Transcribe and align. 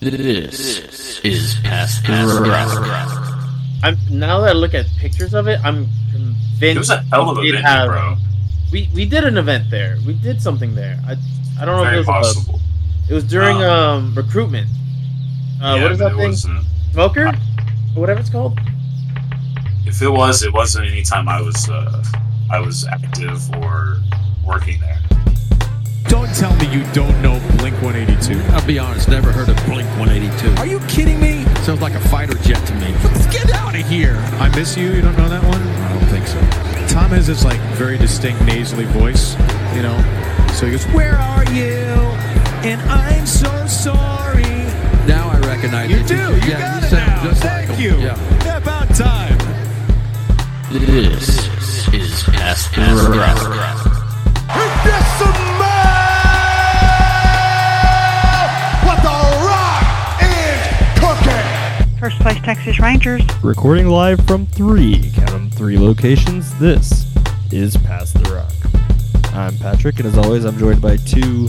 This 0.00 1.20
is 1.24 1.54
past 1.64 2.04
the. 2.04 3.80
I'm 3.82 3.96
now 4.10 4.40
that 4.40 4.50
I 4.50 4.52
look 4.52 4.74
at 4.74 4.86
pictures 4.98 5.32
of 5.34 5.48
it, 5.48 5.58
I'm 5.64 5.88
convinced 6.12 6.62
It 6.62 6.78
was 6.78 6.90
a 6.90 7.02
hell 7.02 7.30
of 7.30 7.38
a 7.38 7.40
we 7.40 7.52
did 7.52 7.62
venue, 7.62 7.66
have- 7.68 7.88
bro. 7.88 8.16
We 8.72 8.90
we 8.94 9.04
did 9.06 9.24
an 9.24 9.38
event 9.38 9.70
there. 9.70 9.96
We 10.06 10.14
did 10.14 10.42
something 10.42 10.74
there. 10.74 10.98
I 11.06 11.12
I 11.60 11.64
don't 11.64 11.76
know 11.78 11.84
Very 11.84 12.00
if 12.00 12.08
it 12.08 12.10
was 12.10 12.48
a, 12.48 12.52
it 13.08 13.14
was 13.14 13.24
during 13.24 13.56
Um, 13.62 13.70
um 14.10 14.14
recruitment. 14.14 14.68
Uh, 15.62 15.76
yeah, 15.76 15.82
what 15.82 15.92
is 15.92 15.98
that 15.98 16.12
it 16.12 16.16
thing? 16.16 16.28
wasn't- 16.30 16.64
Smoker, 16.92 17.26
or 17.28 18.00
whatever 18.00 18.20
it's 18.20 18.30
called. 18.30 18.58
If 19.86 20.02
it 20.02 20.08
was, 20.08 20.42
it 20.42 20.52
wasn't 20.52 20.88
any 20.90 21.02
time 21.02 21.28
I 21.28 21.40
was 21.40 21.68
uh, 21.70 22.02
I 22.50 22.58
was 22.60 22.84
active 22.86 23.40
or 23.62 23.98
working 24.44 24.80
there. 24.80 24.98
Don't 26.16 26.34
tell 26.34 26.56
me 26.56 26.66
you 26.72 26.82
don't 26.94 27.20
know 27.20 27.38
Blink 27.58 27.76
182. 27.82 28.40
I'll 28.54 28.66
be 28.66 28.78
honest, 28.78 29.06
never 29.06 29.30
heard 29.30 29.50
of 29.50 29.56
Blink 29.66 29.86
182. 29.98 30.48
Are 30.58 30.66
you 30.66 30.80
kidding 30.88 31.20
me? 31.20 31.44
Sounds 31.62 31.82
like 31.82 31.92
a 31.92 32.00
fighter 32.08 32.32
jet 32.38 32.66
to 32.68 32.74
me. 32.76 32.90
Let's 33.04 33.26
get 33.26 33.50
out 33.52 33.74
of 33.78 33.86
here. 33.86 34.16
I 34.40 34.48
miss 34.56 34.78
you. 34.78 34.92
You 34.92 35.02
don't 35.02 35.16
know 35.18 35.28
that 35.28 35.44
one? 35.44 35.60
I 35.60 35.92
don't 35.92 36.08
think 36.08 36.26
so. 36.26 36.40
Tom 36.88 37.10
has 37.10 37.26
this 37.26 37.44
like 37.44 37.60
very 37.76 37.98
distinct 37.98 38.40
nasally 38.46 38.86
voice, 38.86 39.34
you 39.74 39.82
know. 39.82 39.94
So 40.54 40.64
he 40.64 40.72
goes, 40.72 40.86
"Where 40.86 41.16
are 41.18 41.44
you?" 41.52 41.84
And 42.64 42.80
I'm 42.90 43.26
so 43.26 43.66
sorry. 43.66 44.42
Now 45.06 45.28
I 45.28 45.38
recognize 45.40 45.90
You 45.90 45.98
it. 45.98 46.06
do. 46.06 46.14
You 46.16 46.50
yeah, 46.50 46.58
got 46.58 46.80
you 46.80 46.86
it 46.86 46.90
sound 46.90 47.06
now. 47.10 47.24
just 47.28 47.42
Thank 47.42 47.68
like 47.68 47.78
you. 47.78 47.90
him. 47.90 48.00
Yeah. 48.00 48.56
About 48.56 48.88
time. 48.94 49.36
This 50.72 51.46
is 51.92 52.22
past 52.24 52.72
First 62.06 62.20
place 62.20 62.40
Texas 62.40 62.78
Rangers. 62.78 63.22
Recording 63.42 63.88
live 63.88 64.24
from 64.28 64.46
three, 64.46 65.10
count 65.12 65.30
'em, 65.32 65.50
three 65.50 65.76
locations. 65.76 66.56
This 66.60 67.04
is 67.50 67.76
Pass 67.76 68.12
the 68.12 68.32
Rock. 68.32 69.34
I'm 69.34 69.58
Patrick, 69.58 69.98
and 69.98 70.06
as 70.06 70.16
always, 70.16 70.44
I'm 70.44 70.56
joined 70.56 70.80
by 70.80 70.98
two 70.98 71.48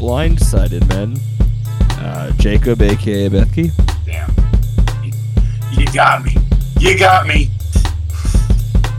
blindsided 0.00 0.88
men 0.88 1.18
uh, 2.00 2.30
Jacob, 2.38 2.80
aka 2.80 3.28
Bethke, 3.28 3.70
Damn. 4.06 4.30
You, 5.04 5.12
you 5.80 5.86
got 5.92 6.24
me. 6.24 6.34
You 6.80 6.98
got 6.98 7.26
me. 7.26 7.50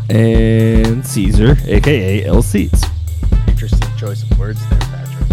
and 0.07 1.03
Caesar, 1.03 1.57
aka 1.65 2.25
L 2.25 2.43
Seats. 2.43 2.83
Interesting 3.47 3.89
choice 3.97 4.21
of 4.21 4.37
words 4.37 4.59
there, 4.69 4.79
Patrick. 4.81 5.27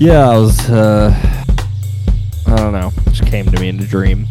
Yeah, 0.00 0.28
I 0.30 0.36
was, 0.36 0.68
uh, 0.68 1.35
I 2.46 2.56
don't 2.56 2.72
know, 2.72 2.92
just 3.10 3.26
came 3.26 3.46
to 3.46 3.60
me 3.60 3.68
in 3.68 3.80
a 3.80 3.86
dream. 3.86 4.26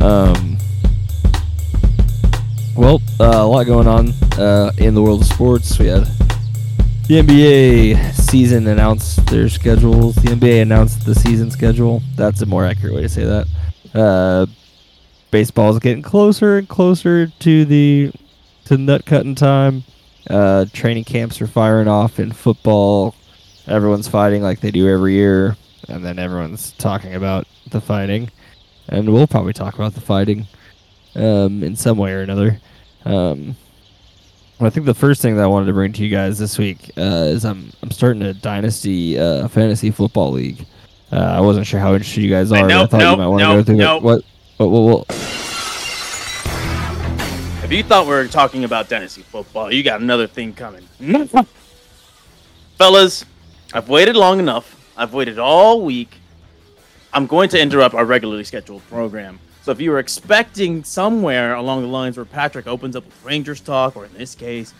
Um, 0.00 0.58
well, 2.76 3.00
uh, 3.18 3.42
a 3.42 3.46
lot 3.46 3.64
going 3.64 3.88
on 3.88 4.10
uh, 4.38 4.70
in 4.78 4.94
the 4.94 5.02
world 5.02 5.22
of 5.22 5.26
sports. 5.26 5.78
We 5.78 5.86
had 5.86 6.04
the 7.08 7.22
NBA 7.22 8.14
season 8.14 8.66
announced 8.66 9.26
their 9.26 9.48
schedules. 9.48 10.16
The 10.16 10.28
NBA 10.30 10.62
announced 10.62 11.04
the 11.04 11.14
season 11.14 11.50
schedule. 11.50 12.02
That's 12.16 12.42
a 12.42 12.46
more 12.46 12.64
accurate 12.64 12.94
way 12.94 13.02
to 13.02 13.08
say 13.08 13.24
that. 13.24 13.46
Uh, 13.94 14.46
baseball 15.30 15.70
is 15.70 15.78
getting 15.78 16.02
closer 16.02 16.58
and 16.58 16.68
closer 16.68 17.26
to 17.26 17.64
the 17.64 18.12
to 18.66 18.76
nut 18.76 19.06
cutting 19.06 19.34
time. 19.34 19.84
Uh, 20.28 20.66
training 20.72 21.04
camps 21.04 21.40
are 21.40 21.46
firing 21.46 21.88
off 21.88 22.18
in 22.18 22.32
football. 22.32 23.14
Everyone's 23.66 24.08
fighting 24.08 24.42
like 24.42 24.60
they 24.60 24.70
do 24.70 24.88
every 24.88 25.14
year, 25.14 25.56
and 25.88 26.04
then 26.04 26.18
everyone's 26.18 26.72
talking 26.72 27.14
about 27.14 27.46
the 27.70 27.80
fighting, 27.80 28.30
and 28.88 29.12
we'll 29.12 29.26
probably 29.26 29.52
talk 29.52 29.74
about 29.74 29.94
the 29.94 30.00
fighting 30.00 30.46
um, 31.14 31.62
in 31.62 31.76
some 31.76 31.98
way 31.98 32.12
or 32.12 32.22
another. 32.22 32.60
Um, 33.04 33.56
I 34.58 34.70
think 34.70 34.86
the 34.86 34.94
first 34.94 35.20
thing 35.20 35.36
that 35.36 35.42
I 35.42 35.46
wanted 35.46 35.66
to 35.66 35.74
bring 35.74 35.92
to 35.92 36.04
you 36.04 36.10
guys 36.10 36.38
this 36.38 36.56
week 36.56 36.90
uh, 36.96 37.28
is 37.28 37.44
I'm 37.44 37.70
I'm 37.82 37.90
starting 37.90 38.22
a 38.22 38.32
dynasty 38.32 39.18
uh, 39.18 39.48
fantasy 39.48 39.90
football 39.90 40.32
league. 40.32 40.64
Uh, 41.12 41.16
I 41.16 41.40
wasn't 41.40 41.66
sure 41.66 41.78
how 41.78 41.92
interested 41.92 42.22
you 42.22 42.30
guys 42.30 42.50
are. 42.50 42.64
I 42.64 42.66
nope, 42.66 42.90
thought 42.90 43.00
you 43.00 43.16
might 43.16 43.26
want 43.26 43.40
to 43.40 43.46
nope, 43.46 43.56
go 43.58 43.64
through 43.64 43.76
nope. 43.76 44.02
it. 44.02 44.04
What? 44.04 44.24
What? 44.56 44.70
What? 44.70 45.08
what? 45.08 45.16
If 47.64 47.72
you 47.72 47.82
thought 47.82 48.06
we 48.06 48.12
were 48.12 48.28
talking 48.28 48.64
about 48.64 48.88
dynasty 48.88 49.22
football, 49.22 49.72
you 49.72 49.82
got 49.82 50.00
another 50.00 50.26
thing 50.26 50.52
coming. 50.52 50.86
Fellas, 52.78 53.24
I've 53.74 53.88
waited 53.88 54.16
long 54.16 54.38
enough. 54.38 54.75
I've 54.96 55.12
waited 55.12 55.38
all 55.38 55.82
week. 55.82 56.16
I'm 57.12 57.26
going 57.26 57.48
to 57.50 57.60
interrupt 57.60 57.94
our 57.94 58.04
regularly 58.04 58.44
scheduled 58.44 58.86
program. 58.88 59.38
So 59.62 59.72
if 59.72 59.80
you 59.80 59.90
were 59.90 59.98
expecting 59.98 60.84
somewhere 60.84 61.54
along 61.54 61.82
the 61.82 61.88
lines 61.88 62.16
where 62.16 62.24
Patrick 62.24 62.66
opens 62.66 62.96
up 62.96 63.04
with 63.04 63.24
Rangers 63.24 63.60
talk, 63.60 63.96
or 63.96 64.04
in 64.04 64.12
this 64.14 64.34
case, 64.34 64.72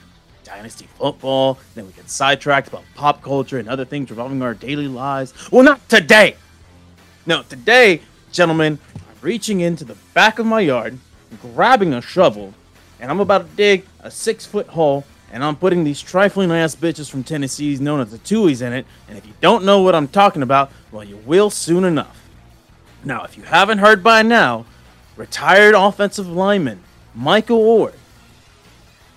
dynasty 0.45 0.87
football, 0.97 1.59
then 1.75 1.87
we 1.87 1.93
get 1.93 2.09
sidetracked 2.09 2.69
about 2.69 2.85
pop 2.95 3.21
culture 3.21 3.59
and 3.59 3.69
other 3.69 3.85
things 3.85 4.11
revolving 4.11 4.41
our 4.43 4.55
daily 4.55 4.89
lives. 4.89 5.35
Well, 5.51 5.65
not 5.65 5.87
today. 5.89 6.37
No, 7.27 7.43
today, 7.43 8.01
gentlemen, 8.31 8.79
I'm 8.95 9.17
reaching 9.21 9.61
into 9.61 9.85
the 9.85 9.97
back 10.15 10.39
of 10.39 10.47
my 10.47 10.61
yard, 10.61 10.99
grabbing 11.43 11.93
a 11.93 12.01
shovel, 12.01 12.55
and 13.01 13.11
I'm 13.11 13.21
about 13.21 13.51
to 13.51 13.57
dig 13.57 13.85
a 14.01 14.11
six 14.11 14.47
foot 14.47 14.69
hole, 14.69 15.05
and 15.33 15.43
I'm 15.43 15.57
putting 15.57 15.85
these 15.85 16.01
trifling 16.01 16.51
ass 16.53 16.75
bitches 16.75 17.11
from 17.11 17.25
Tennessee 17.25 17.77
known 17.77 18.01
as 18.01 18.11
the 18.11 18.19
Tuohys 18.19 18.63
in 18.63 18.73
it. 18.73 18.87
And 19.09 19.19
if 19.19 19.27
you 19.27 19.33
don't 19.41 19.65
know 19.65 19.83
what 19.83 19.95
I'm 19.95 20.09
talking 20.09 20.43
about, 20.43 20.71
well, 20.93 21.05
you 21.05 21.17
will 21.19 21.51
soon 21.51 21.85
enough. 21.85 22.29
Now, 23.05 23.25
if 23.25 23.37
you 23.37 23.43
haven't 23.45 23.79
heard 23.79 24.03
by 24.03 24.23
now, 24.23 24.67
retired 25.17 25.75
offensive 25.75 26.29
lineman 26.29 26.83
Michael 27.15 27.61
Oher 27.61 27.95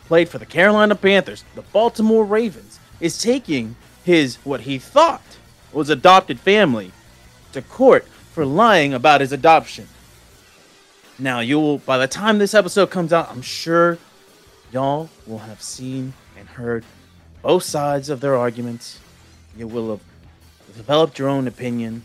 played 0.05 0.29
for 0.29 0.39
the 0.39 0.45
Carolina 0.45 0.95
Panthers, 0.95 1.43
the 1.55 1.61
Baltimore 1.61 2.25
Ravens, 2.25 2.79
is 2.99 3.21
taking 3.21 3.75
his 4.03 4.37
what 4.37 4.61
he 4.61 4.79
thought 4.79 5.21
was 5.71 5.89
adopted 5.89 6.39
family 6.39 6.91
to 7.51 7.61
court 7.61 8.05
for 8.31 8.45
lying 8.45 8.93
about 8.93 9.21
his 9.21 9.31
adoption. 9.31 9.87
Now, 11.19 11.41
you 11.41 11.59
will, 11.59 11.77
by 11.79 11.97
the 11.97 12.07
time 12.07 12.37
this 12.37 12.53
episode 12.53 12.89
comes 12.89 13.11
out, 13.11 13.29
I'm 13.29 13.41
sure 13.41 13.97
y'all 14.71 15.09
will 15.25 15.39
have 15.39 15.61
seen 15.61 16.13
and 16.37 16.47
heard 16.47 16.83
both 17.41 17.63
sides 17.63 18.09
of 18.09 18.21
their 18.21 18.35
arguments. 18.35 18.99
You 19.57 19.67
will 19.67 19.89
have 19.91 20.01
developed 20.75 21.19
your 21.19 21.29
own 21.29 21.47
opinion. 21.47 22.03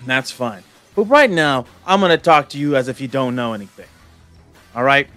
And 0.00 0.08
that's 0.08 0.30
fine. 0.30 0.62
But 0.94 1.04
right 1.04 1.30
now, 1.30 1.66
I'm 1.86 2.00
going 2.00 2.10
to 2.10 2.18
talk 2.18 2.48
to 2.50 2.58
you 2.58 2.76
as 2.76 2.88
if 2.88 3.00
you 3.00 3.08
don't 3.08 3.36
know 3.36 3.52
anything. 3.52 3.88
All 4.74 4.84
right? 4.84 5.08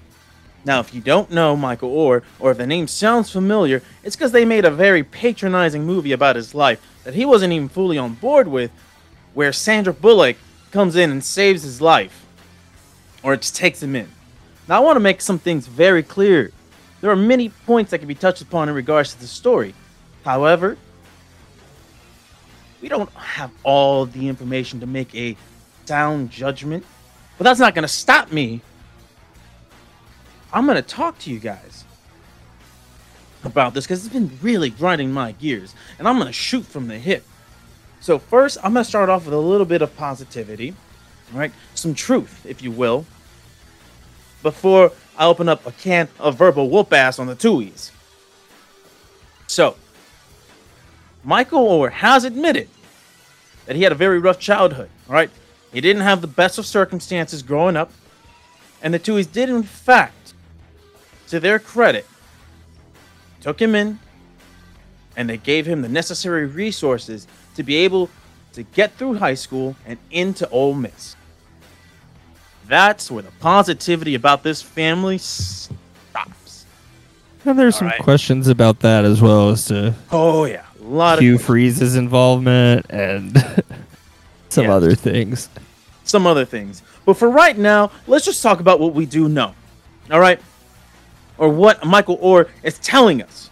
Now, 0.66 0.82
if 0.82 0.94
you 0.94 1.00
don't 1.00 1.32
know 1.32 1.56
Michael 1.56 1.96
Oher, 1.96 2.24
or 2.38 2.52
if 2.52 2.58
the 2.58 2.68
name 2.68 2.88
sounds 2.88 3.32
familiar, 3.32 3.82
it's 4.04 4.16
because 4.16 4.34
they 4.34 4.46
made 4.46 4.66
a 4.66 4.72
very 4.72 5.04
patronizing 5.04 5.86
movie 5.86 6.12
about 6.12 6.36
his 6.36 6.54
life 6.54 6.82
that 7.06 7.14
he 7.14 7.26
wasn't 7.26 7.54
even 7.54 7.70
fully 7.70 7.98
on 7.98 8.16
board 8.16 8.48
with, 8.48 8.72
where 9.34 9.54
Sandra 9.54 9.94
Bullock 9.94 10.36
comes 10.72 10.96
in 10.96 11.12
and 11.12 11.24
saves 11.24 11.64
his 11.64 11.82
life, 11.82 12.26
or 13.24 13.34
it 13.34 13.42
just 13.42 13.56
takes 13.56 13.82
him 13.82 13.96
in. 13.96 14.10
Now, 14.70 14.78
I 14.78 14.80
want 14.80 14.96
to 14.96 15.02
make 15.02 15.20
some 15.20 15.40
things 15.40 15.68
very 15.68 16.04
clear. 16.04 16.52
There 17.02 17.12
are 17.12 17.18
many 17.18 17.50
points 17.50 17.92
that 17.92 18.00
can 18.00 18.08
be 18.08 18.16
touched 18.16 18.42
upon 18.42 18.70
in 18.70 18.76
regards 18.76 19.14
to 19.14 19.20
the 19.20 19.28
story. 19.28 19.76
However, 20.24 20.78
we 22.82 22.88
don't 22.88 23.10
have 23.12 23.52
all 23.64 24.06
the 24.06 24.30
information 24.30 24.80
to 24.80 24.88
make 24.88 25.14
a 25.14 25.36
sound 25.86 26.30
judgment, 26.30 26.86
but 27.38 27.44
that's 27.44 27.60
not 27.60 27.76
going 27.76 27.84
to 27.84 27.90
stop 27.90 28.32
me 28.32 28.62
I'm 30.52 30.66
gonna 30.66 30.82
talk 30.82 31.20
to 31.20 31.32
you 31.32 31.40
guys 31.40 31.86
about 33.44 33.74
this 33.74 33.86
because 33.86 34.04
it's 34.06 34.14
been 34.14 34.32
really 34.42 34.72
grinding 34.72 35.12
my 35.12 35.34
gears, 35.34 35.76
and 35.98 36.08
I'm 36.08 36.18
gonna 36.18 36.32
shoot 36.32 36.66
from 36.66 36.88
the 36.88 36.98
hip. 36.98 37.24
So 38.00 38.18
first, 38.18 38.58
I'm 38.64 38.74
gonna 38.74 38.84
start 38.84 39.10
off 39.10 39.26
with 39.26 39.34
a 39.34 39.38
little 39.38 39.66
bit 39.66 39.82
of 39.82 39.96
positivity, 39.96 40.74
right? 41.34 41.52
some 41.76 41.94
truth, 41.94 42.46
if 42.46 42.64
you 42.64 42.72
will, 42.72 43.06
before 44.42 44.92
I 45.18 45.26
open 45.26 45.50
up 45.50 45.66
a 45.66 45.72
can 45.72 46.08
of 46.20 46.38
verbal 46.38 46.70
whoop 46.70 46.94
ass 46.94 47.20
on 47.20 47.28
the 47.28 47.36
Tuohys. 47.36 47.92
So, 49.48 49.76
Michael 51.24 51.68
Oher 51.68 51.92
has 51.92 52.24
admitted 52.24 52.70
that 53.66 53.76
he 53.76 53.84
had 53.84 53.92
a 53.92 53.96
very 53.96 54.20
rough 54.20 54.40
childhood. 54.40 54.90
All 55.08 55.16
right, 55.16 55.30
he 55.74 55.82
didn't 55.82 56.04
have 56.04 56.22
the 56.22 56.28
best 56.28 56.58
of 56.58 56.66
circumstances 56.66 57.44
growing 57.44 57.76
up, 57.76 57.92
and 58.82 58.94
the 58.94 59.00
Tuohys 59.00 59.32
did, 59.32 59.50
in 59.50 59.64
fact, 59.64 60.34
to 61.28 61.40
their 61.40 61.60
credit, 61.60 62.08
took 63.42 63.62
him 63.62 63.76
in 63.76 64.00
and 65.16 65.30
they 65.30 65.38
gave 65.38 65.66
him 65.66 65.82
the 65.82 65.90
necessary 65.90 66.46
resources 66.46 67.28
to 67.56 67.62
be 67.62 67.76
able 67.76 68.10
to 68.54 68.64
get 68.64 68.94
through 68.96 69.16
high 69.16 69.34
school 69.34 69.76
and 69.86 70.00
into 70.12 70.50
Ole 70.50 70.74
Miss. 70.74 71.16
That's 72.70 73.10
where 73.10 73.24
the 73.24 73.32
positivity 73.40 74.14
about 74.16 74.44
this 74.44 74.62
family 74.62 75.18
stops. 75.18 76.66
And 77.46 77.58
there's 77.58 77.76
some 77.76 77.88
Alright. 77.88 78.02
questions 78.04 78.48
about 78.48 78.80
that 78.82 79.06
as 79.06 79.22
well 79.22 79.50
as 79.50 79.66
to 79.66 79.96
Oh 80.12 80.46
yeah, 80.46 80.64
a 80.80 80.84
lot 80.84 81.20
Hugh 81.20 81.36
of 81.36 81.42
Freeze's 81.42 81.96
involvement 81.96 82.86
and 82.92 83.36
some 84.50 84.66
Yeah. 84.66 84.74
other 84.76 84.94
things. 84.96 85.50
some 86.04 86.28
other 86.28 86.46
things. 86.46 86.84
But 87.06 87.16
for 87.16 87.30
right 87.30 87.58
now, 87.58 87.92
let's 88.08 88.26
just 88.26 88.42
talk 88.44 88.60
about 88.60 88.80
what 88.80 88.94
we 88.94 89.06
do 89.08 89.28
know. 89.28 89.54
All 90.12 90.20
right? 90.20 90.40
Or 91.40 91.50
what 91.50 91.84
Michael 91.86 92.18
Oher 92.20 92.50
is 92.64 92.78
telling 92.80 93.22
us. 93.24 93.50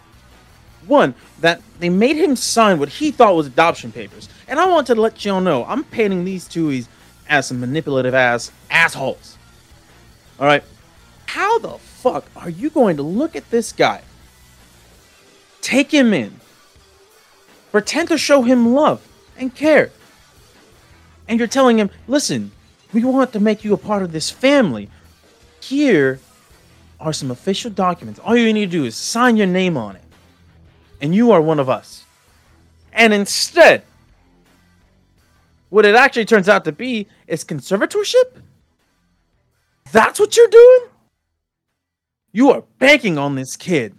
One, 0.86 1.14
that 1.40 1.60
they 1.80 1.88
made 1.88 2.16
him 2.16 2.34
sign 2.36 2.78
what 2.78 2.88
he 2.88 3.10
thought 3.10 3.34
was 3.34 3.46
adoption 3.46 3.90
papers. 3.92 4.28
And 4.48 4.58
I 4.60 4.66
want 4.66 4.86
to 4.88 4.94
let 4.94 5.24
y'all 5.24 5.40
know, 5.40 5.64
I'm 5.66 5.84
painting 5.84 6.24
these 6.24 6.48
Tuohys 6.48 6.80
as 6.80 6.88
some 7.28 7.60
manipulative 7.60 8.14
ass 8.14 8.50
assholes. 8.70 9.36
All 10.40 10.46
right? 10.46 10.64
How 11.26 11.58
the 11.58 11.78
fuck 11.78 12.24
are 12.36 12.50
you 12.50 12.70
going 12.70 12.96
to 12.96 13.02
look 13.02 13.36
at 13.36 13.50
this 13.50 13.72
guy, 13.72 14.02
take 15.60 15.92
him 15.92 16.14
in, 16.14 16.40
pretend 17.70 18.08
to 18.08 18.18
show 18.18 18.42
him 18.42 18.74
love 18.74 19.06
and 19.36 19.54
care, 19.54 19.90
and 21.28 21.38
you're 21.38 21.48
telling 21.48 21.78
him, 21.78 21.90
listen, 22.06 22.50
we 22.92 23.04
want 23.04 23.32
to 23.34 23.40
make 23.40 23.64
you 23.64 23.74
a 23.74 23.76
part 23.76 24.02
of 24.02 24.12
this 24.12 24.30
family. 24.30 24.88
Here 25.60 26.20
are 26.98 27.12
some 27.12 27.30
official 27.30 27.70
documents. 27.70 28.18
All 28.20 28.34
you 28.34 28.52
need 28.52 28.70
to 28.70 28.78
do 28.78 28.84
is 28.86 28.96
sign 28.96 29.36
your 29.36 29.46
name 29.46 29.76
on 29.76 29.96
it, 29.96 30.02
and 31.00 31.14
you 31.14 31.30
are 31.32 31.42
one 31.42 31.60
of 31.60 31.68
us. 31.68 32.04
And 32.92 33.12
instead, 33.12 33.82
what 35.70 35.86
it 35.86 35.94
actually 35.94 36.24
turns 36.24 36.48
out 36.48 36.64
to 36.64 36.72
be 36.72 37.06
is 37.26 37.44
conservatorship? 37.44 38.42
That's 39.92 40.20
what 40.20 40.36
you're 40.36 40.48
doing? 40.48 40.80
You 42.32 42.50
are 42.50 42.64
banking 42.78 43.18
on 43.18 43.34
this 43.34 43.56
kid. 43.56 43.94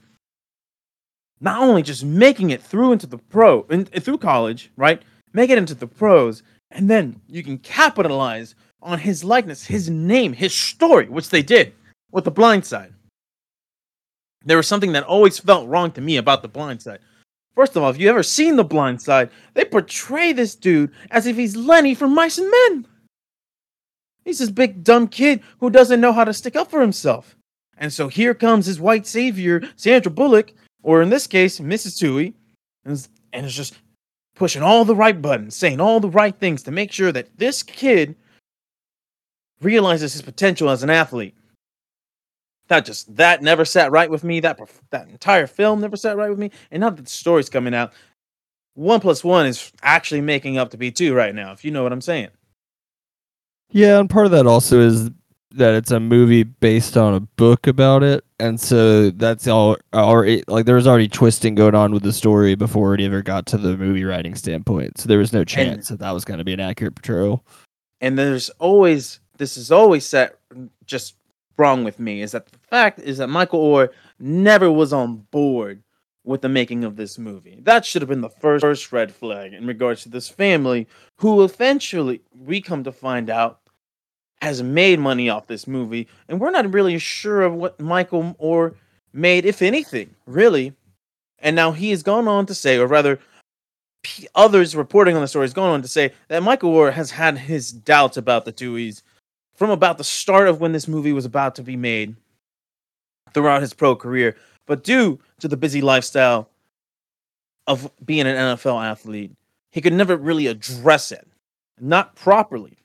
Not 1.42 1.62
only 1.62 1.82
just 1.82 2.04
making 2.04 2.50
it 2.50 2.62
through 2.62 2.92
into 2.92 3.08
the 3.08 3.18
pro, 3.18 3.64
in, 3.70 3.86
through 3.86 4.18
college, 4.18 4.72
right? 4.76 5.02
Make 5.34 5.50
it 5.50 5.58
into 5.58 5.74
the 5.74 5.88
pros, 5.88 6.44
and 6.72 6.90
then 6.90 7.22
you 7.28 7.44
can 7.44 7.58
capitalize 7.60 8.56
on 8.82 9.00
his 9.00 9.24
likeness, 9.24 9.66
his 9.66 9.90
name, 9.90 10.34
his 10.34 10.54
story, 10.54 11.08
which 11.08 11.30
they 11.30 11.42
did 11.42 11.74
with 12.12 12.24
The 12.24 12.32
Blind 12.32 12.66
Side. 12.66 12.94
There 14.46 14.58
was 14.58 14.68
something 14.68 14.94
that 14.94 15.04
always 15.04 15.40
felt 15.40 15.68
wrong 15.68 15.92
to 15.92 16.02
me 16.02 16.18
about 16.18 16.42
The 16.42 16.48
Blind 16.48 16.82
Side. 16.82 17.00
First 17.56 17.76
of 17.76 17.84
all, 17.84 17.90
if 17.90 18.00
you 18.00 18.10
ever 18.10 18.24
seen 18.24 18.56
The 18.56 18.64
Blind 18.64 19.02
Side, 19.02 19.30
they 19.54 19.66
portray 19.66 20.32
this 20.32 20.56
dude 20.56 20.92
as 21.12 21.28
if 21.28 21.36
he's 21.36 21.56
Lenny 21.56 21.94
from 21.94 22.16
Mice 22.16 22.38
and 22.38 22.50
Men. 22.50 22.88
He's 24.24 24.40
this 24.40 24.50
big 24.50 24.84
dumb 24.84 25.08
kid 25.08 25.42
who 25.60 25.70
doesn't 25.70 26.02
know 26.02 26.14
how 26.14 26.24
to 26.24 26.34
stick 26.34 26.56
up 26.56 26.70
for 26.70 26.82
himself. 26.82 27.36
And 27.78 27.92
so 27.92 28.08
here 28.08 28.34
comes 28.34 28.66
his 28.66 28.80
white 28.80 29.08
savior, 29.08 29.64
Sandra 29.76 30.12
Bullock, 30.12 30.54
or 30.84 31.02
in 31.02 31.10
this 31.10 31.28
case, 31.28 31.60
Mrs. 31.60 31.98
Tuohy, 31.98 32.34
and 32.86 32.94
is, 32.94 33.10
and 33.34 33.46
is 33.46 33.56
just 33.56 33.80
pushing 34.36 34.62
all 34.62 34.86
the 34.86 34.96
right 34.96 35.22
buttons, 35.22 35.56
saying 35.56 35.82
all 35.82 36.00
the 36.00 36.10
right 36.10 36.38
things 36.38 36.64
to 36.64 36.72
make 36.72 36.92
sure 36.92 37.12
that 37.12 37.38
this 37.38 37.64
kid 37.64 38.16
realizes 39.62 40.14
his 40.14 40.22
potential 40.22 40.70
as 40.70 40.84
an 40.84 40.90
athlete. 40.90 41.36
That 42.70 42.86
just 42.86 43.16
that 43.18 43.42
never 43.42 43.66
sat 43.66 43.92
right 43.92 44.10
with 44.10 44.24
me. 44.24 44.40
That 44.40 44.60
that 44.92 45.10
entire 45.10 45.48
film 45.48 45.82
never 45.82 45.98
sat 45.98 46.18
right 46.18 46.30
with 46.30 46.40
me. 46.40 46.52
And 46.72 46.82
now 46.82 46.92
that 46.92 47.04
the 47.04 47.10
story's 47.10 47.50
coming 47.50 47.74
out, 47.74 47.94
one 48.76 49.00
plus 49.00 49.24
one 49.24 49.46
is 49.46 49.72
actually 49.82 50.22
making 50.22 50.58
up 50.58 50.70
to 50.72 50.78
be 50.78 50.92
two 50.92 51.14
right 51.14 51.36
now. 51.36 51.52
If 51.52 51.66
you 51.66 51.72
know 51.72 51.84
what 51.84 51.92
I'm 51.92 52.02
saying. 52.02 52.30
Yeah, 53.72 54.00
and 54.00 54.10
part 54.10 54.26
of 54.26 54.32
that 54.32 54.48
also 54.48 54.80
is 54.80 55.10
that 55.52 55.74
it's 55.74 55.90
a 55.92 56.00
movie 56.00 56.44
based 56.44 56.96
on 56.96 57.16
a 57.16 57.20
book 57.20 57.66
about 57.66 58.04
it, 58.04 58.24
and 58.40 58.60
so 58.60 59.10
that's 59.12 59.48
all. 59.48 59.78
Already, 59.94 60.44
like 60.48 60.66
there 60.66 60.76
was 60.76 60.88
already 60.88 61.08
twisting 61.08 61.56
going 61.56 61.76
on 61.76 61.92
with 61.92 62.04
the 62.04 62.14
story 62.14 62.54
before 62.56 62.94
it 62.94 63.02
ever 63.02 63.24
got 63.24 63.48
to 63.48 63.58
the 63.58 63.78
movie 63.78 64.04
writing 64.04 64.36
standpoint. 64.36 65.00
So 65.00 65.08
there 65.08 65.18
was 65.18 65.34
no 65.34 65.44
chance 65.44 65.90
that 65.90 66.00
that 66.00 66.12
was 66.12 66.24
going 66.24 66.38
to 66.38 66.44
be 66.44 66.54
an 66.54 66.60
accurate 66.60 66.96
portrayal. 66.96 67.44
and 68.02 68.18
there's 68.18 68.50
always 68.60 69.20
this 69.38 69.58
is 69.58 69.72
always 69.72 70.06
set 70.06 70.38
just 70.86 71.16
wrong 71.58 71.84
with 71.84 72.00
me 72.00 72.22
is 72.22 72.32
that 72.32 72.46
the 72.48 72.58
fact 72.70 73.00
is 73.00 73.18
that 73.18 73.28
Michael 73.28 73.62
Oher 73.62 73.90
never 74.20 74.72
was 74.72 74.94
on 74.94 75.18
board 75.32 75.84
with 76.24 76.42
the 76.42 76.50
making 76.50 76.84
of 76.84 76.96
this 76.96 77.18
movie. 77.18 77.60
That 77.64 77.86
should 77.86 78.02
have 78.02 78.10
been 78.10 78.22
the 78.22 78.30
first, 78.30 78.62
first 78.62 78.92
red 78.92 79.12
flag 79.14 79.54
in 79.54 79.66
regards 79.66 80.04
to 80.04 80.10
this 80.10 80.30
family, 80.30 80.88
who 81.18 81.44
eventually 81.44 82.22
we 82.38 82.62
come 82.62 82.84
to 82.84 82.92
find 82.92 83.30
out 83.30 83.60
has 84.42 84.64
made 84.64 85.00
money 85.00 85.30
off 85.30 85.48
this 85.48 85.68
movie, 85.68 86.08
and 86.28 86.40
we're 86.40 86.52
not 86.52 86.74
really 86.74 86.98
sure 86.98 87.42
of 87.42 87.54
what 87.54 87.80
Michael 87.80 88.36
Oher 88.42 88.76
made, 89.12 89.46
if 89.46 89.62
anything, 89.62 90.16
really. 90.26 90.74
And 91.40 91.56
now 91.56 91.72
he 91.72 91.90
has 91.90 92.04
gone 92.04 92.28
on 92.28 92.46
to 92.46 92.54
say, 92.54 92.78
or 92.78 92.88
rather, 92.88 93.20
others 94.36 94.76
reporting 94.76 95.16
on 95.16 95.22
the 95.22 95.28
story 95.28 95.44
has 95.44 95.54
gone 95.54 95.72
on 95.72 95.82
to 95.82 95.88
say 95.88 96.14
that 96.30 96.44
Michael 96.44 96.72
Oher 96.74 96.94
has 96.94 97.12
had 97.12 97.38
his 97.38 97.72
doubts 97.72 98.18
about 98.18 98.46
the 98.46 98.54
Tuohys 98.54 99.02
from 99.56 99.72
about 99.72 99.98
the 99.98 100.04
start 100.04 100.48
of 100.48 100.62
when 100.62 100.72
this 100.72 100.88
movie 100.88 101.12
was 101.12 101.26
about 101.26 101.56
to 101.56 101.64
be 101.64 101.76
made 101.76 102.16
throughout 103.34 103.62
his 103.62 103.74
pro 103.74 103.96
career. 103.96 104.36
But 104.66 104.84
due 104.84 105.20
to 105.40 105.48
the 105.48 105.58
busy 105.58 105.82
lifestyle 105.82 106.50
of 107.68 107.92
being 108.06 108.28
an 108.28 108.36
NFL 108.36 108.84
athlete, 108.84 109.32
he 109.72 109.82
could 109.82 109.94
never 109.94 110.16
really 110.18 110.48
address 110.48 111.12
it, 111.12 111.28
not 111.80 112.16
properly. 112.16 112.76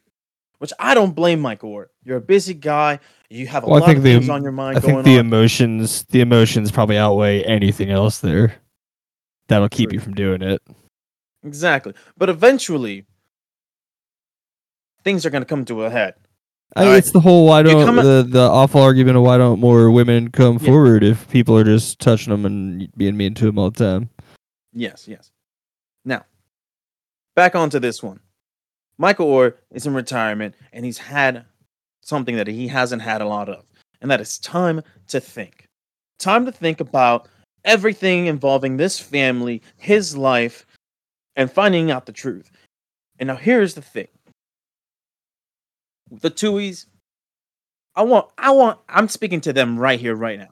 Which 0.59 0.73
I 0.79 0.95
don't 0.95 1.15
blame 1.15 1.41
Michael 1.41 1.73
Oher. 1.75 1.87
You're 2.05 2.17
a 2.19 2.23
busy 2.23 2.55
guy. 2.55 3.01
You 3.29 3.47
have 3.49 3.65
a 3.65 3.67
Well, 3.67 3.81
lot 3.81 3.97
of 3.97 4.03
things 4.03 4.29
em- 4.29 4.35
on 4.35 4.43
your 4.43 4.53
mind 4.53 4.79
I 4.79 4.81
going 4.81 4.95
think 4.95 5.05
the 5.05 5.19
on. 5.19 5.27
emotions, 5.27 6.05
the 6.05 6.21
emotions 6.21 6.71
probably 6.71 6.97
outweigh 6.97 7.43
anything 7.43 7.91
else 7.91 8.21
there. 8.21 8.55
That'll 9.49 9.69
keep 9.69 9.93
you 9.93 10.01
from 10.01 10.15
doing 10.15 10.41
it. 10.41 10.63
Exactly. 11.43 11.93
But 12.17 12.31
eventually, 12.31 13.05
things 15.03 15.27
are 15.27 15.31
going 15.31 15.43
to 15.43 15.47
come 15.47 15.65
to 15.67 15.85
a 15.85 15.91
head. 15.91 16.15
I, 16.77 16.97
it's 16.97 17.13
the 17.13 17.21
whole 17.21 17.47
why 17.47 17.63
don't 17.63 17.95
the 17.97 18.27
the 18.29 18.41
awful 18.43 18.81
argument 18.81 19.17
of 19.17 19.23
why 19.23 19.39
don't 19.39 19.61
more 19.61 19.91
women 19.91 20.31
come 20.31 20.59
Yeah. 20.61 20.67
forward 20.67 21.05
if 21.05 21.29
people 21.31 21.57
are 21.57 21.65
just 21.65 22.01
touching 22.01 22.31
them 22.33 22.45
and 22.45 22.89
being 22.97 23.17
mean 23.17 23.35
to 23.35 23.45
them 23.47 23.59
all 23.59 23.71
the 23.71 23.85
time. 23.85 24.11
Yes, 24.73 25.07
yes. 25.07 25.31
Now, 26.05 26.25
back 27.37 27.55
onto 27.55 27.79
this 27.79 28.03
one. 28.03 28.19
Michael 28.99 29.27
Oher 29.29 29.55
is 29.71 29.87
in 29.87 29.95
retirement 29.95 30.55
and 30.73 30.85
he's 30.85 30.99
had 30.99 31.45
something 32.03 32.37
that 32.37 32.47
he 32.49 32.67
hasn't 32.69 33.03
had 33.03 33.21
a 33.23 33.27
lot 33.27 33.49
of, 33.49 33.65
and 34.01 34.11
that 34.11 34.21
is 34.21 34.39
time 34.39 34.83
to 35.09 35.21
think. 35.21 35.69
Time 36.19 36.45
to 36.45 36.53
think 36.53 36.81
about 36.81 37.29
everything 37.65 38.27
involving 38.27 38.77
this 38.77 38.99
family, 38.99 39.63
his 39.77 40.17
life, 40.17 40.67
and 41.37 41.51
finding 41.51 41.91
out 41.91 42.07
the 42.07 42.13
truth. 42.13 42.51
And 43.19 43.29
now 43.29 43.37
here's 43.37 43.75
the 43.75 43.83
thing. 43.83 44.09
The 46.21 46.31
Tuohys, 46.31 46.87
I 47.95 48.03
want 48.03 48.29
I 48.39 48.51
want 48.51 48.79
I'm 48.89 49.09
speaking 49.09 49.41
to 49.43 49.53
them 49.53 49.79
right 49.79 49.99
here, 49.99 50.15
right 50.15 50.39
now. 50.39 50.51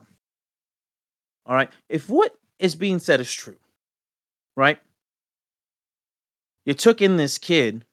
All 1.46 1.54
right. 1.54 1.70
If 1.88 2.08
what 2.08 2.34
is 2.58 2.74
being 2.74 2.98
said 2.98 3.20
is 3.20 3.32
true, 3.32 3.56
right? 4.56 4.78
You 6.64 6.74
took 6.74 7.02
in 7.02 7.16
this 7.16 7.38
kid 7.38 7.84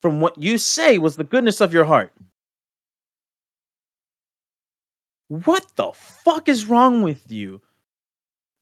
from 0.00 0.20
what 0.20 0.40
you 0.40 0.58
say 0.58 0.98
was 0.98 1.16
the 1.16 1.24
goodness 1.24 1.60
of 1.60 1.72
your 1.72 1.84
heart. 1.84 2.12
What 5.28 5.66
the 5.74 5.90
fuck 5.92 6.48
is 6.48 6.66
wrong 6.66 7.02
with 7.02 7.32
you? 7.32 7.60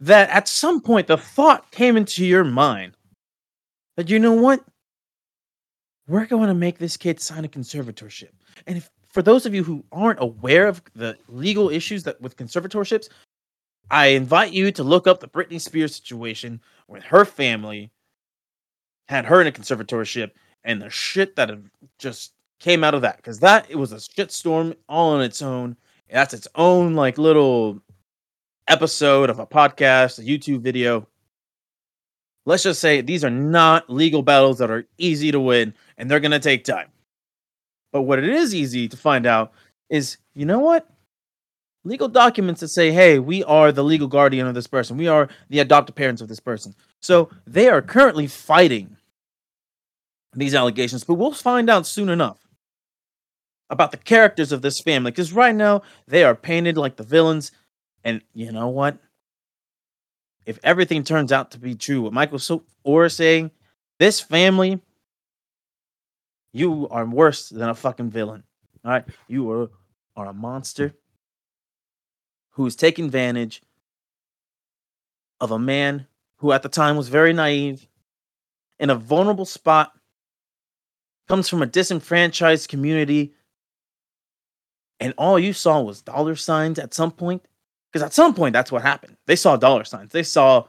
That 0.00 0.30
at 0.30 0.49
some 0.49 0.80
point 0.80 1.06
the 1.06 1.18
thought 1.18 1.71
came 1.71 1.97
into 1.97 2.25
your 2.25 2.44
mind 2.44 2.97
that 3.97 4.09
you 4.09 4.18
know 4.18 4.33
what? 4.33 4.64
We're 6.07 6.27
going 6.27 6.49
to 6.49 6.55
make 6.55 6.79
this 6.79 6.97
kid 6.97 7.21
sign 7.21 7.45
a 7.45 7.49
conservatorship. 7.49 8.31
And 8.67 8.77
if 8.77 8.91
for 9.09 9.23
those 9.23 9.47
of 9.47 9.55
you 9.55 9.63
who 9.63 9.85
aren't 9.93 10.21
aware 10.21 10.67
of 10.67 10.83
the 10.95 11.17
legal 11.29 11.71
issues 11.71 12.03
that 12.05 12.21
with 12.21 12.37
conservatorships, 12.37 13.09
I 13.91 14.07
invite 14.09 14.53
you 14.53 14.73
to 14.73 14.83
look 14.83 15.07
up 15.07 15.21
the 15.21 15.29
Britney 15.29 15.61
Spears 15.61 15.95
situation 15.95 16.61
with 16.89 17.03
her 17.05 17.25
family 17.25 17.91
had 19.09 19.27
her 19.27 19.41
in 19.41 19.47
a 19.47 19.53
conservatorship 19.53 20.31
and 20.65 20.81
the 20.81 20.91
shit 20.91 21.37
that 21.37 21.51
just 21.99 22.33
came 22.59 22.83
out 22.83 22.95
of 22.95 23.03
that 23.03 23.19
because 23.19 23.39
that 23.41 23.67
it 23.69 23.77
was 23.77 23.93
a 23.93 24.01
shit 24.01 24.33
storm 24.33 24.75
all 24.89 25.15
on 25.15 25.23
its 25.23 25.43
own. 25.43 25.77
That's 26.11 26.35
its 26.35 26.49
own 26.55 26.95
like 26.95 27.19
little 27.19 27.81
episode 28.69 29.31
of 29.31 29.39
a 29.39 29.47
podcast, 29.47 30.19
a 30.19 30.23
YouTube 30.23 30.61
video. 30.61 31.07
Let's 32.47 32.63
just 32.63 32.81
say 32.81 33.01
these 33.01 33.25
are 33.25 33.31
not 33.31 33.89
legal 33.89 34.23
battles 34.23 34.59
that 34.59 34.71
are 34.71 34.87
easy 34.99 35.33
to 35.33 35.41
win 35.41 35.75
and 35.97 36.11
they're 36.11 36.21
going 36.21 36.31
to 36.33 36.41
take 36.41 36.65
time. 36.65 36.89
But 37.93 38.03
what 38.03 38.19
it 38.19 38.29
is 38.29 38.55
easy 38.55 38.89
to 38.89 38.97
find 38.97 39.25
out 39.25 39.53
is, 39.89 40.19
you 40.35 40.45
know 40.45 40.59
what? 40.59 40.89
Legal 41.85 42.09
documents 42.09 42.61
that 42.61 42.69
say, 42.69 42.91
hey, 42.91 43.19
we 43.19 43.45
are 43.45 43.71
the 43.71 43.85
legal 43.85 44.09
guardian 44.09 44.47
of 44.47 44.55
this 44.55 44.67
person. 44.67 44.97
We 44.97 45.09
are 45.09 45.29
the 45.49 45.61
adopted 45.61 45.95
parents 45.95 46.21
of 46.21 46.29
this 46.29 46.41
person. 46.41 46.75
So 47.01 47.31
they 47.47 47.69
are 47.69 47.83
currently 47.83 48.27
fighting 48.27 48.97
these 50.35 50.55
allegations, 50.55 51.05
but 51.05 51.15
we'll 51.15 51.33
find 51.33 51.71
out 51.71 51.87
soon 51.87 52.09
enough 52.09 52.39
about 53.71 53.91
the 53.91 53.97
characters 53.97 54.53
of 54.53 54.63
this 54.63 54.81
family 54.81 55.11
because 55.11 55.33
right 55.33 55.55
now 55.55 55.83
they 56.07 56.25
are 56.25 56.35
painted 56.35 56.77
like 56.77 56.97
the 56.97 57.03
villains. 57.03 57.53
And 58.03 58.23
you 58.35 58.53
know 58.53 58.69
what? 58.69 58.99
If 60.47 60.59
everything 60.63 61.05
turns 61.05 61.33
out 61.33 61.51
to 61.53 61.59
be 61.59 61.75
true, 61.75 62.03
what 62.03 62.13
Michael 62.13 62.39
so- 62.39 62.65
Oher 62.87 63.07
is 63.07 63.15
saying, 63.15 63.51
this 63.99 64.21
family, 64.21 64.81
you 66.53 66.89
are 66.89 67.07
worse 67.07 67.49
than 67.49 67.69
a 67.69 67.75
fucking 67.75 68.11
villain. 68.11 68.45
All 68.85 68.91
right, 68.93 69.05
you 69.29 69.51
are 69.51 69.71
are 70.17 70.27
a 70.27 70.33
monster 70.33 70.95
who's 72.51 72.77
taking 72.77 73.07
advantage 73.07 73.63
of 75.41 75.51
a 75.51 75.59
man 75.59 76.07
who 76.37 76.53
at 76.53 76.63
the 76.63 76.69
time 76.69 76.97
was 76.97 77.09
very 77.09 77.33
naive 77.33 77.89
in 78.79 78.91
a 78.91 78.95
vulnerable 78.95 79.45
spot 79.45 79.93
comes 81.27 81.49
from 81.49 81.63
a 81.63 81.67
disenfranchised 81.67 82.69
community 82.69 83.35
and 85.01 85.13
all 85.19 85.39
you 85.39 85.53
saw 85.53 85.81
was 85.81 86.03
dollar 86.03 86.37
signs 86.37 86.79
at 86.79 86.95
some 86.95 87.11
point 87.11 87.45
because 87.95 88.05
at 88.05 88.13
some 88.13 88.35
point 88.35 88.53
that's 88.53 88.73
what 88.73 88.83
happened. 88.83 89.17
They 89.27 89.37
saw 89.37 89.57
dollar 89.57 89.85
signs. 89.85 90.11
They 90.11 90.25
saw 90.25 90.65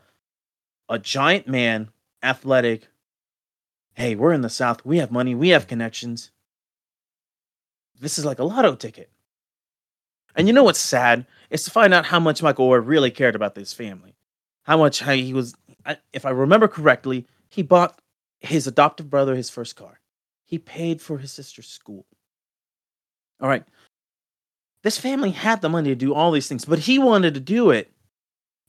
a 0.88 1.00
giant 1.00 1.48
man 1.48 1.90
athletic. 2.22 2.88
Hey 3.96 4.14
we're 4.14 4.32
in 4.32 4.42
the 4.42 4.50
south. 4.50 4.86
We 4.86 5.00
have 5.00 5.12
money. 5.12 5.34
We 5.34 5.50
have 5.50 5.66
connections. 5.66 6.30
This 8.00 8.20
is 8.20 8.26
like 8.26 8.38
a 8.38 8.44
lotto 8.44 8.76
ticket. 8.76 9.10
And 10.36 10.48
you 10.48 10.54
know 10.54 10.64
what's 10.64 10.78
sad? 10.78 11.26
Is 11.50 11.64
to 11.64 11.72
find 11.72 11.96
out 11.96 12.06
how 12.06 12.20
much 12.20 12.44
michael 12.44 12.70
oher 12.70 12.86
really 12.86 13.10
cared 13.10 13.34
about 13.34 13.56
this 13.56 13.74
family. 13.74 14.14
How 14.62 14.78
much 14.78 15.00
how 15.00 15.14
he 15.14 15.34
was 15.34 15.56
if 16.14 16.28
i 16.28 16.30
remember 16.30 16.68
correctly 16.68 17.26
he 17.50 17.64
bought 17.64 18.00
his 18.40 18.68
adoptive 18.68 19.10
brother 19.10 19.36
his 19.36 19.50
first 19.50 19.76
car. 19.76 20.00
He 20.46 20.60
paid 20.60 21.02
for 21.02 21.18
his 21.18 21.32
sister's 21.32 21.68
school. 21.68 22.06
All 23.42 23.50
right 23.50 23.64
this 24.86 25.00
family 25.00 25.32
had 25.32 25.62
the 25.62 25.70
money 25.70 25.90
to 25.90 25.96
do 25.96 26.14
all 26.14 26.32
these 26.32 26.48
things 26.48 26.64
but 26.64 26.80
he 26.80 27.00
wanted 27.00 27.34
to 27.34 27.40
do 27.40 27.72
it 27.72 27.92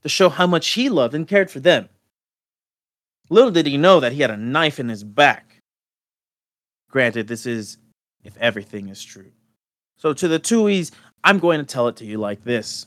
to 0.03 0.09
show 0.09 0.31
how 0.31 0.47
much 0.47 0.69
he 0.69 0.89
loved 0.89 1.15
and 1.15 1.29
cared 1.29 1.51
for 1.51 1.61
them 1.61 1.89
little 3.29 3.51
did 3.51 3.67
he 3.67 3.77
know 3.77 4.01
that 4.01 4.13
he 4.13 4.23
had 4.23 4.31
a 4.31 4.37
knife 4.37 4.81
in 4.81 4.89
his 4.89 5.05
back 5.05 5.59
granted 6.91 7.29
this 7.29 7.45
is 7.45 7.77
if 8.25 8.37
everything 8.39 8.89
is 8.89 9.05
true 9.05 9.31
so 9.99 10.15
to 10.15 10.27
the 10.27 10.41
tuohys 10.41 10.91
i'm 11.23 11.39
going 11.39 11.59
to 11.59 11.67
tell 11.67 11.87
it 11.87 11.97
to 11.97 12.07
you 12.07 12.17
like 12.17 12.43
this 12.45 12.87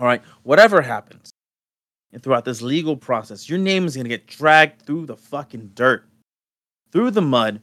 all 0.00 0.06
right 0.06 0.22
whatever 0.42 0.82
happens 0.82 1.30
and 2.14 2.22
throughout 2.22 2.44
this 2.44 2.62
legal 2.62 2.96
process, 2.96 3.50
your 3.50 3.58
name 3.58 3.84
is 3.84 3.96
going 3.96 4.04
to 4.04 4.08
get 4.08 4.28
dragged 4.28 4.82
through 4.82 5.06
the 5.06 5.16
fucking 5.16 5.72
dirt, 5.74 6.04
through 6.92 7.10
the 7.10 7.20
mud. 7.20 7.60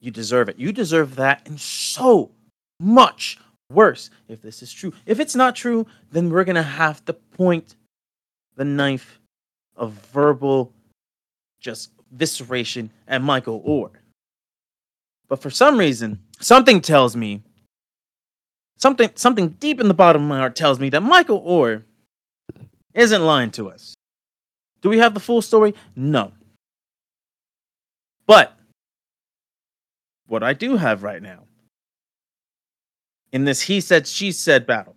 You 0.00 0.10
deserve 0.10 0.48
it. 0.48 0.58
You 0.58 0.72
deserve 0.72 1.14
that 1.14 1.46
and 1.46 1.58
so 1.60 2.32
much 2.80 3.38
worse 3.70 4.10
if 4.28 4.42
this 4.42 4.62
is 4.62 4.72
true. 4.72 4.92
If 5.06 5.20
it's 5.20 5.36
not 5.36 5.54
true, 5.54 5.86
then 6.10 6.30
we're 6.30 6.44
going 6.44 6.56
to 6.56 6.62
have 6.62 7.04
to 7.04 7.12
point 7.12 7.76
the 8.56 8.64
knife 8.64 9.20
of 9.76 9.92
verbal 10.12 10.72
just 11.60 11.90
visceration 12.10 12.90
at 13.06 13.22
Michael 13.22 13.62
Oher. 13.62 13.96
But 15.28 15.40
for 15.40 15.50
some 15.50 15.78
reason, 15.78 16.20
something 16.40 16.80
tells 16.80 17.14
me 17.14 17.42
something 18.78 19.10
something 19.14 19.50
deep 19.50 19.80
in 19.80 19.88
the 19.88 19.94
bottom 19.94 20.22
of 20.22 20.28
my 20.28 20.38
heart 20.38 20.56
tells 20.56 20.80
me 20.80 20.88
that 20.88 21.02
Michael 21.02 21.42
Oher 21.42 21.84
isn't 22.94 23.24
lying 23.24 23.50
to 23.52 23.70
us. 23.70 23.94
Do 24.80 24.88
we 24.88 24.98
have 24.98 25.14
the 25.14 25.20
full 25.20 25.42
story? 25.42 25.74
No. 25.94 26.32
But 28.26 28.56
what 30.26 30.42
I 30.42 30.54
do 30.54 30.76
have 30.76 31.02
right 31.02 31.22
now 31.22 31.44
in 33.32 33.44
this 33.44 33.60
he 33.60 33.80
said, 33.80 34.06
she 34.06 34.32
said 34.32 34.66
battle 34.66 34.96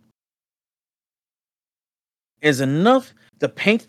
is 2.41 2.61
enough 2.61 3.13
to 3.39 3.47
paint 3.49 3.87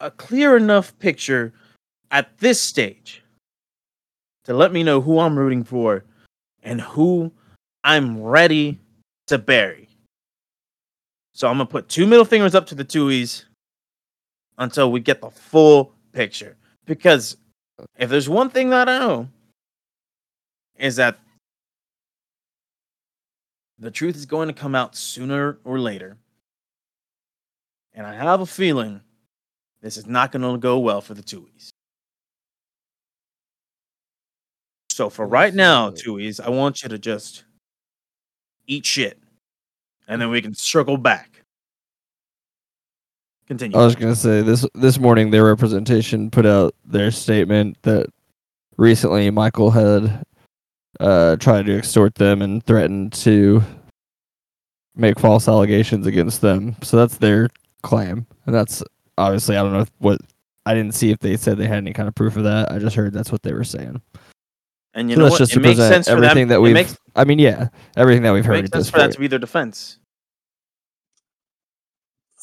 a 0.00 0.10
clear 0.10 0.56
enough 0.56 0.96
picture 0.98 1.52
at 2.10 2.36
this 2.38 2.60
stage 2.60 3.22
to 4.44 4.54
let 4.54 4.72
me 4.72 4.82
know 4.82 5.00
who 5.00 5.18
I'm 5.18 5.36
rooting 5.36 5.64
for 5.64 6.04
and 6.62 6.80
who 6.80 7.32
I'm 7.82 8.22
ready 8.22 8.78
to 9.26 9.38
bury. 9.38 9.88
So 11.32 11.48
I'm 11.48 11.54
gonna 11.56 11.66
put 11.66 11.88
two 11.88 12.06
middle 12.06 12.24
fingers 12.24 12.54
up 12.54 12.66
to 12.66 12.74
the 12.74 12.84
Tuohys 12.84 13.44
until 14.58 14.92
we 14.92 15.00
get 15.00 15.20
the 15.20 15.30
full 15.30 15.92
picture. 16.12 16.56
Because 16.86 17.36
if 17.98 18.08
there's 18.08 18.28
one 18.28 18.50
thing 18.50 18.70
that 18.70 18.88
I 18.88 18.98
know, 18.98 19.28
is 20.78 20.96
that 20.96 21.18
the 23.78 23.90
truth 23.90 24.16
is 24.16 24.26
going 24.26 24.48
to 24.48 24.54
come 24.54 24.74
out 24.74 24.96
sooner 24.96 25.58
or 25.64 25.78
later. 25.78 26.16
And 27.94 28.06
I 28.06 28.14
have 28.14 28.40
a 28.40 28.46
feeling 28.46 29.00
this 29.82 29.96
is 29.96 30.06
not 30.06 30.32
going 30.32 30.42
to 30.42 30.58
go 30.58 30.78
well 30.78 31.00
for 31.00 31.14
the 31.14 31.22
Tuohys. 31.22 31.70
So 34.90 35.10
for 35.10 35.26
right 35.26 35.52
now, 35.52 35.90
Tuohys, 35.90 36.40
I 36.40 36.48
want 36.48 36.82
you 36.82 36.88
to 36.88 36.98
just 36.98 37.44
eat 38.66 38.86
shit. 38.86 39.18
And 40.08 40.20
then 40.20 40.30
we 40.30 40.40
can 40.40 40.54
circle 40.54 40.96
back. 40.96 41.42
Continue. 43.46 43.78
I 43.78 43.84
was 43.84 43.94
gonna 43.94 44.16
say 44.16 44.42
this 44.42 44.66
this 44.74 44.98
morning 44.98 45.30
their 45.30 45.44
representation 45.44 46.30
put 46.30 46.46
out 46.46 46.74
their 46.84 47.12
statement 47.12 47.76
that 47.82 48.06
recently 48.76 49.30
Michael 49.30 49.70
had 49.70 50.24
uh 51.00 51.36
tried 51.36 51.66
to 51.66 51.76
extort 51.76 52.14
them 52.16 52.42
and 52.42 52.64
threatened 52.64 53.12
to 53.14 53.62
make 54.94 55.18
false 55.18 55.48
allegations 55.48 56.06
against 56.06 56.40
them. 56.40 56.76
So 56.82 56.96
that's 56.96 57.18
their 57.18 57.48
claim. 57.82 58.26
And 58.46 58.54
that's 58.54 58.82
obviously 59.18 59.56
I 59.56 59.62
don't 59.62 59.72
know 59.72 59.80
if 59.80 59.90
what 59.98 60.20
I 60.64 60.74
didn't 60.74 60.94
see 60.94 61.10
if 61.10 61.18
they 61.20 61.36
said 61.36 61.58
they 61.58 61.66
had 61.68 61.78
any 61.78 61.92
kind 61.92 62.08
of 62.08 62.14
proof 62.14 62.36
of 62.36 62.44
that. 62.44 62.72
I 62.72 62.78
just 62.78 62.96
heard 62.96 63.12
that's 63.12 63.30
what 63.30 63.42
they 63.42 63.52
were 63.52 63.64
saying. 63.64 64.00
and 64.94 65.10
you 65.10 65.16
so 65.16 65.20
know 65.20 65.24
that's 65.26 65.32
what? 65.32 65.38
just 65.38 65.52
It 65.52 65.54
to 65.56 65.60
makes 65.60 65.76
present 65.76 66.04
sense 66.06 66.08
for 66.08 66.12
everything 66.16 66.48
them. 66.48 66.56
that 66.56 66.60
we've 66.60 66.74
makes, 66.74 66.96
I 67.14 67.24
mean, 67.24 67.38
yeah, 67.38 67.68
everything 67.96 68.22
that 68.22 68.32
we've 68.32 68.44
it 68.44 68.48
heard 68.48 68.54
makes 68.62 68.70
sense 68.70 68.86
this 68.86 68.90
for 68.90 68.98
that 68.98 69.12
to 69.12 69.18
be 69.20 69.26
their 69.28 69.38
defense. 69.38 69.98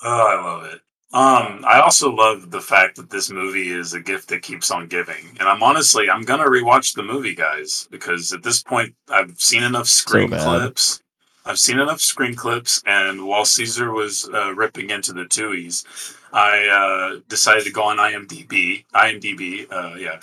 Oh, 0.04 0.28
I 0.28 0.42
love 0.42 0.66
it. 0.74 0.82
Um, 1.14 1.64
I 1.68 1.80
also 1.80 2.12
love 2.12 2.50
the 2.50 2.60
fact 2.60 2.96
that 2.96 3.12
this 3.12 3.30
movie 3.30 3.70
is 3.70 3.94
a 3.94 4.00
gift 4.00 4.30
that 4.30 4.42
keeps 4.42 4.72
on 4.72 4.88
giving. 4.88 5.38
And 5.40 5.48
I'm 5.48 5.62
honestly, 5.62 6.10
I'm 6.10 6.24
gonna 6.24 6.46
rewatch 6.46 6.96
the 6.96 7.04
movie, 7.04 7.36
guys, 7.36 7.88
because 7.92 8.34
at 8.34 8.42
this 8.42 8.64
point, 8.64 8.96
I've 9.10 9.40
seen 9.40 9.62
enough 9.62 9.88
screen 9.88 10.32
bad. 10.32 10.42
clips. 10.42 11.04
I've 11.46 11.60
seen 11.60 11.78
enough 11.78 12.02
screen 12.02 12.34
clips, 12.34 12.82
and 12.88 13.28
while 13.28 13.46
Caesar 13.46 13.92
was 13.92 14.28
uh, 14.34 14.56
ripping 14.56 14.90
into 14.90 15.14
the 15.14 15.26
Tuohys, 15.26 15.86
I 16.32 16.68
uh, 16.68 17.20
decided 17.28 17.66
to 17.66 17.72
go 17.72 17.84
on 17.84 17.98
IMDb. 17.98 18.86
IMDb, 18.96 19.72
uh, 19.72 19.96
yeah, 19.96 20.20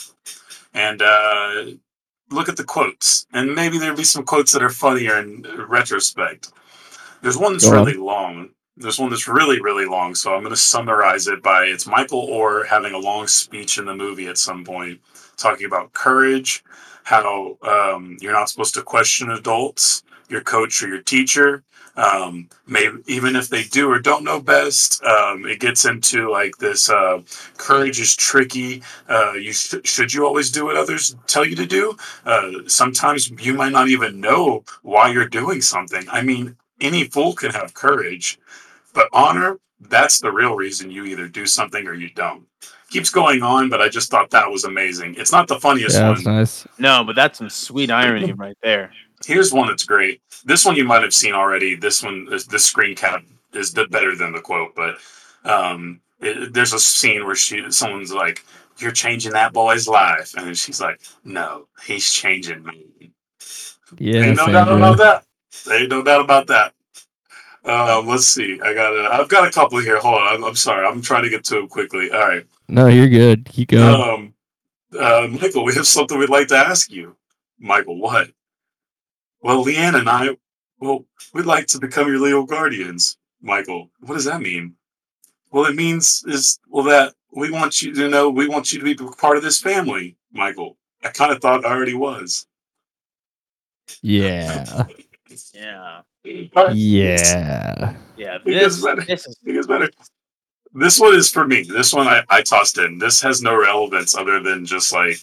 and 0.74 1.02
uh, 1.02 1.66
look 2.30 2.48
at 2.48 2.56
the 2.56 2.64
quotes. 2.64 3.26
And 3.32 3.54
maybe 3.54 3.78
there'll 3.78 3.96
be 3.96 4.02
some 4.02 4.24
quotes 4.24 4.52
that 4.52 4.62
are 4.62 4.70
funnier 4.70 5.18
in 5.18 5.46
retrospect. 5.68 6.50
There's 7.22 7.36
one 7.36 7.52
that's 7.52 7.68
really 7.68 7.94
long. 7.94 8.50
There's 8.80 8.98
one 8.98 9.10
that's 9.10 9.28
really, 9.28 9.60
really 9.60 9.84
long. 9.84 10.14
So 10.14 10.34
I'm 10.34 10.40
going 10.40 10.54
to 10.54 10.60
summarize 10.60 11.26
it 11.26 11.42
by 11.42 11.64
it's 11.64 11.86
Michael 11.86 12.28
Oher 12.28 12.66
having 12.66 12.94
a 12.94 12.98
long 12.98 13.26
speech 13.26 13.78
in 13.78 13.84
the 13.84 13.94
movie 13.94 14.26
at 14.26 14.38
some 14.38 14.64
point, 14.64 15.00
talking 15.36 15.66
about 15.66 15.92
courage, 15.92 16.64
how 17.04 17.58
um, 17.62 18.16
you're 18.20 18.32
not 18.32 18.48
supposed 18.48 18.74
to 18.74 18.82
question 18.82 19.30
adults, 19.30 20.02
your 20.30 20.40
coach 20.40 20.82
or 20.82 20.88
your 20.88 21.02
teacher. 21.02 21.62
Um, 21.96 22.48
maybe 22.66 22.98
even 23.06 23.36
if 23.36 23.48
they 23.48 23.64
do 23.64 23.90
or 23.90 23.98
don't 23.98 24.24
know 24.24 24.40
best, 24.40 25.02
um, 25.04 25.44
it 25.44 25.60
gets 25.60 25.84
into 25.84 26.30
like 26.30 26.56
this 26.56 26.88
uh, 26.88 27.20
courage 27.58 28.00
is 28.00 28.16
tricky. 28.16 28.82
Uh, 29.08 29.32
you 29.32 29.52
sh- 29.52 29.74
should 29.84 30.14
you 30.14 30.24
always 30.24 30.50
do 30.50 30.64
what 30.64 30.76
others 30.76 31.16
tell 31.26 31.44
you 31.44 31.56
to 31.56 31.66
do? 31.66 31.96
Uh, 32.24 32.52
sometimes 32.66 33.30
you 33.44 33.52
might 33.52 33.72
not 33.72 33.88
even 33.88 34.20
know 34.20 34.64
why 34.82 35.10
you're 35.10 35.28
doing 35.28 35.60
something. 35.60 36.04
I 36.10 36.22
mean, 36.22 36.56
any 36.80 37.04
fool 37.04 37.34
can 37.34 37.50
have 37.50 37.74
courage, 37.74 38.38
but 38.94 39.08
honor, 39.12 39.58
that's 39.80 40.20
the 40.20 40.30
real 40.30 40.54
reason 40.56 40.90
you 40.90 41.04
either 41.04 41.28
do 41.28 41.46
something 41.46 41.86
or 41.86 41.94
you 41.94 42.10
don't. 42.10 42.44
Keeps 42.90 43.10
going 43.10 43.42
on, 43.42 43.68
but 43.68 43.80
I 43.80 43.88
just 43.88 44.10
thought 44.10 44.30
that 44.30 44.50
was 44.50 44.64
amazing. 44.64 45.14
It's 45.16 45.32
not 45.32 45.46
the 45.48 45.60
funniest 45.60 45.96
Yeah, 45.96 46.10
one. 46.10 46.22
nice. 46.24 46.66
No, 46.78 47.04
but 47.04 47.14
that's 47.14 47.38
some 47.38 47.48
sweet 47.48 47.90
irony 47.90 48.32
right 48.36 48.56
there. 48.62 48.92
Here's 49.24 49.52
one 49.52 49.68
that's 49.68 49.84
great. 49.84 50.20
This 50.44 50.64
one 50.64 50.76
you 50.76 50.84
might 50.84 51.02
have 51.02 51.14
seen 51.14 51.34
already. 51.34 51.76
This 51.76 52.02
one, 52.02 52.24
this, 52.24 52.46
this 52.46 52.64
screen 52.64 52.96
cap 52.96 53.22
is 53.52 53.70
better 53.72 54.16
than 54.16 54.32
the 54.32 54.40
quote, 54.40 54.74
but 54.74 54.96
um, 55.44 56.00
it, 56.20 56.52
there's 56.52 56.72
a 56.72 56.78
scene 56.80 57.24
where 57.26 57.34
she, 57.34 57.70
someone's 57.70 58.12
like, 58.12 58.44
"You're 58.78 58.92
changing 58.92 59.32
that 59.32 59.52
boy's 59.52 59.86
life," 59.86 60.34
and 60.36 60.46
then 60.46 60.54
she's 60.54 60.80
like, 60.80 61.00
"No, 61.24 61.66
he's 61.84 62.10
changing 62.12 62.64
me." 62.64 63.12
Yeah, 63.98 64.22
Ain't 64.22 64.36
no 64.36 64.46
doubt 64.46 64.68
about 64.72 64.98
that. 64.98 65.24
Ain't 65.70 65.90
no 65.90 66.02
doubt 66.02 66.22
about 66.22 66.46
that. 66.46 66.72
Um, 67.64 68.06
let's 68.06 68.26
see. 68.26 68.58
I 68.62 68.72
got. 68.74 68.92
A, 68.94 69.08
I've 69.12 69.28
got 69.28 69.46
a 69.46 69.50
couple 69.50 69.78
here. 69.78 69.98
Hold 70.00 70.14
on. 70.14 70.34
I'm, 70.34 70.44
I'm 70.44 70.56
sorry. 70.56 70.86
I'm 70.86 71.02
trying 71.02 71.24
to 71.24 71.30
get 71.30 71.44
to 71.44 71.56
them 71.56 71.68
quickly. 71.68 72.10
All 72.10 72.20
right. 72.20 72.46
No, 72.68 72.86
you're 72.86 73.08
good. 73.08 73.44
Keep 73.46 73.70
going. 73.70 74.00
Um, 74.00 74.34
uh, 74.98 75.28
Michael, 75.28 75.64
we 75.64 75.74
have 75.74 75.86
something 75.86 76.18
we'd 76.18 76.30
like 76.30 76.48
to 76.48 76.56
ask 76.56 76.90
you. 76.90 77.16
Michael, 77.58 77.98
what? 77.98 78.30
Well, 79.42 79.62
Leigh 79.62 79.76
Anne 79.76 79.94
and 79.94 80.08
I, 80.08 80.36
well, 80.78 81.04
we'd 81.32 81.46
like 81.46 81.66
to 81.68 81.78
become 81.78 82.08
your 82.08 82.18
legal 82.18 82.44
guardians. 82.44 83.18
Michael, 83.42 83.90
what 84.00 84.14
does 84.14 84.24
that 84.24 84.40
mean? 84.40 84.74
Well, 85.50 85.66
it 85.66 85.74
means 85.74 86.24
is 86.26 86.58
well 86.68 86.84
that 86.84 87.14
we 87.32 87.50
want 87.50 87.82
you 87.82 87.94
to 87.94 88.08
know 88.08 88.30
we 88.30 88.48
want 88.48 88.72
you 88.72 88.78
to 88.78 88.84
be 88.84 88.94
part 88.94 89.36
of 89.36 89.42
this 89.42 89.60
family, 89.60 90.16
Michael. 90.32 90.76
I 91.02 91.08
kind 91.08 91.32
of 91.32 91.40
thought 91.40 91.64
I 91.64 91.70
already 91.70 91.94
was. 91.94 92.46
Yeah. 94.02 94.86
Yeah. 95.54 96.00
Yeah. 96.24 97.94
Yeah. 98.16 98.38
This, 98.44 98.82
better. 98.82 99.02
this 99.02 99.26
is 99.26 99.36
It 99.44 99.52
gets 99.52 99.66
better. 99.66 99.90
This 100.72 101.00
one 101.00 101.14
is 101.14 101.30
for 101.30 101.46
me. 101.46 101.62
This 101.62 101.92
one 101.92 102.06
I, 102.06 102.22
I 102.28 102.42
tossed 102.42 102.78
in. 102.78 102.98
This 102.98 103.20
has 103.22 103.42
no 103.42 103.58
relevance 103.58 104.14
other 104.14 104.40
than 104.40 104.64
just 104.64 104.92
like 104.92 105.18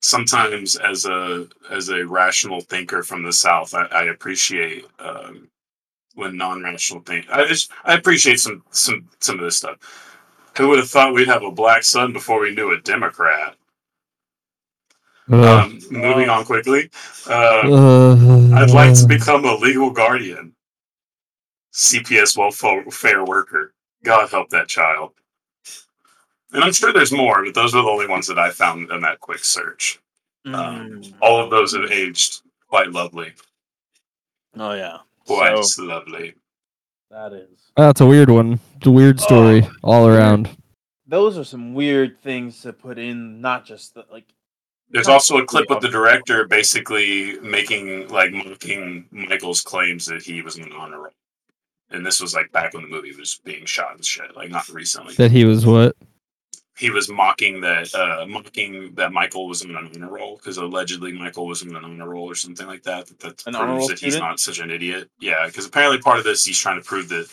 sometimes 0.00 0.76
as 0.76 1.06
a 1.06 1.48
as 1.70 1.88
a 1.88 2.06
rational 2.06 2.60
thinker 2.60 3.02
from 3.02 3.22
the 3.22 3.32
South, 3.32 3.74
I, 3.74 3.86
I 3.86 4.04
appreciate 4.04 4.84
um, 5.00 5.48
when 6.14 6.36
non-rational 6.36 7.02
think. 7.02 7.26
I 7.30 7.46
just 7.46 7.70
I 7.84 7.94
appreciate 7.94 8.38
some 8.38 8.62
some 8.70 9.08
some 9.20 9.38
of 9.38 9.44
this 9.44 9.56
stuff. 9.56 9.78
Who 10.56 10.68
would 10.68 10.78
have 10.78 10.88
thought 10.90 11.14
we'd 11.14 11.28
have 11.28 11.42
a 11.42 11.50
black 11.50 11.82
son 11.82 12.12
before 12.12 12.40
we 12.40 12.54
knew 12.54 12.72
a 12.72 12.80
Democrat? 12.80 13.55
Ugh. 15.32 15.44
Um, 15.44 15.78
moving 15.90 16.28
on 16.28 16.44
quickly. 16.44 16.90
Uh, 17.28 17.62
Ugh. 17.64 18.52
I'd 18.54 18.70
like 18.70 18.94
to 18.98 19.06
become 19.06 19.44
a 19.44 19.54
legal 19.56 19.90
guardian. 19.90 20.54
CPS 21.74 22.36
welfare 22.36 23.24
worker. 23.24 23.74
God 24.04 24.30
help 24.30 24.48
that 24.50 24.68
child. 24.68 25.12
And 26.52 26.62
I'm 26.62 26.72
sure 26.72 26.92
there's 26.92 27.12
more, 27.12 27.44
but 27.44 27.54
those 27.54 27.74
are 27.74 27.82
the 27.82 27.88
only 27.88 28.06
ones 28.06 28.26
that 28.28 28.38
I 28.38 28.50
found 28.50 28.90
in 28.90 29.00
that 29.02 29.20
quick 29.20 29.44
search. 29.44 29.98
Um, 30.46 30.52
Mm. 31.02 31.14
all 31.20 31.42
of 31.42 31.50
those 31.50 31.74
have 31.74 31.90
aged 31.90 32.42
quite 32.68 32.92
lovely. 32.92 33.32
Oh 34.56 34.72
yeah. 34.74 34.98
Quite 35.26 35.62
So 35.64 35.82
lovely. 35.82 36.34
that 37.10 37.32
is. 37.32 37.72
That's 37.76 38.00
a 38.00 38.06
weird 38.06 38.30
one. 38.30 38.60
It's 38.76 38.86
a 38.86 38.90
weird 38.92 39.20
story 39.20 39.62
Oh. 39.64 39.70
all 39.82 40.06
around. 40.08 40.56
Those 41.06 41.36
are 41.36 41.44
some 41.44 41.74
weird 41.74 42.20
things 42.22 42.62
to 42.62 42.72
put 42.72 42.96
in. 42.98 43.40
Not 43.40 43.64
just 43.66 43.94
the, 43.94 44.04
like. 44.10 44.24
There's 44.90 45.08
also 45.08 45.38
a 45.38 45.44
clip 45.44 45.70
of 45.70 45.82
the 45.82 45.88
director 45.88 46.46
basically 46.46 47.38
making, 47.40 48.08
like, 48.08 48.32
mocking 48.32 49.06
Michael's 49.10 49.62
claims 49.62 50.06
that 50.06 50.22
he 50.22 50.42
was 50.42 50.56
an 50.56 50.72
honor 50.72 50.98
roll. 51.00 51.12
And 51.90 52.04
this 52.04 52.20
was, 52.20 52.34
like, 52.34 52.52
back 52.52 52.74
when 52.74 52.82
the 52.84 52.88
movie 52.88 53.14
was 53.14 53.40
being 53.44 53.64
shot 53.64 53.94
and 53.94 54.04
shit, 54.04 54.34
like, 54.36 54.50
not 54.50 54.68
recently. 54.68 55.14
That 55.14 55.30
he 55.32 55.44
was 55.44 55.66
what? 55.66 55.96
he 56.76 56.90
was 56.90 57.08
mocking 57.08 57.60
that 57.62 57.92
uh 57.94 58.26
mocking 58.26 58.92
that 58.94 59.12
Michael 59.12 59.48
was 59.48 59.62
in 59.62 59.74
an 59.74 59.90
honor 59.94 60.10
roll 60.10 60.36
because 60.36 60.58
allegedly 60.58 61.12
Michael 61.12 61.46
was 61.46 61.62
in 61.62 61.74
an 61.74 61.84
honor 61.84 62.08
roll 62.08 62.30
or 62.30 62.34
something 62.34 62.66
like 62.66 62.82
that. 62.82 63.06
That, 63.06 63.18
that 63.20 63.46
An 63.46 63.56
honor 63.56 63.74
proves 63.76 63.88
that 63.88 63.98
he's 63.98 64.12
student? 64.12 64.30
not 64.30 64.40
such 64.40 64.58
an 64.58 64.70
idiot. 64.70 65.08
Yeah, 65.18 65.46
because 65.46 65.66
apparently 65.66 65.98
part 65.98 66.18
of 66.18 66.24
this 66.24 66.44
he's 66.44 66.58
trying 66.58 66.80
to 66.80 66.86
prove 66.86 67.08
that 67.08 67.28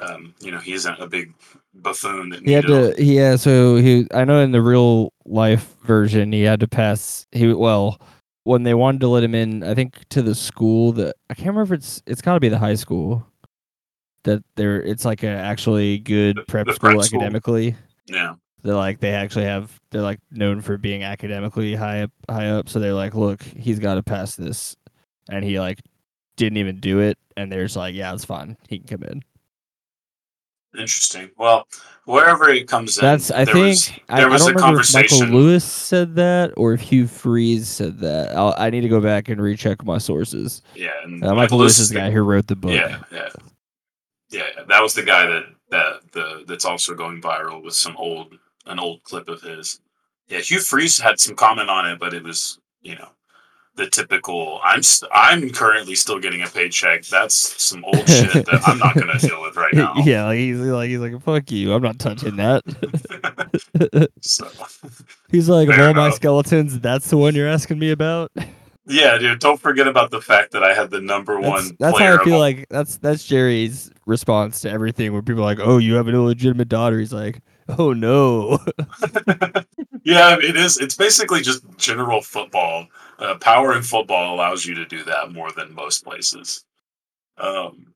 um 0.00 0.34
you 0.40 0.50
know 0.50 0.58
he 0.58 0.72
isn't 0.72 1.00
a 1.00 1.06
big 1.06 1.32
buffoon 1.74 2.30
that 2.30 2.42
He 2.44 2.52
had 2.52 2.66
to. 2.66 2.94
Yeah. 2.98 3.36
So 3.36 3.76
he. 3.76 4.06
I 4.12 4.24
know 4.24 4.40
in 4.40 4.52
the 4.52 4.62
real 4.62 5.12
life 5.24 5.74
version, 5.84 6.32
he 6.32 6.42
had 6.42 6.60
to 6.60 6.68
pass. 6.68 7.26
He 7.32 7.52
well, 7.52 8.00
when 8.44 8.62
they 8.62 8.74
wanted 8.74 9.00
to 9.02 9.08
let 9.08 9.24
him 9.24 9.34
in, 9.34 9.62
I 9.62 9.74
think 9.74 10.08
to 10.10 10.22
the 10.22 10.34
school 10.34 10.92
that 10.92 11.16
I 11.30 11.34
can't 11.34 11.48
remember. 11.48 11.74
If 11.74 11.78
it's 11.80 12.02
it's 12.06 12.22
got 12.22 12.34
to 12.34 12.40
be 12.40 12.48
the 12.48 12.58
high 12.58 12.74
school. 12.76 13.26
That 14.24 14.42
they're 14.56 14.80
it's 14.82 15.04
like 15.04 15.22
a 15.22 15.28
actually 15.28 15.98
good 15.98 16.36
The- 16.38 16.42
prep 16.44 16.66
the 16.66 16.72
school 16.74 16.90
prep 16.92 17.02
school. 17.02 17.20
academically. 17.20 17.76
yeah. 18.06 18.34
They're 18.62 18.74
like 18.74 18.98
they 19.00 19.10
actually 19.10 19.44
have 19.44 19.78
they're 19.90 20.00
like 20.00 20.20
known 20.30 20.62
for 20.62 20.78
being 20.78 21.02
academically 21.02 21.74
high 21.74 22.04
up 22.04 22.10
high 22.30 22.48
up. 22.48 22.70
So 22.70 22.78
they're 22.80 22.94
like, 22.94 23.14
look, 23.14 23.42
he's 23.42 23.78
got 23.78 23.96
to 23.96 24.02
pass 24.02 24.36
this, 24.36 24.74
and 25.28 25.44
he 25.44 25.60
like 25.60 25.80
didn't 26.36 26.56
even 26.56 26.80
do 26.80 27.00
it. 27.00 27.18
And 27.36 27.52
they're 27.52 27.64
just 27.64 27.76
like, 27.76 27.94
yeah, 27.94 28.14
it's 28.14 28.24
fine. 28.24 28.56
He 28.70 28.78
can 28.78 28.86
come 28.98 29.02
in. 29.10 29.22
Interesting. 30.78 31.30
Well, 31.36 31.66
wherever 32.04 32.48
it 32.48 32.66
comes 32.68 32.98
in, 32.98 33.02
That's 33.02 33.30
I 33.30 33.44
there 33.44 33.54
think 33.54 33.66
was, 33.68 33.90
I, 34.08 34.16
there 34.20 34.28
I 34.28 34.32
was 34.32 34.42
don't 34.42 34.52
a 34.52 34.54
remember 34.56 34.80
if 34.80 34.94
Michael. 34.94 35.18
Lewis 35.26 35.64
said 35.64 36.14
that 36.16 36.52
or 36.56 36.72
if 36.74 36.80
Hugh 36.80 37.06
Freeze 37.06 37.68
said 37.68 37.98
that. 38.00 38.34
I'll, 38.36 38.54
I 38.58 38.70
need 38.70 38.80
to 38.82 38.88
go 38.88 39.00
back 39.00 39.28
and 39.28 39.40
recheck 39.40 39.84
my 39.84 39.98
sources. 39.98 40.62
yeah, 40.74 40.90
and 41.04 41.24
Uh, 41.24 41.34
Michael 41.34 41.58
Lewis 41.58 41.78
is 41.78 41.88
the 41.90 41.96
guy 41.96 42.10
who 42.10 42.22
wrote 42.22 42.46
the 42.46 42.56
book. 42.56 42.72
Yeah, 42.72 43.02
yeah, 43.12 43.28
yeah, 44.30 44.42
yeah. 44.56 44.64
That 44.68 44.82
was 44.82 44.94
the 44.94 45.02
guy 45.04 45.26
that 45.26 45.44
that 45.70 46.12
the 46.12 46.44
that's 46.46 46.64
also 46.64 46.94
going 46.94 47.20
viral 47.22 47.62
with 47.62 47.74
some 47.74 47.96
old 47.96 48.34
an 48.66 48.78
old 48.78 49.02
clip 49.04 49.28
of 49.28 49.40
his. 49.42 49.80
Yeah, 50.28 50.38
Hugh 50.38 50.60
Freeze 50.60 50.98
had 50.98 51.20
some 51.20 51.36
comment 51.36 51.68
on 51.70 51.88
it, 51.88 51.98
but 51.98 52.14
it 52.14 52.22
was 52.22 52.58
you 52.82 52.96
know 52.96 53.08
the 53.76 53.88
typical. 53.88 54.60
I'm 54.62 54.82
st- 54.82 55.10
I'm 55.14 55.50
currently 55.50 55.94
still 55.94 56.18
getting 56.18 56.42
a 56.42 56.46
paycheck. 56.46 57.04
That's 57.06 57.34
some 57.62 57.84
old 57.84 57.96
shit 58.08 58.46
that 58.46 58.62
I'm 58.66 58.78
not 58.78 58.94
going 58.94 59.08
to 59.08 59.18
deal 59.26 59.42
with 59.42 59.56
right 59.56 59.74
now. 59.74 59.94
yeah, 60.04 60.24
like 60.26 60.38
he's 60.38 60.58
like 60.58 60.88
he's 60.88 60.98
like 60.98 61.20
fuck 61.22 61.50
you. 61.50 61.72
I'm 61.72 61.82
not 61.82 61.98
touching 61.98 62.36
that. 62.36 62.62
so 64.20 64.48
he's 65.30 65.48
like 65.48 65.68
of 65.68 65.78
all 65.78 65.94
my 65.94 66.10
skeletons, 66.10 66.78
that's 66.80 67.10
the 67.10 67.16
one 67.16 67.34
you're 67.34 67.48
asking 67.48 67.78
me 67.78 67.90
about. 67.90 68.30
yeah, 68.86 69.18
dude. 69.18 69.40
Don't 69.40 69.60
forget 69.60 69.86
about 69.88 70.10
the 70.10 70.20
fact 70.20 70.52
that 70.52 70.62
I 70.62 70.74
had 70.74 70.90
the 70.90 71.00
number 71.00 71.40
That's, 71.40 71.48
one. 71.48 71.76
that's 71.80 71.98
how 71.98 72.20
I 72.20 72.24
feel 72.24 72.34
all- 72.34 72.40
like 72.40 72.66
that's 72.70 72.98
that's 72.98 73.24
Jerry's 73.24 73.90
response 74.06 74.60
to 74.60 74.70
everything. 74.70 75.12
Where 75.12 75.22
people 75.22 75.42
are 75.42 75.46
like, 75.46 75.60
"Oh, 75.60 75.78
you 75.78 75.94
have 75.94 76.08
an 76.08 76.14
illegitimate 76.14 76.68
daughter." 76.68 76.98
He's 76.98 77.12
like, 77.12 77.40
"Oh 77.78 77.92
no." 77.92 78.58
Yeah, 80.06 80.36
it 80.38 80.54
is. 80.54 80.76
It's 80.78 80.94
basically 80.94 81.40
just 81.40 81.62
general 81.78 82.20
football. 82.20 82.86
Uh, 83.24 83.38
power 83.38 83.74
in 83.74 83.82
football 83.82 84.34
allows 84.34 84.66
you 84.66 84.74
to 84.74 84.84
do 84.84 85.02
that 85.04 85.32
more 85.32 85.50
than 85.52 85.74
most 85.74 86.04
places. 86.04 86.64
Um, 87.38 87.94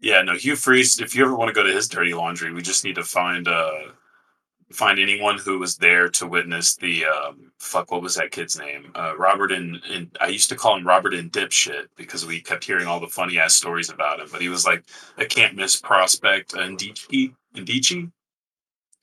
yeah, 0.00 0.22
no, 0.22 0.34
Hugh 0.34 0.56
Freeze. 0.56 1.00
If 1.00 1.14
you 1.14 1.22
ever 1.22 1.36
want 1.36 1.48
to 1.48 1.54
go 1.54 1.62
to 1.62 1.74
his 1.74 1.86
dirty 1.86 2.14
laundry, 2.14 2.52
we 2.52 2.62
just 2.62 2.82
need 2.82 2.94
to 2.94 3.04
find 3.04 3.46
uh, 3.46 3.92
find 4.72 4.98
anyone 4.98 5.36
who 5.36 5.58
was 5.58 5.76
there 5.76 6.08
to 6.08 6.26
witness 6.26 6.76
the 6.76 7.04
um, 7.04 7.52
fuck. 7.58 7.90
What 7.90 8.00
was 8.00 8.14
that 8.14 8.30
kid's 8.30 8.58
name? 8.58 8.90
Uh, 8.94 9.14
Robert 9.18 9.52
and, 9.52 9.82
and 9.92 10.16
I 10.18 10.28
used 10.28 10.48
to 10.48 10.56
call 10.56 10.76
him 10.76 10.86
Robert 10.86 11.12
and 11.12 11.30
Dipshit 11.30 11.88
because 11.96 12.24
we 12.24 12.40
kept 12.40 12.64
hearing 12.64 12.86
all 12.86 13.00
the 13.00 13.06
funny 13.06 13.38
ass 13.38 13.54
stories 13.54 13.90
about 13.90 14.20
him. 14.20 14.28
But 14.32 14.40
he 14.40 14.48
was 14.48 14.64
like 14.64 14.82
a 15.18 15.26
can't 15.26 15.56
miss 15.56 15.78
prospect, 15.78 16.54
Ndichi. 16.54 17.34
Ndichi 17.54 18.10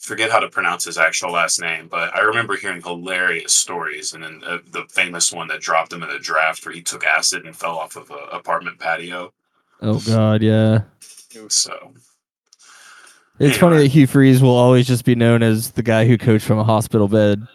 forget 0.06 0.30
how 0.32 0.40
to 0.40 0.50
pronounce 0.50 0.86
his 0.86 0.98
actual 0.98 1.32
last 1.32 1.60
name, 1.60 1.88
but 1.88 2.16
I 2.16 2.22
remember 2.22 2.56
hearing 2.56 2.82
hilarious 2.82 3.54
stories, 3.54 4.14
and 4.14 4.24
then 4.24 4.42
uh, 4.46 4.60
the 4.72 4.86
famous 4.90 5.32
one 5.34 5.48
that 5.48 5.62
dropped 5.62 5.92
him 5.92 6.04
in 6.04 6.10
a 6.10 6.20
draft 6.20 6.66
where 6.66 6.74
he 6.74 6.82
took 6.82 7.04
acid 7.06 7.46
and 7.46 7.56
fell 7.56 7.78
off 7.78 7.96
of 7.96 8.10
an 8.12 8.18
apartment 8.32 8.80
patio. 8.80 9.34
oh 9.82 10.00
God, 10.06 10.42
yeah. 10.42 10.82
So 11.50 11.94
It's 13.40 13.58
funny 13.58 13.78
that 13.78 13.88
Hugh 13.88 14.08
Freeze 14.08 14.42
will 14.42 14.56
always 14.56 14.88
just 14.88 15.04
be 15.04 15.16
known 15.16 15.44
as 15.44 15.72
the 15.72 15.84
guy 15.84 16.06
who 16.08 16.18
coached 16.18 16.46
from 16.46 16.60
a 16.60 16.64
hospital 16.64 17.08
bed. 17.08 17.46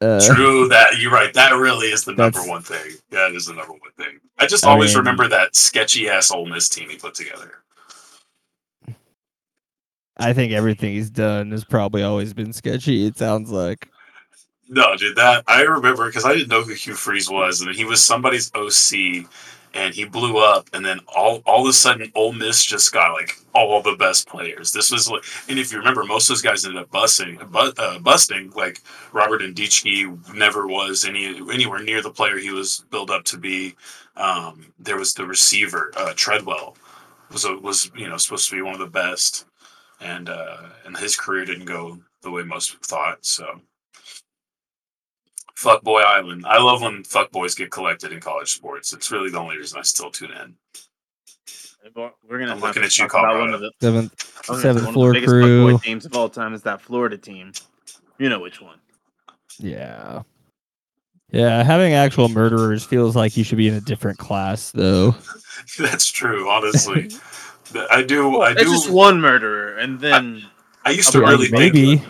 Uh, 0.00 0.18
true 0.34 0.66
that 0.68 0.98
you're 0.98 1.12
right. 1.12 1.34
That 1.34 1.52
really 1.52 1.88
is 1.88 2.04
the 2.04 2.14
number 2.14 2.40
one 2.44 2.62
thing. 2.62 2.92
That 3.10 3.32
is 3.32 3.44
the 3.46 3.52
number 3.52 3.72
one 3.72 3.92
thing. 3.98 4.18
I 4.38 4.46
just 4.46 4.64
I 4.64 4.70
always 4.70 4.92
mean- 4.92 4.98
remember 5.00 5.28
that 5.28 5.54
sketchy 5.54 6.08
ass 6.08 6.30
Ole 6.30 6.46
Miss 6.46 6.70
team 6.70 6.88
he 6.88 6.96
put 6.96 7.14
together. 7.14 7.59
I 10.20 10.32
think 10.32 10.52
everything 10.52 10.92
he's 10.92 11.10
done 11.10 11.50
has 11.50 11.64
probably 11.64 12.02
always 12.02 12.34
been 12.34 12.52
sketchy. 12.52 13.06
It 13.06 13.16
sounds 13.16 13.50
like. 13.50 13.88
No, 14.68 14.96
dude, 14.96 15.16
that 15.16 15.44
I 15.48 15.62
remember 15.62 16.06
because 16.06 16.24
I 16.24 16.34
didn't 16.34 16.48
know 16.48 16.62
who 16.62 16.74
Hugh 16.74 16.94
Freeze 16.94 17.28
was, 17.28 17.60
and 17.60 17.74
he 17.74 17.84
was 17.84 18.00
somebody's 18.00 18.52
OC, 18.54 19.26
and 19.74 19.94
he 19.94 20.04
blew 20.04 20.38
up, 20.38 20.68
and 20.72 20.84
then 20.84 21.00
all 21.08 21.42
all 21.44 21.62
of 21.62 21.68
a 21.68 21.72
sudden, 21.72 22.12
Ole 22.14 22.32
Miss 22.32 22.64
just 22.64 22.92
got 22.92 23.12
like 23.14 23.36
all 23.52 23.82
the 23.82 23.96
best 23.96 24.28
players. 24.28 24.72
This 24.72 24.92
was 24.92 25.10
like, 25.10 25.24
and 25.48 25.58
if 25.58 25.72
you 25.72 25.78
remember, 25.78 26.04
most 26.04 26.30
of 26.30 26.36
those 26.36 26.42
guys 26.42 26.64
ended 26.64 26.82
up 26.82 26.90
busting, 26.90 27.36
bu- 27.50 27.72
uh, 27.78 27.98
busting. 27.98 28.50
Like 28.50 28.82
Robert 29.12 29.42
and 29.42 29.56
Ndichki 29.56 30.34
never 30.34 30.68
was 30.68 31.04
any 31.04 31.26
anywhere 31.50 31.82
near 31.82 32.02
the 32.02 32.10
player 32.10 32.38
he 32.38 32.50
was 32.50 32.84
built 32.90 33.10
up 33.10 33.24
to 33.24 33.38
be. 33.38 33.74
Um, 34.16 34.72
there 34.78 34.98
was 34.98 35.14
the 35.14 35.24
receiver 35.24 35.90
uh, 35.96 36.12
Treadwell 36.14 36.76
was 37.32 37.44
a, 37.44 37.54
was 37.56 37.90
you 37.96 38.08
know 38.08 38.16
supposed 38.16 38.48
to 38.50 38.56
be 38.56 38.62
one 38.62 38.74
of 38.74 38.80
the 38.80 38.86
best, 38.86 39.46
and 40.00 40.28
uh, 40.28 40.68
and 40.84 40.96
his 40.96 41.16
career 41.16 41.44
didn't 41.44 41.66
go 41.66 41.98
the 42.22 42.30
way 42.30 42.42
most 42.42 42.84
thought. 42.84 43.24
So. 43.24 43.60
Fuckboy 45.56 46.02
Island. 46.02 46.46
I 46.46 46.58
love 46.58 46.80
when 46.80 47.02
fuckboys 47.02 47.54
get 47.54 47.70
collected 47.70 48.12
in 48.12 48.20
college 48.20 48.50
sports. 48.50 48.94
It's 48.94 49.12
really 49.12 49.28
the 49.28 49.38
only 49.38 49.58
reason 49.58 49.78
I 49.78 49.82
still 49.82 50.10
tune 50.10 50.30
in. 50.30 50.54
We're 51.94 52.38
gonna 52.38 52.52
I'm 52.52 52.60
looking 52.60 52.82
at 52.82 52.96
you, 52.96 53.04
talk 53.08 53.12
about 53.24 53.38
one 53.38 53.50
Colorado. 53.50 53.54
of 53.54 53.60
the 53.60 53.72
Seventh, 53.80 54.32
one 54.46 54.56
of 54.56 54.62
seventh 54.62 54.86
the 54.86 54.92
floor 54.92 55.12
biggest 55.12 55.30
crew. 55.30 55.74
fuckboy 55.74 55.82
teams 55.82 56.06
of 56.06 56.14
all 56.14 56.28
time 56.30 56.54
is 56.54 56.62
that 56.62 56.80
Florida 56.80 57.18
team. 57.18 57.52
You 58.18 58.28
know 58.30 58.40
which 58.40 58.60
one? 58.62 58.78
Yeah. 59.58 60.22
Yeah, 61.30 61.62
having 61.62 61.92
actual 61.92 62.28
murderers 62.28 62.84
feels 62.84 63.14
like 63.14 63.36
you 63.36 63.44
should 63.44 63.58
be 63.58 63.68
in 63.68 63.74
a 63.74 63.80
different 63.80 64.18
class, 64.18 64.72
though. 64.72 65.14
That's 65.78 66.10
true, 66.10 66.48
honestly. 66.50 67.10
I 67.90 68.02
do. 68.02 68.40
I 68.40 68.52
It's 68.52 68.62
do. 68.62 68.70
just 68.70 68.90
one 68.90 69.20
murderer, 69.20 69.76
and 69.78 70.00
then 70.00 70.44
I 70.84 70.90
used 70.90 71.12
to 71.12 71.18
I'll 71.18 71.26
be 71.26 71.30
really 71.32 71.48
think. 71.48 71.74
maybe. 71.74 72.02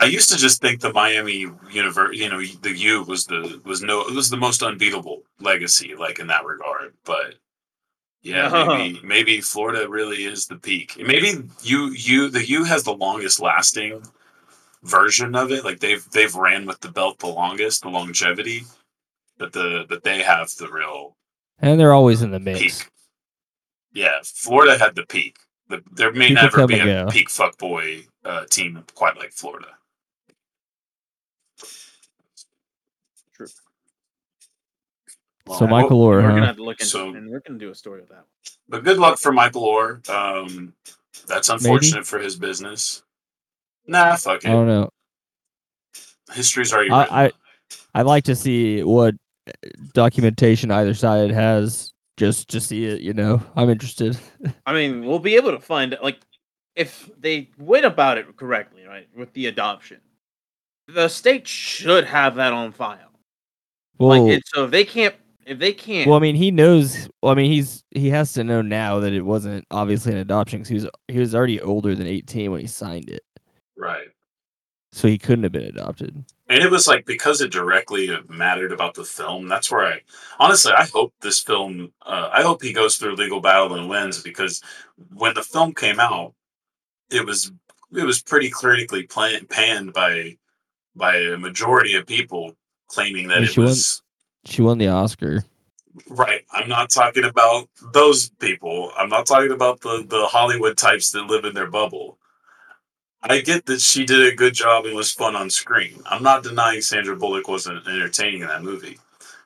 I 0.00 0.04
used 0.04 0.30
to 0.30 0.36
just 0.36 0.60
think 0.60 0.80
the 0.80 0.92
Miami 0.92 1.46
Univer 1.72 2.14
you 2.14 2.28
know, 2.28 2.40
the 2.62 2.72
U 2.76 3.02
was 3.02 3.26
the 3.26 3.60
was 3.64 3.82
no, 3.82 4.02
it 4.02 4.14
was 4.14 4.30
the 4.30 4.36
most 4.36 4.62
unbeatable 4.62 5.22
legacy, 5.40 5.94
like 5.96 6.18
in 6.20 6.28
that 6.28 6.44
regard. 6.44 6.94
But 7.04 7.34
Yeah, 8.22 8.48
No. 8.48 8.66
maybe 8.76 9.00
maybe 9.02 9.40
Florida 9.40 9.88
really 9.88 10.24
is 10.24 10.46
the 10.46 10.56
peak. 10.56 10.96
Maybe 10.98 11.42
you 11.62 11.90
you 11.92 12.30
the 12.30 12.46
U 12.48 12.64
has 12.64 12.84
the 12.84 12.94
longest 12.94 13.40
lasting 13.40 14.02
version 14.84 15.34
of 15.34 15.50
it. 15.50 15.64
Like 15.64 15.80
they've 15.80 16.08
they've 16.12 16.34
ran 16.34 16.64
with 16.66 16.80
the 16.80 16.90
belt 16.92 17.18
the 17.18 17.26
longest, 17.28 17.82
the 17.82 17.88
longevity. 17.90 18.62
But 19.36 19.52
the 19.52 19.84
but 19.88 20.04
they 20.04 20.22
have 20.22 20.50
the 20.56 20.68
real 20.70 21.16
And 21.58 21.78
they're 21.80 21.92
always 21.94 22.22
in 22.22 22.30
the 22.30 22.40
mix. 22.40 22.60
peak. 22.84 22.88
Yeah, 23.98 24.20
Florida 24.22 24.78
had 24.78 24.94
the 24.94 25.04
peak. 25.06 25.38
The, 25.68 25.82
there 25.90 26.12
may 26.12 26.28
People 26.28 26.42
never 26.44 26.66
be 26.68 26.78
a 26.78 26.84
go. 27.04 27.10
peak 27.10 27.28
fuckboy 27.28 28.06
uh, 28.24 28.44
team 28.48 28.84
quite 28.94 29.16
like 29.18 29.32
Florida. 29.32 29.66
True. 33.34 33.46
So 33.48 33.56
Well, 35.46 35.66
Michael 35.68 36.00
Oher, 36.00 36.22
We're 36.22 36.22
huh? 36.22 36.28
gonna 36.28 36.46
have 36.46 36.56
to 36.56 36.62
look 36.64 36.78
into 36.80 36.90
So- 36.90 37.08
and 37.14 37.28
we're 37.28 37.40
gonna 37.40 37.58
do 37.58 37.70
a 37.70 37.74
story 37.74 38.02
of 38.02 38.08
that. 38.10 38.24
But 38.68 38.84
good 38.84 38.98
luck 38.98 39.18
for 39.18 39.32
Michael 39.32 39.62
Oher. 39.62 40.08
Um, 40.08 40.74
that's 41.26 41.48
unfortunate 41.48 42.06
for 42.06 42.20
his 42.20 42.36
business. 42.36 43.02
Nah, 43.86 44.14
fuck 44.16 44.44
it. 44.44 44.48
I 44.48 44.52
don't 44.52 44.68
know. 44.68 44.90
History's 46.32 46.72
already 46.72 46.90
I- 46.90 47.00
written. 47.02 47.16
I- 47.16 47.32
I'd 47.94 48.06
like 48.06 48.24
to 48.24 48.36
see 48.36 48.82
what 48.84 49.14
documentation 49.92 50.70
either 50.70 50.94
side 50.94 51.30
has 51.32 51.92
just 52.18 52.50
to 52.50 52.60
see 52.60 52.84
it. 52.84 53.00
You 53.00 53.14
know, 53.14 53.40
I'm 53.56 53.70
interested. 53.70 54.18
I 54.66 54.74
mean, 54.74 55.06
we'll 55.06 55.20
be 55.20 55.36
able 55.36 55.52
to 55.52 55.60
find 55.60 55.96
like 56.02 56.18
if 56.76 57.08
they 57.18 57.48
went 57.58 57.86
about 57.86 58.18
it 58.18 58.36
correctly, 58.36 58.84
right, 58.84 59.08
with 59.16 59.32
the 59.32 59.46
adoption. 59.46 60.00
The 60.88 61.08
state 61.08 61.46
should 61.46 62.04
have 62.04 62.34
that 62.36 62.52
on 62.52 62.72
file. 62.72 62.98
Well, 63.98 64.24
like, 64.24 64.38
it, 64.38 64.42
so 64.46 64.64
if 64.64 64.70
they 64.70 64.84
can't, 64.84 65.14
if 65.44 65.58
they 65.58 65.72
can't, 65.72 66.08
well, 66.08 66.16
I 66.16 66.20
mean, 66.20 66.34
he 66.34 66.50
knows. 66.50 67.08
Well, 67.22 67.32
I 67.32 67.34
mean, 67.34 67.50
he's 67.50 67.84
he 67.90 68.08
has 68.10 68.32
to 68.34 68.44
know 68.44 68.62
now 68.62 68.98
that 69.00 69.12
it 69.12 69.22
wasn't 69.22 69.64
obviously 69.70 70.12
an 70.12 70.18
adoption 70.18 70.60
'cause 70.60 70.68
he 70.68 70.74
was 70.74 70.86
he 71.08 71.18
was 71.18 71.34
already 71.34 71.60
older 71.60 71.94
than 71.94 72.06
18 72.06 72.50
when 72.50 72.60
he 72.60 72.66
signed 72.66 73.10
it, 73.10 73.22
right. 73.76 74.08
so 74.92 75.08
he 75.08 75.18
couldn't 75.18 75.42
have 75.44 75.52
been 75.52 75.64
adopted. 75.64 76.24
And 76.50 76.62
it 76.62 76.70
was 76.70 76.86
like 76.86 77.04
because 77.04 77.40
it 77.42 77.52
directly 77.52 78.10
mattered 78.28 78.72
about 78.72 78.94
the 78.94 79.04
film. 79.04 79.48
That's 79.48 79.70
where 79.70 79.86
I 79.86 80.00
honestly 80.40 80.72
I 80.72 80.86
hope 80.86 81.12
this 81.20 81.40
film. 81.40 81.92
Uh, 82.04 82.30
I 82.32 82.42
hope 82.42 82.62
he 82.62 82.72
goes 82.72 82.96
through 82.96 83.16
legal 83.16 83.40
battle 83.40 83.74
and 83.74 83.88
wins 83.88 84.22
because 84.22 84.62
when 85.12 85.34
the 85.34 85.42
film 85.42 85.74
came 85.74 86.00
out, 86.00 86.32
it 87.10 87.24
was 87.26 87.52
it 87.94 88.04
was 88.04 88.22
pretty 88.22 88.48
critically 88.50 89.02
plan, 89.04 89.46
panned 89.46 89.92
by 89.92 90.36
by 90.96 91.16
a 91.16 91.36
majority 91.36 91.94
of 91.94 92.06
people 92.06 92.56
claiming 92.88 93.28
that 93.28 93.38
And 93.38 93.46
it 93.46 93.52
she 93.52 93.60
won- 93.60 93.68
was 93.68 94.02
She 94.46 94.62
won 94.62 94.78
the 94.78 94.88
Oscar. 94.88 95.44
right. 96.08 96.44
I'm 96.52 96.68
not 96.68 96.88
talking 96.90 97.24
about 97.24 97.68
those 97.92 98.30
people. 98.40 98.90
I'm 98.96 99.10
not 99.10 99.26
talking 99.26 99.52
about 99.52 99.80
the 99.82 100.04
the 100.08 100.26
Hollywood 100.26 100.78
types 100.78 101.10
that 101.10 101.26
live 101.26 101.44
in 101.44 101.54
their 101.54 101.70
bubble. 101.70 102.17
I 103.22 103.40
get 103.40 103.66
that 103.66 103.80
she 103.80 104.04
did 104.04 104.32
a 104.32 104.36
good 104.36 104.54
job 104.54 104.86
and 104.86 104.94
was 104.94 105.12
fun 105.12 105.34
on 105.34 105.50
screen. 105.50 106.02
I'm 106.06 106.22
not 106.22 106.42
denying 106.44 106.80
Sandra 106.80 107.16
Bullock 107.16 107.48
wasn't 107.48 107.86
entertaining 107.86 108.42
in 108.42 108.48
that 108.48 108.62
movie, 108.62 108.98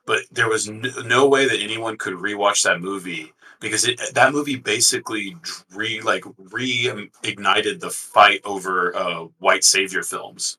but 0.06 0.22
there 0.30 0.48
was 0.48 0.68
n- 0.68 0.84
no 1.06 1.26
way 1.26 1.48
that 1.48 1.60
anyone 1.60 1.96
could 1.96 2.14
rewatch 2.14 2.62
that 2.64 2.80
movie 2.80 3.32
because 3.60 3.86
it, 3.86 4.00
that 4.14 4.32
movie 4.32 4.56
basically 4.56 5.36
re 5.72 6.00
like 6.02 6.22
reignited 6.24 7.80
the 7.80 7.90
fight 7.90 8.40
over 8.44 8.94
uh, 8.94 9.24
white 9.38 9.64
savior 9.64 10.02
films, 10.02 10.58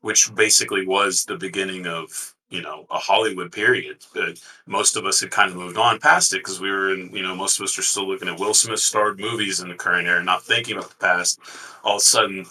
which 0.00 0.34
basically 0.34 0.86
was 0.86 1.24
the 1.24 1.36
beginning 1.36 1.86
of 1.86 2.33
you 2.54 2.62
know 2.62 2.86
a 2.90 2.98
Hollywood 2.98 3.50
period. 3.50 3.98
Uh, 4.16 4.30
most 4.66 4.96
of 4.96 5.04
us 5.04 5.20
had 5.20 5.32
kind 5.32 5.50
of 5.50 5.56
moved 5.56 5.76
on 5.76 5.98
past 5.98 6.32
it 6.32 6.38
because 6.38 6.60
we 6.60 6.70
were 6.70 6.94
in 6.94 7.14
you 7.14 7.22
know 7.22 7.34
most 7.34 7.58
of 7.58 7.64
us 7.64 7.76
are 7.78 7.82
still 7.82 8.06
looking 8.06 8.28
at 8.28 8.38
Will 8.38 8.54
Smith 8.54 8.78
starred 8.78 9.18
movies 9.18 9.60
in 9.60 9.68
the 9.68 9.74
current 9.74 10.06
era, 10.06 10.22
not 10.22 10.44
thinking 10.44 10.76
about 10.76 10.90
the 10.90 10.96
past. 10.96 11.40
All 11.82 11.96
of 11.96 12.00
a 12.00 12.04
sudden, 12.04 12.46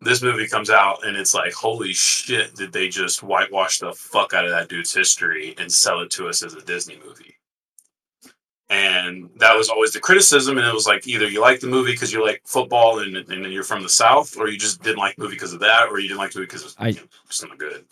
this 0.00 0.22
movie 0.22 0.46
comes 0.46 0.68
out 0.68 1.06
and 1.06 1.16
it's 1.16 1.34
like, 1.34 1.54
holy 1.54 1.94
shit! 1.94 2.54
Did 2.54 2.72
they 2.72 2.88
just 2.88 3.22
whitewash 3.22 3.78
the 3.78 3.94
fuck 3.94 4.34
out 4.34 4.44
of 4.44 4.50
that 4.50 4.68
dude's 4.68 4.94
history 4.94 5.54
and 5.58 5.72
sell 5.72 6.00
it 6.00 6.10
to 6.12 6.28
us 6.28 6.42
as 6.42 6.54
a 6.54 6.60
Disney 6.60 7.00
movie? 7.04 7.34
And 8.68 9.30
that 9.36 9.56
was 9.56 9.68
always 9.70 9.92
the 9.92 10.00
criticism, 10.00 10.58
and 10.58 10.66
it 10.66 10.74
was 10.74 10.86
like 10.86 11.06
either 11.06 11.28
you 11.28 11.40
like 11.40 11.60
the 11.60 11.68
movie 11.68 11.92
because 11.92 12.12
you 12.12 12.22
like 12.22 12.42
football 12.44 12.98
and, 12.98 13.16
and 13.16 13.52
you're 13.52 13.62
from 13.62 13.82
the 13.82 13.88
South, 13.88 14.36
or 14.36 14.48
you 14.48 14.58
just 14.58 14.82
didn't 14.82 14.98
like 14.98 15.16
the 15.16 15.22
movie 15.22 15.36
because 15.36 15.52
of 15.52 15.60
that, 15.60 15.88
or 15.88 16.00
you 16.00 16.08
didn't 16.08 16.18
like 16.18 16.32
the 16.32 16.40
movie 16.40 16.48
because 16.48 16.64
it's 16.64 16.76
you 16.80 17.00
know, 17.00 17.08
just 17.28 17.46
not 17.46 17.56
good. 17.58 17.84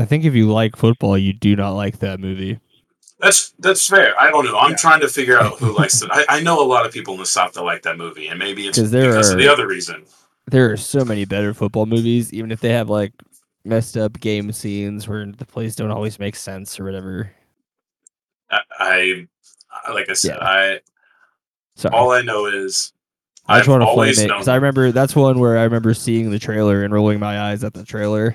I 0.00 0.04
think 0.06 0.24
if 0.24 0.34
you 0.34 0.50
like 0.50 0.76
football, 0.76 1.16
you 1.18 1.32
do 1.32 1.54
not 1.56 1.72
like 1.72 1.98
that 1.98 2.20
movie. 2.20 2.58
That's 3.18 3.52
that's 3.58 3.86
fair. 3.86 4.18
I 4.20 4.30
don't 4.30 4.46
know. 4.46 4.56
I'm 4.58 4.76
trying 4.76 5.00
to 5.00 5.08
figure 5.08 5.38
out 5.38 5.58
who 5.58 5.76
likes 5.76 6.00
it. 6.02 6.08
I, 6.10 6.24
I 6.28 6.40
know 6.40 6.60
a 6.62 6.64
lot 6.66 6.86
of 6.86 6.92
people 6.92 7.12
in 7.14 7.20
the 7.20 7.26
South 7.26 7.52
that 7.52 7.62
like 7.62 7.82
that 7.82 7.98
movie, 7.98 8.28
and 8.28 8.38
maybe 8.38 8.66
it's 8.66 8.78
'Cause 8.78 8.90
there 8.90 9.10
because 9.10 9.30
of 9.30 9.36
are- 9.36 9.40
the 9.42 9.48
other 9.48 9.66
reason. 9.66 10.04
There 10.46 10.72
are 10.72 10.76
so 10.76 11.04
many 11.04 11.26
better 11.26 11.52
football 11.54 11.86
movies, 11.86 12.32
even 12.32 12.50
if 12.50 12.60
they 12.60 12.70
have 12.70 12.88
like 12.88 13.12
messed 13.64 13.96
up 13.98 14.18
game 14.20 14.50
scenes 14.52 15.06
where 15.06 15.26
the 15.26 15.44
plays 15.44 15.76
don't 15.76 15.90
always 15.90 16.18
make 16.18 16.34
sense 16.34 16.80
or 16.80 16.84
whatever. 16.84 17.30
I, 18.50 18.58
I 18.78 19.26
I- 19.86 19.92
like 19.92 20.08
I 20.08 20.14
said, 20.14 20.36
Yeah. 20.40 20.44
I 20.48 20.80
Sorry. 21.76 21.94
all 21.94 22.10
I 22.12 22.22
know 22.22 22.46
is 22.46 22.92
I 23.46 23.58
just 23.58 23.68
I've 23.68 23.72
want 23.80 23.82
to 23.82 23.94
flame 23.94 24.10
it 24.12 24.28
because 24.32 24.48
I 24.48 24.54
remember 24.54 24.92
that's 24.92 25.14
one 25.14 25.38
where 25.38 25.58
I 25.58 25.64
remember 25.64 25.92
seeing 25.94 26.30
the 26.30 26.38
trailer 26.38 26.82
and 26.84 26.92
rolling 26.92 27.20
my 27.20 27.38
eyes 27.38 27.62
at 27.64 27.74
the 27.74 27.84
trailer. 27.84 28.34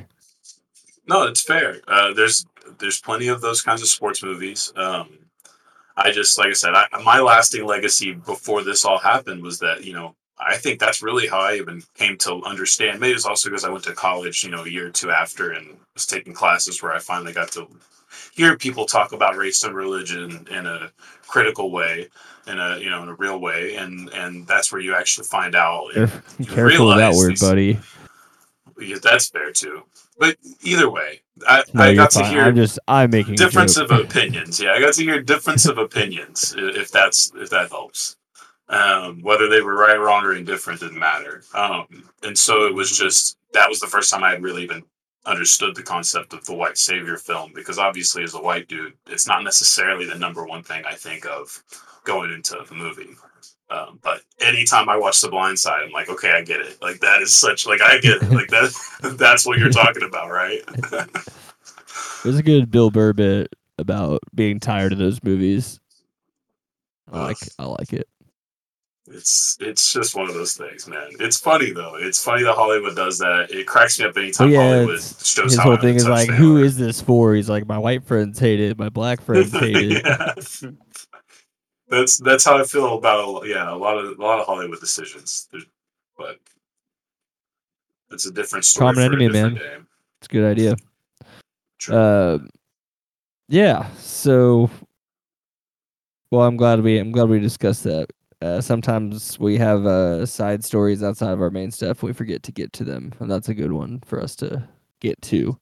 No, 1.08 1.24
it's 1.24 1.42
fair. 1.42 1.82
Uh, 1.88 2.14
there's 2.14 2.46
there's 2.80 3.00
plenty 3.00 3.28
of 3.28 3.42
those 3.42 3.62
kinds 3.62 3.82
of 3.82 3.88
sports 3.88 4.24
movies. 4.24 4.74
Um, 4.76 5.10
I 5.98 6.12
just 6.12 6.38
like 6.38 6.50
I 6.50 6.54
said, 6.54 6.74
I, 6.74 6.88
my 7.04 7.20
lasting 7.20 7.66
legacy 7.66 8.14
before 8.14 8.64
this 8.64 8.86
all 8.86 8.98
happened 8.98 9.42
was 9.44 9.60
that 9.60 9.84
you 9.84 9.94
know 9.94 10.16
I 10.40 10.58
think 10.58 10.80
that's 10.80 11.02
really 11.02 11.28
how 11.28 11.40
I 11.40 11.56
even 11.56 11.84
came 11.96 12.18
to 12.20 12.42
understand. 12.44 13.00
Maybe 13.00 13.14
it's 13.14 13.26
also 13.26 13.50
because 13.50 13.64
I 13.64 13.70
went 13.70 13.84
to 13.86 13.94
college, 13.94 14.44
you 14.44 14.50
know, 14.52 14.64
a 14.66 14.70
year 14.70 14.88
or 14.88 14.92
two 14.92 15.12
after, 15.12 15.52
and 15.52 15.78
was 15.94 16.06
taking 16.06 16.34
classes 16.34 16.82
where 16.82 16.94
I 16.94 17.00
finally 17.00 17.34
got 17.34 17.52
to 17.54 17.68
hear 18.34 18.58
people 18.58 18.86
talk 18.86 19.14
about 19.14 19.38
race 19.38 19.64
and 19.64 19.76
religion 19.76 20.46
in 20.52 20.66
a 20.66 20.92
critical 21.28 21.72
way, 21.72 22.10
in 22.48 22.60
a 22.60 22.78
you 22.80 22.90
know 22.90 23.04
in 23.04 23.10
a 23.10 23.16
real 23.16 23.40
way, 23.40 23.76
and 23.76 24.10
and 24.10 24.46
that's 24.48 24.72
where 24.72 24.82
you 24.82 24.96
actually 24.96 25.28
find 25.28 25.56
out. 25.56 25.88
Careful 26.48 26.88
with 26.88 26.98
that 26.98 27.14
word, 27.14 27.32
these- 27.32 27.42
buddy. 27.42 27.80
Yeah, 28.80 28.98
that's 29.02 29.30
fair 29.30 29.52
too. 29.54 29.84
But 30.18 30.38
either 30.62 30.90
way, 30.90 31.22
I, 31.48 31.64
No, 31.74 31.84
I 31.84 31.96
got 31.96 32.12
to 32.12 32.20
fine. 32.20 32.32
hear 32.32 32.44
I'm 32.44 32.56
just 32.56 32.80
I'm 32.88 33.10
making 33.10 33.36
difference 33.36 33.78
of 33.78 33.92
opinions. 33.92 34.60
Yeah, 34.62 34.72
I 34.72 34.80
got 34.80 34.94
to 34.94 35.04
hear 35.04 35.22
difference 35.22 35.66
of 35.66 35.78
opinions. 35.78 36.56
If 36.58 36.92
that's 36.92 37.32
if 37.36 37.50
that 37.50 37.70
helps, 37.70 38.18
um, 38.70 39.22
whether 39.22 39.50
they 39.50 39.62
were 39.62 39.76
right, 39.78 39.98
wrong, 40.00 40.24
or 40.24 40.34
indifferent 40.34 40.80
didn't 40.80 41.00
matter. 41.00 41.44
Um, 41.54 42.10
and 42.24 42.38
so 42.38 42.66
it 42.68 42.74
was 42.74 42.98
just 42.98 43.38
that 43.54 43.70
was 43.70 43.80
the 43.80 43.88
first 43.88 44.10
time 44.12 44.24
I 44.24 44.32
had 44.32 44.44
really 44.44 44.64
even 44.64 44.84
understood 45.26 45.76
the 45.76 45.84
concept 45.84 46.34
of 46.34 46.46
the 46.46 46.54
white 46.54 46.78
savior 46.78 47.18
film 47.18 47.52
because 47.56 47.80
obviously 47.80 48.24
as 48.24 48.36
a 48.36 48.42
white 48.42 48.68
dude, 48.68 48.94
it's 49.08 49.28
not 49.28 49.44
necessarily 49.44 50.06
the 50.06 50.18
number 50.18 50.46
one 50.46 50.62
thing 50.64 50.84
I 50.86 50.94
think 50.94 51.26
of 51.26 51.64
going 52.04 52.32
into 52.32 52.56
the 52.68 52.76
movie. 52.76 53.10
Um, 53.70 54.00
but 54.04 54.22
anytime 54.40 54.90
I 54.90 54.98
watch 54.98 55.22
The 55.22 55.30
Blind 55.30 55.58
Side, 55.58 55.82
I'm 55.84 55.92
like, 55.92 56.10
okay, 56.10 56.32
I 56.32 56.44
get 56.44 56.62
it. 56.62 56.80
Like 56.82 57.00
that 57.00 57.22
is 57.22 57.34
such 57.34 57.66
like 57.66 57.82
I 57.82 58.00
get 58.00 58.22
it. 58.22 58.32
Like 58.32 58.50
that. 58.50 58.74
That's 59.18 59.46
what 59.46 59.58
you're 59.58 59.70
talking 59.70 60.04
about, 60.04 60.30
right? 60.30 60.62
There's 62.24 62.38
a 62.38 62.44
good 62.44 62.72
Bill 62.72 62.92
Burr 62.92 63.14
bit 63.14 63.54
about 63.78 64.20
being 64.34 64.60
tired 64.60 64.94
of 64.94 65.00
those 65.00 65.24
movies. 65.24 65.80
I 67.12 67.24
like 67.24 67.38
I 67.60 67.66
like 67.66 67.94
it. 67.94 68.08
It's 69.08 69.58
it's 69.60 69.94
just 69.94 70.16
one 70.16 70.28
of 70.28 70.34
those 70.34 70.56
things, 70.56 70.88
man. 70.88 71.10
It's 71.20 71.40
funny 71.40 71.72
though. 71.72 71.96
It's 71.96 72.24
funny 72.24 72.44
that 72.44 72.56
Hollywood 72.56 72.96
does 72.96 73.20
that. 73.20 73.52
It 73.52 73.68
cracks 73.68 74.00
me 74.00 74.06
up 74.06 74.14
Oh 74.16 74.22
anytime 74.22 74.50
yeah, 74.50 74.62
Hollywood 74.62 75.00
shows 75.00 75.52
his 75.52 75.58
whole 75.60 75.78
thing 75.78 75.96
is 75.96 76.08
like, 76.08 76.30
who 76.30 76.58
is 76.58 76.78
this 76.78 77.02
for? 77.02 77.36
He's 77.36 77.50
like, 77.50 77.68
my 77.68 77.78
white 77.78 78.04
friends 78.04 78.40
hate 78.40 78.60
it, 78.60 78.80
my 78.80 78.90
black 78.90 79.22
friends 79.22 79.52
hate 79.52 79.76
it. 80.04 80.76
That's 81.88 82.18
that's 82.18 82.44
how 82.44 82.58
I 82.58 82.64
feel 82.64 82.98
about 82.98 83.44
a, 83.44 83.48
yeah 83.48 83.72
a 83.72 83.76
lot 83.76 83.98
of 83.98 84.18
a 84.18 84.22
lot 84.22 84.40
of 84.40 84.46
Hollywood 84.48 84.80
decisions, 84.80 85.48
There's- 85.52 85.68
but 86.18 86.38
it's 88.12 88.26
a 88.26 88.32
different 88.32 88.66
story. 88.66 88.94
Common 88.96 89.04
enemy, 89.14 89.30
man. 89.30 89.54
day. 89.56 89.78
It's 90.22 90.28
a 90.30 90.34
good 90.34 90.46
idea. 90.50 90.76
True. 91.80 91.96
Uh, 91.96 92.38
yeah. 93.50 93.90
So, 93.98 94.70
well, 96.32 96.44
I'm 96.44 96.56
glad 96.58 96.82
we 96.82 96.98
I'm 96.98 97.12
glad 97.12 97.30
we 97.30 97.40
discussed 97.40 97.84
that. 97.84 98.08
Uh, 98.42 98.62
sometimes 98.62 99.38
we 99.40 99.58
have 99.58 99.86
uh, 99.86 100.26
side 100.26 100.64
stories 100.64 101.04
outside 101.04 101.32
of 101.32 101.42
our 101.42 101.50
main 101.50 101.72
stuff. 101.72 102.02
We 102.04 102.14
forget 102.14 102.44
to 102.44 102.52
get 102.52 102.72
to 102.74 102.84
them, 102.84 103.12
and 103.20 103.30
that's 103.30 103.50
a 103.50 103.54
good 103.54 103.72
one 103.72 104.02
for 104.06 104.22
us 104.22 104.36
to 104.38 104.68
get 105.02 105.22
to. 105.24 105.58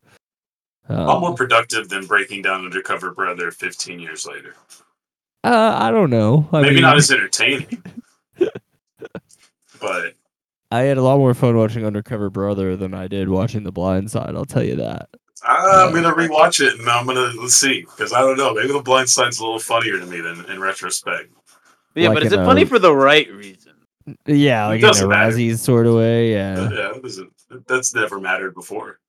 a 0.90 0.94
lot 1.06 1.20
more 1.22 1.30
Um, 1.32 1.36
productive 1.36 1.90
than 1.90 2.06
breaking 2.06 2.42
down 2.44 2.66
Undercover 2.66 3.12
Brother 3.12 3.52
15 3.52 4.00
years 4.00 4.26
later. 4.28 4.56
Uh, 5.44 5.78
I 5.80 5.92
don't 5.92 6.10
know. 6.10 6.48
I 6.52 6.62
Maybe 6.62 6.76
mean, 6.76 6.84
not 6.84 6.98
as 6.98 7.12
entertaining, 7.12 7.84
but 9.80 10.14
I 10.72 10.82
had 10.82 10.98
a 10.98 11.02
lot 11.04 11.18
more 11.18 11.34
fun 11.34 11.58
watching 11.58 11.86
Undercover 11.86 12.30
Brother 12.30 12.76
than 12.76 12.94
I 12.94 13.08
did 13.08 13.30
watching 13.30 13.64
The 13.64 13.72
Blind 13.72 14.10
Side. 14.12 14.36
I'll 14.36 14.46
tell 14.46 14.64
you 14.64 14.76
that. 14.78 15.10
I'm 15.46 15.94
gonna 15.94 16.14
rewatch 16.14 16.66
it 16.66 16.80
and 16.80 16.90
I'm 16.90 17.06
gonna 17.06 17.34
let's 17.40 17.56
see 17.56 17.82
because 17.82 18.14
I 18.14 18.22
don't 18.22 18.38
know. 18.38 18.54
Maybe 18.54 18.72
The 18.72 18.82
Blind 18.82 19.10
Side's 19.10 19.40
a 19.40 19.44
little 19.44 19.60
funnier 19.60 20.00
to 20.00 20.06
me 20.06 20.22
than 20.22 20.46
in 20.46 20.62
retrospect. 20.62 21.30
yeah, 21.96 22.08
like 22.10 22.16
but 22.20 22.24
is 22.24 22.32
it 22.32 22.40
a- 22.40 22.46
funny 22.46 22.64
for 22.64 22.80
the 22.80 22.96
right 22.96 23.30
reason? 23.34 23.74
Yeah, 24.26 24.68
like 24.68 24.80
in 24.80 24.86
a 24.86 24.88
doesn't. 24.88 25.10
Razzies 25.10 25.60
sort 25.60 25.86
of 25.86 25.96
way. 25.96 26.32
Yeah. 26.32 26.70
Yeah, 26.72 26.92
it 26.96 27.04
doesn't- 27.04 27.34
that's 27.68 27.94
never 27.94 28.20
mattered 28.20 28.54
before. 28.56 29.00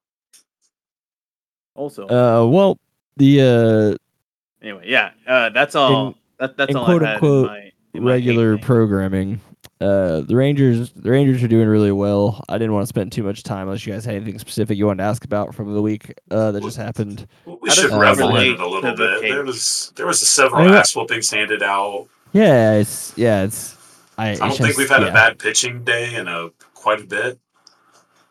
Also, 1.76 2.04
Uh, 2.08 2.46
well, 2.46 2.78
the 3.16 3.40
uh, 3.40 4.64
anyway, 4.64 4.84
yeah, 4.88 5.10
uh, 5.26 5.50
that's 5.50 5.74
all. 5.76 6.08
in- 6.08 6.14
that, 6.46 6.56
that's 6.56 6.70
in 6.70 6.76
all 6.76 6.84
quote 6.84 7.02
I 7.02 7.06
had 7.06 7.14
unquote 7.14 7.50
in 7.50 7.52
my, 7.52 7.58
uh, 7.58 7.70
in 7.94 8.04
my 8.04 8.10
regular 8.10 8.58
programming, 8.58 9.40
uh, 9.80 10.20
the 10.20 10.36
Rangers, 10.36 10.92
the 10.92 11.10
Rangers 11.10 11.42
are 11.42 11.48
doing 11.48 11.68
really 11.68 11.92
well. 11.92 12.42
I 12.48 12.58
didn't 12.58 12.72
want 12.72 12.84
to 12.84 12.88
spend 12.88 13.12
too 13.12 13.22
much 13.22 13.42
time 13.42 13.66
unless 13.66 13.86
you 13.86 13.92
guys 13.92 14.04
had 14.04 14.14
anything 14.14 14.38
specific 14.38 14.78
you 14.78 14.86
wanted 14.86 15.02
to 15.02 15.08
ask 15.08 15.24
about 15.24 15.54
from 15.54 15.74
the 15.74 15.82
week 15.82 16.14
uh, 16.30 16.52
that 16.52 16.62
just 16.62 16.76
happened. 16.76 17.26
Well, 17.44 17.58
We 17.60 17.68
How 17.68 17.74
should 17.74 17.90
does 17.90 17.98
revel 17.98 18.36
in 18.36 18.52
it 18.52 18.60
a 18.60 18.66
little 18.66 18.82
to 18.82 18.96
the 18.96 19.18
bit. 19.20 19.22
There 19.22 19.44
was 19.44 19.92
there 19.96 20.06
was 20.06 20.26
several 20.26 20.62
I 20.62 20.66
mean, 20.66 20.74
ass 20.74 20.94
whoopings 20.94 21.30
handed 21.30 21.62
out. 21.62 22.08
Yeah, 22.32 22.74
it's 22.74 23.12
yeah, 23.16 23.44
it's. 23.44 23.76
I, 24.16 24.30
I 24.30 24.34
don't 24.34 24.50
think 24.50 24.66
just- 24.68 24.78
we've 24.78 24.88
had 24.88 25.02
yeah. 25.02 25.08
a 25.08 25.12
bad 25.12 25.38
pitching 25.38 25.82
day 25.84 26.14
in 26.14 26.28
a 26.28 26.50
quite 26.74 27.00
a 27.00 27.06
bit. 27.06 27.38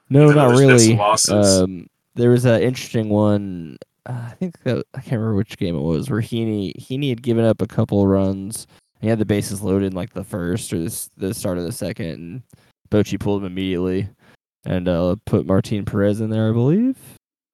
No, 0.10 0.26
Even 0.26 0.36
not 0.36 0.48
there's 0.50 0.60
been 0.60 0.98
some 0.98 1.34
really. 1.34 1.64
Um, 1.64 1.90
there 2.16 2.30
was 2.30 2.46
an 2.46 2.62
interesting 2.62 3.10
one. 3.10 3.78
Uh, 4.06 4.28
I 4.30 4.32
think 4.32 4.62
that, 4.64 4.86
I 4.94 5.00
can't 5.00 5.14
remember 5.14 5.36
which 5.36 5.58
game 5.58 5.76
it 5.76 5.82
was 5.82 6.10
where 6.10 6.22
Heaney 6.22 6.76
Heaney 6.76 7.10
had 7.10 7.22
given 7.22 7.46
up 7.46 7.62
a 7.62 7.68
couple 7.68 8.06
runs. 8.06 8.68
He 9.02 9.08
had 9.08 9.20
the 9.20 9.26
bases 9.26 9.62
loaded 9.62 9.88
in 9.88 9.94
like 9.94 10.14
the 10.14 10.24
first 10.24 10.72
or 10.74 10.80
this, 10.80 11.10
the 11.18 11.34
start 11.34 11.58
of 11.58 11.66
the 11.66 11.72
second, 11.72 12.08
and 12.08 12.42
Bochy 12.90 13.20
pulled 13.20 13.42
him 13.42 13.48
immediately 13.52 14.10
and 14.66 14.88
uh, 14.88 15.16
put 15.26 15.46
Martin 15.46 15.86
Perez 15.86 16.22
in 16.22 16.30
there, 16.30 16.50
I 16.50 16.54
believe, 16.54 16.98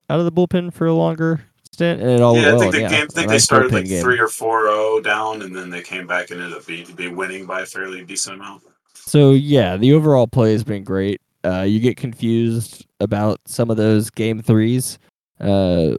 out 0.10 0.20
of 0.20 0.26
the 0.26 0.32
bullpen 0.32 0.74
for 0.74 0.86
a 0.86 0.94
longer 0.94 1.42
stint, 1.72 2.02
and 2.02 2.10
it 2.12 2.22
all 2.22 2.36
yeah, 2.36 2.42
I 2.42 2.44
think 2.52 2.60
well. 2.60 2.72
the 2.72 2.78
and 2.84 2.90
game. 2.90 3.00
yeah, 3.00 3.04
I 3.04 3.08
think 3.08 3.30
they 3.30 3.40
started 3.40 3.72
like 3.72 3.86
game. 3.86 4.02
three 4.02 4.20
or 4.20 4.28
four 4.28 4.64
zero 4.64 5.00
down, 5.02 5.42
and 5.42 5.56
then 5.56 5.70
they 5.70 5.82
came 5.82 6.08
back 6.08 6.32
and 6.32 6.42
ended 6.42 6.58
up 6.58 6.66
be, 6.66 6.84
be 6.96 7.08
winning 7.08 7.46
by 7.46 7.62
a 7.62 7.66
fairly 7.66 8.04
decent 8.04 8.36
amount. 8.36 8.64
So 8.94 9.32
yeah, 9.32 9.78
the 9.78 9.94
overall 9.94 10.28
play 10.28 10.52
has 10.52 10.64
been 10.64 10.84
great. 10.84 11.22
Uh, 11.44 11.62
you 11.62 11.80
get 11.80 11.96
confused 11.98 12.86
about 13.00 13.40
some 13.46 13.72
of 13.72 13.78
those 13.78 14.10
game 14.10 14.42
threes, 14.42 15.00
uh, 15.40 15.96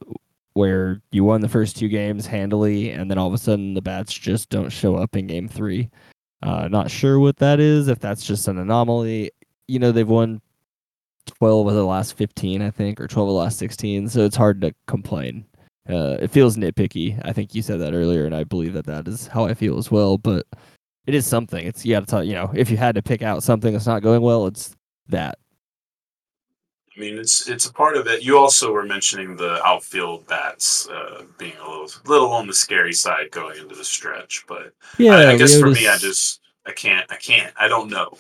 where 0.61 1.01
you 1.11 1.25
won 1.25 1.40
the 1.40 1.49
first 1.49 1.75
two 1.75 1.88
games 1.88 2.27
handily, 2.27 2.90
and 2.90 3.11
then 3.11 3.16
all 3.16 3.27
of 3.27 3.33
a 3.33 3.38
sudden 3.38 3.73
the 3.73 3.81
bats 3.81 4.12
just 4.12 4.51
don't 4.51 4.68
show 4.68 4.94
up 4.94 5.16
in 5.16 5.27
game 5.27 5.49
three. 5.49 5.88
Uh, 6.42 6.68
not 6.68 6.90
sure 6.90 7.18
what 7.18 7.38
that 7.38 7.61
is. 7.61 7.88
If 7.88 7.99
that's 7.99 8.27
just 8.27 8.46
an 8.46 8.59
anomaly, 8.59 9.31
you 9.68 9.79
know, 9.79 9.90
they've 9.90 10.07
won 10.07 10.42
twelve 11.25 11.66
of 11.66 11.73
the 11.73 11.83
last 11.83 12.14
fifteen, 12.14 12.61
I 12.61 12.70
think, 12.70 13.01
or 13.01 13.09
twelve 13.09 13.31
of 13.31 13.33
the 13.33 13.40
last 13.40 13.59
sixteen. 13.59 14.07
So 14.07 14.20
it's 14.20 14.37
hard 14.37 14.61
to 14.61 14.75
complain. 14.87 15.46
Uh, 15.88 16.18
it 16.20 16.31
feels 16.31 16.59
nitpicky. 16.59 17.18
I 17.25 17.33
think 17.33 17.55
you 17.55 17.62
said 17.62 17.81
that 17.81 17.94
earlier, 17.94 18.27
and 18.27 18.35
I 18.35 18.44
believe 18.44 18.75
that 18.75 18.85
that 18.85 19.09
is 19.09 19.29
how 19.29 19.46
I 19.46 19.55
feel 19.55 19.79
as 19.79 19.90
well. 19.90 20.18
But 20.18 20.46
it 21.07 21.14
is 21.14 21.27
something. 21.27 21.66
It's 21.66 21.87
you 21.87 21.94
got 21.94 22.01
to 22.01 22.07
tell 22.07 22.23
you 22.23 22.35
know 22.35 22.53
if 22.55 22.70
you 22.70 22.77
had 22.77 22.96
to 22.96 23.03
pick 23.03 23.23
out 23.23 23.42
something 23.42 23.73
that's 23.73 23.87
not 23.87 24.03
going 24.03 24.20
well, 24.20 24.46
it's 24.46 24.77
that. 25.09 25.38
I 27.00 27.02
mean, 27.02 27.18
it's 27.18 27.48
it's 27.48 27.64
a 27.64 27.72
part 27.72 27.96
of 27.96 28.06
it. 28.08 28.22
You 28.22 28.36
also 28.36 28.72
were 28.72 28.84
mentioning 28.84 29.34
the 29.34 29.64
outfield 29.64 30.26
bats 30.26 30.86
uh, 30.90 31.22
being 31.38 31.54
a 31.64 31.66
little 31.66 31.90
little 32.04 32.30
on 32.30 32.46
the 32.46 32.52
scary 32.52 32.92
side 32.92 33.30
going 33.30 33.58
into 33.58 33.74
the 33.74 33.84
stretch, 33.84 34.44
but 34.46 34.74
Yeah, 34.98 35.16
I, 35.16 35.30
I 35.30 35.36
guess 35.38 35.58
for 35.58 35.70
me, 35.70 35.88
I 35.88 35.96
just 35.96 36.40
I 36.66 36.72
can't 36.72 37.10
I 37.10 37.16
can't 37.16 37.54
I 37.58 37.68
don't 37.68 37.88
know. 37.88 38.18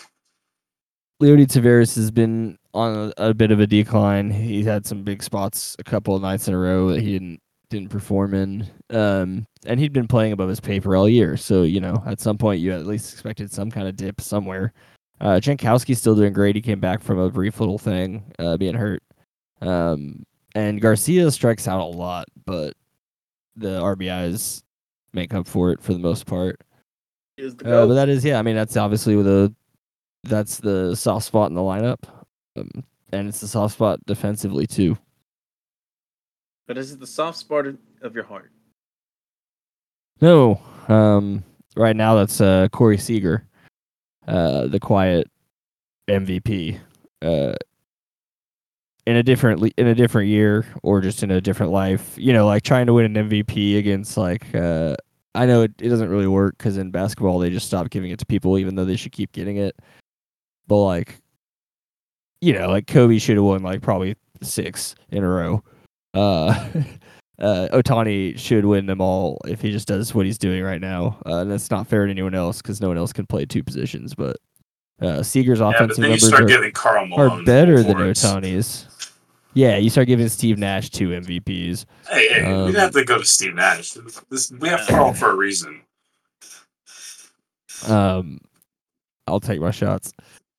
Leody 1.22 1.46
Taveras 1.46 1.94
has 1.96 2.10
been 2.10 2.56
on 2.72 3.12
a, 3.18 3.28
a 3.28 3.34
bit 3.34 3.50
of 3.50 3.60
a 3.60 3.66
decline. 3.66 4.30
He's 4.30 4.64
had 4.64 4.86
some 4.86 5.02
big 5.02 5.22
spots 5.22 5.76
a 5.78 5.84
couple 5.84 6.16
of 6.16 6.22
nights 6.22 6.48
in 6.48 6.54
a 6.54 6.58
row 6.58 6.88
that 6.88 7.02
he 7.02 7.12
didn't 7.12 7.40
didn't 7.68 7.90
perform 7.90 8.32
in. 8.32 8.66
Um, 8.88 9.46
and 9.66 9.78
he'd 9.78 9.92
been 9.92 10.08
playing 10.08 10.32
above 10.32 10.48
his 10.48 10.60
paper 10.60 10.96
all 10.96 11.06
year, 11.06 11.36
so 11.36 11.64
you 11.64 11.80
know 11.80 12.02
at 12.06 12.18
some 12.18 12.38
point 12.38 12.60
you 12.60 12.72
at 12.72 12.86
least 12.86 13.12
expected 13.12 13.52
some 13.52 13.70
kind 13.70 13.88
of 13.88 13.96
dip 13.96 14.22
somewhere. 14.22 14.72
Uh, 15.20 15.38
Jankowski's 15.40 15.98
still 15.98 16.14
doing 16.14 16.32
great. 16.32 16.56
He 16.56 16.62
came 16.62 16.80
back 16.80 17.02
from 17.02 17.18
a 17.18 17.30
brief 17.30 17.60
little 17.60 17.78
thing, 17.78 18.32
uh, 18.38 18.56
being 18.56 18.74
hurt. 18.74 19.02
Um, 19.60 20.24
and 20.54 20.80
Garcia 20.80 21.30
strikes 21.30 21.68
out 21.68 21.80
a 21.80 21.84
lot, 21.84 22.26
but 22.46 22.74
the 23.56 23.80
RBIs 23.80 24.62
make 25.12 25.34
up 25.34 25.46
for 25.46 25.70
it 25.72 25.82
for 25.82 25.92
the 25.92 25.98
most 25.98 26.26
part. 26.26 26.60
Is 27.36 27.54
the 27.56 27.82
Uh, 27.82 27.86
but 27.86 27.94
that 27.94 28.08
is, 28.08 28.24
yeah. 28.24 28.38
I 28.38 28.42
mean, 28.42 28.56
that's 28.56 28.76
obviously 28.76 29.20
the 29.22 29.54
that's 30.24 30.58
the 30.58 30.94
soft 30.94 31.26
spot 31.26 31.50
in 31.50 31.54
the 31.54 31.60
lineup, 31.62 32.02
um, 32.56 32.70
and 33.12 33.28
it's 33.28 33.40
the 33.40 33.48
soft 33.48 33.74
spot 33.74 33.98
defensively 34.06 34.66
too. 34.66 34.96
but 36.66 36.78
is 36.78 36.92
it 36.92 37.00
the 37.00 37.06
soft 37.06 37.38
spot 37.38 37.66
of 38.02 38.14
your 38.14 38.24
heart? 38.24 38.52
No, 40.20 40.60
um, 40.88 41.42
right 41.76 41.96
now 41.96 42.14
that's 42.16 42.40
uh, 42.40 42.68
Corey 42.70 42.98
Seager, 42.98 43.46
uh, 44.26 44.66
the 44.66 44.80
quiet 44.80 45.30
MVP. 46.08 46.78
Uh, 47.22 47.54
in 49.06 49.16
a 49.16 49.22
different 49.22 49.72
in 49.76 49.86
a 49.86 49.94
different 49.94 50.28
year 50.28 50.64
or 50.82 51.00
just 51.00 51.22
in 51.22 51.30
a 51.30 51.40
different 51.40 51.72
life, 51.72 52.14
you 52.16 52.32
know, 52.32 52.46
like 52.46 52.62
trying 52.62 52.86
to 52.86 52.92
win 52.92 53.16
an 53.16 53.28
MVP 53.28 53.78
against 53.78 54.16
like 54.16 54.54
uh, 54.54 54.94
I 55.34 55.46
know 55.46 55.62
it, 55.62 55.72
it 55.80 55.88
doesn't 55.88 56.08
really 56.08 56.26
work 56.26 56.58
because 56.58 56.76
in 56.76 56.90
basketball 56.90 57.38
they 57.38 57.50
just 57.50 57.66
stop 57.66 57.90
giving 57.90 58.10
it 58.10 58.18
to 58.20 58.26
people 58.26 58.58
even 58.58 58.74
though 58.74 58.84
they 58.84 58.96
should 58.96 59.12
keep 59.12 59.32
getting 59.32 59.56
it. 59.56 59.76
But 60.66 60.82
like, 60.82 61.20
you 62.40 62.52
know, 62.52 62.68
like 62.68 62.86
Kobe 62.86 63.18
should 63.18 63.36
have 63.36 63.44
won 63.44 63.62
like 63.62 63.82
probably 63.82 64.16
six 64.42 64.94
in 65.10 65.24
a 65.24 65.28
row. 65.28 65.62
Uh, 66.14 66.68
uh, 67.40 67.68
Ohtani 67.72 68.38
should 68.38 68.64
win 68.64 68.86
them 68.86 69.00
all 69.00 69.38
if 69.46 69.60
he 69.60 69.72
just 69.72 69.88
does 69.88 70.14
what 70.14 70.26
he's 70.26 70.38
doing 70.38 70.62
right 70.62 70.80
now. 70.80 71.18
Uh, 71.26 71.38
and 71.38 71.50
that's 71.50 71.70
not 71.70 71.86
fair 71.86 72.04
to 72.06 72.10
anyone 72.10 72.34
else 72.34 72.60
because 72.60 72.80
no 72.80 72.88
one 72.88 72.98
else 72.98 73.12
can 73.12 73.26
play 73.26 73.44
two 73.46 73.62
positions. 73.62 74.14
But 74.14 74.36
uh, 75.00 75.22
Seager's 75.22 75.60
Yeah, 75.60 75.70
offensive 75.70 75.98
numbers 76.02 76.32
are, 76.40 76.46
are 77.18 77.42
better 77.44 77.82
than. 77.82 77.96
Ohtani's. 77.96 78.86
Yeah, 79.54 79.78
you 79.78 79.90
start 79.90 80.06
giving 80.06 80.28
Steve 80.28 80.58
Nash 80.58 80.90
two 80.90 81.08
MVPs. 81.08 81.84
Hey, 82.08 82.28
hey, 82.28 82.42
we 82.46 82.52
Um, 82.52 82.66
didn't 82.66 82.80
have 82.80 82.92
to 82.92 83.04
go 83.04 83.18
to 83.18 83.24
Steve 83.24 83.54
Nash. 83.54 83.92
This, 84.30 84.52
we 84.52 84.68
have 84.68 84.86
Carl 84.86 85.12
for 85.12 85.30
a 85.30 85.34
reason. 85.34 85.80
Um, 87.88 88.38
I'll 89.26 89.40
take 89.40 89.60
my 89.60 89.70
shots. 89.70 90.12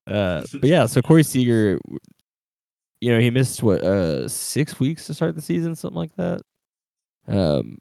Uh, 0.07 0.43
but 0.51 0.63
yeah, 0.63 0.85
so 0.87 1.01
Corey 1.01 1.23
Seager, 1.23 1.79
you 2.99 3.11
know, 3.13 3.19
he 3.19 3.29
missed 3.29 3.63
what 3.63 3.81
uh 3.83 4.27
six 4.27 4.79
weeks 4.79 5.05
to 5.07 5.13
start 5.13 5.35
the 5.35 5.41
season, 5.41 5.75
something 5.75 5.97
like 5.97 6.15
that. 6.17 6.41
Um, 7.27 7.77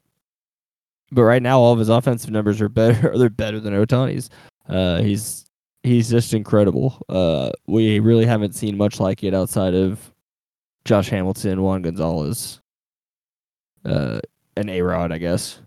but 1.11 1.23
right 1.23 1.41
now, 1.41 1.59
all 1.59 1.73
of 1.73 1.79
his 1.79 1.89
offensive 1.89 2.31
numbers 2.31 2.61
are 2.61 2.69
better. 2.69 3.17
They're 3.17 3.29
better 3.29 3.59
than 3.59 3.73
Ohtani's. 3.73 4.29
Uh, 4.67 5.01
he's 5.01 5.45
he's 5.83 6.09
just 6.09 6.33
incredible. 6.33 7.01
Uh, 7.09 7.51
we 7.67 7.99
really 7.99 8.25
haven't 8.25 8.55
seen 8.55 8.77
much 8.77 8.99
like 8.99 9.23
it 9.23 9.33
outside 9.33 9.73
of 9.73 10.11
Josh 10.85 11.09
Hamilton, 11.09 11.61
Juan 11.61 11.81
Gonzalez, 11.81 12.61
uh, 13.85 14.19
and 14.55 14.69
A 14.69 14.81
Rod, 14.81 15.11
I 15.11 15.17
guess. 15.17 15.59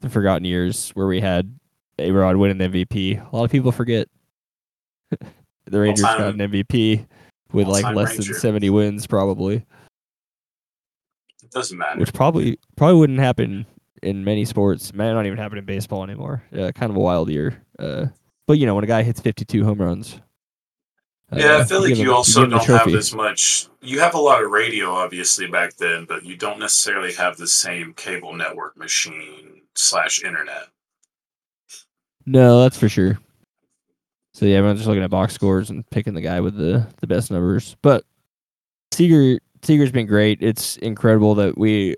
The 0.00 0.10
forgotten 0.10 0.44
years 0.44 0.90
where 0.90 1.06
we 1.06 1.20
had 1.20 1.58
A 1.98 2.10
Rod 2.10 2.36
winning 2.36 2.58
the 2.58 2.68
MVP. 2.68 3.32
A 3.32 3.36
lot 3.36 3.44
of 3.44 3.50
people 3.50 3.72
forget 3.72 4.08
the 5.10 5.80
Rangers 5.80 6.04
got 6.04 6.20
an 6.20 6.38
MVP 6.38 7.06
with 7.52 7.66
like 7.68 7.84
less 7.94 8.10
Ranger. 8.10 8.32
than 8.32 8.40
seventy 8.40 8.70
wins, 8.70 9.06
probably, 9.06 9.64
doesn't 11.52 11.78
matter. 11.78 12.00
which 12.00 12.12
probably 12.12 12.58
probably 12.76 12.98
wouldn't 12.98 13.20
happen 13.20 13.66
in 14.02 14.24
many 14.24 14.44
sports. 14.44 14.92
May 14.92 15.12
not 15.12 15.26
even 15.26 15.38
happen 15.38 15.58
in 15.58 15.64
baseball 15.64 16.02
anymore. 16.02 16.42
Yeah, 16.52 16.70
kind 16.72 16.90
of 16.90 16.96
a 16.96 17.00
wild 17.00 17.30
year. 17.30 17.62
Uh, 17.78 18.06
but 18.46 18.58
you 18.58 18.66
know, 18.66 18.74
when 18.74 18.84
a 18.84 18.88
guy 18.88 19.02
hits 19.02 19.20
fifty-two 19.20 19.64
home 19.64 19.80
runs. 19.80 20.20
Yeah, 21.34 21.46
I 21.46 21.60
uh, 21.60 21.64
feel 21.64 21.80
like 21.80 21.92
him- 21.92 22.06
you 22.06 22.14
also 22.14 22.40
give 22.40 22.52
him 22.52 22.58
the 22.58 22.64
don't 22.64 22.78
have 22.78 22.94
as 22.94 23.14
much. 23.14 23.68
You 23.80 24.00
have 24.00 24.14
a 24.14 24.20
lot 24.20 24.44
of 24.44 24.50
radio, 24.50 24.90
obviously, 24.90 25.46
back 25.46 25.76
then, 25.76 26.04
but 26.04 26.24
you 26.24 26.36
don't 26.36 26.58
necessarily 26.58 27.14
have 27.14 27.38
the 27.38 27.46
same 27.46 27.94
cable 27.94 28.34
network 28.34 28.76
machine 28.76 29.62
slash 29.74 30.22
internet. 30.22 30.68
No, 32.26 32.60
that's 32.62 32.78
for 32.78 32.88
sure. 32.88 33.18
So 34.34 34.46
yeah, 34.46 34.56
everyone's 34.56 34.80
just 34.80 34.88
looking 34.88 35.02
at 35.02 35.10
box 35.10 35.34
scores 35.34 35.70
and 35.70 35.88
picking 35.90 36.14
the 36.14 36.20
guy 36.20 36.40
with 36.40 36.56
the 36.56 36.86
the 37.00 37.06
best 37.06 37.30
numbers. 37.30 37.76
But 37.82 38.04
Seager 38.92 39.40
Seager's 39.62 39.92
been 39.92 40.06
great. 40.06 40.38
It's 40.42 40.76
incredible 40.78 41.34
that 41.36 41.56
we, 41.56 41.94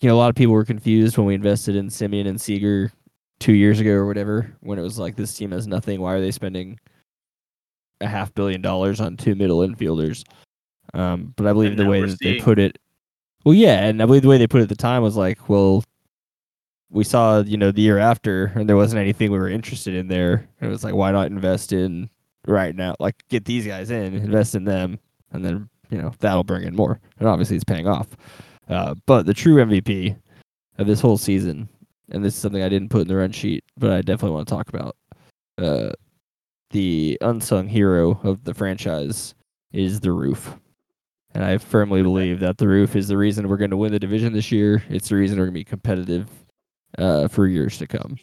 you 0.00 0.08
know, 0.08 0.14
a 0.14 0.18
lot 0.18 0.30
of 0.30 0.36
people 0.36 0.54
were 0.54 0.64
confused 0.64 1.18
when 1.18 1.26
we 1.26 1.34
invested 1.34 1.74
in 1.74 1.88
Semien 1.88 2.28
and 2.28 2.40
Seager 2.40 2.92
two 3.40 3.52
years 3.52 3.80
ago 3.80 3.92
or 3.92 4.06
whatever, 4.06 4.54
when 4.60 4.78
it 4.78 4.82
was 4.82 4.98
like 4.98 5.16
this 5.16 5.34
team 5.34 5.50
has 5.52 5.66
nothing. 5.66 6.00
Why 6.00 6.14
are 6.14 6.20
they 6.20 6.30
spending 6.30 6.78
a 8.00 8.06
half 8.06 8.32
billion 8.34 8.62
dollars 8.62 9.00
on 9.00 9.16
two 9.16 9.34
middle 9.34 9.58
infielders? 9.58 10.24
Um, 10.94 11.34
but 11.36 11.46
I 11.46 11.52
believe 11.52 11.70
And 11.72 11.80
the 11.80 11.86
way 11.86 12.02
that 12.02 12.18
they 12.20 12.40
put 12.40 12.58
it, 12.58 12.78
well, 13.44 13.54
yeah, 13.54 13.84
and 13.84 14.02
I 14.02 14.06
believe 14.06 14.22
the 14.22 14.28
way 14.28 14.38
they 14.38 14.46
put 14.46 14.60
it 14.60 14.64
at 14.64 14.68
the 14.68 14.76
time 14.76 15.02
was 15.02 15.16
like, 15.16 15.48
well, 15.48 15.84
we 16.90 17.04
saw, 17.04 17.40
you 17.40 17.56
know, 17.56 17.70
the 17.70 17.82
year 17.82 17.98
after, 17.98 18.46
and 18.54 18.68
there 18.68 18.76
wasn't 18.76 19.00
anything 19.00 19.30
we 19.30 19.38
were 19.38 19.48
interested 19.48 19.94
in 19.94 20.08
there. 20.08 20.48
It 20.60 20.68
was 20.68 20.82
like, 20.82 20.94
why 20.94 21.12
not 21.12 21.26
invest 21.26 21.72
in 21.72 22.08
right 22.46 22.74
now? 22.74 22.94
Like, 22.98 23.22
get 23.28 23.44
these 23.44 23.66
guys 23.66 23.90
in, 23.90 24.14
invest 24.14 24.54
in 24.54 24.64
them, 24.64 24.98
and 25.32 25.44
then 25.44 25.68
you 25.90 25.98
know 25.98 26.12
that'll 26.20 26.44
bring 26.44 26.64
in 26.64 26.76
more. 26.76 27.00
And 27.18 27.28
obviously, 27.28 27.56
it's 27.56 27.64
paying 27.64 27.88
off. 27.88 28.08
Uh, 28.68 28.94
but 29.06 29.26
the 29.26 29.34
true 29.34 29.56
MVP 29.56 30.16
of 30.78 30.86
this 30.86 31.00
whole 31.00 31.18
season 31.18 31.68
and 32.10 32.24
this 32.24 32.34
is 32.34 32.40
something 32.40 32.62
I 32.62 32.68
didn't 32.68 32.88
put 32.88 33.02
in 33.02 33.08
the 33.08 33.16
run 33.16 33.32
sheet, 33.32 33.64
but 33.76 33.92
I 33.92 34.02
definitely 34.02 34.34
want 34.34 34.48
to 34.48 34.54
talk 34.54 34.68
about. 34.68 34.96
Uh, 35.58 35.92
the 36.70 37.18
unsung 37.20 37.68
hero 37.68 38.20
of 38.22 38.44
the 38.44 38.54
franchise 38.54 39.34
is 39.72 40.00
the 40.00 40.12
roof. 40.12 40.56
And 41.34 41.44
I 41.44 41.58
firmly 41.58 42.02
believe 42.02 42.40
that 42.40 42.58
the 42.58 42.68
roof 42.68 42.96
is 42.96 43.08
the 43.08 43.16
reason 43.16 43.48
we're 43.48 43.58
going 43.58 43.70
to 43.70 43.76
win 43.76 43.92
the 43.92 43.98
division 43.98 44.32
this 44.32 44.50
year. 44.50 44.82
It's 44.88 45.10
the 45.10 45.16
reason 45.16 45.38
we're 45.38 45.44
going 45.44 45.54
to 45.54 45.60
be 45.60 45.64
competitive 45.64 46.28
uh, 46.96 47.28
for 47.28 47.46
years 47.46 47.78
to 47.78 47.86
come. 47.86 48.16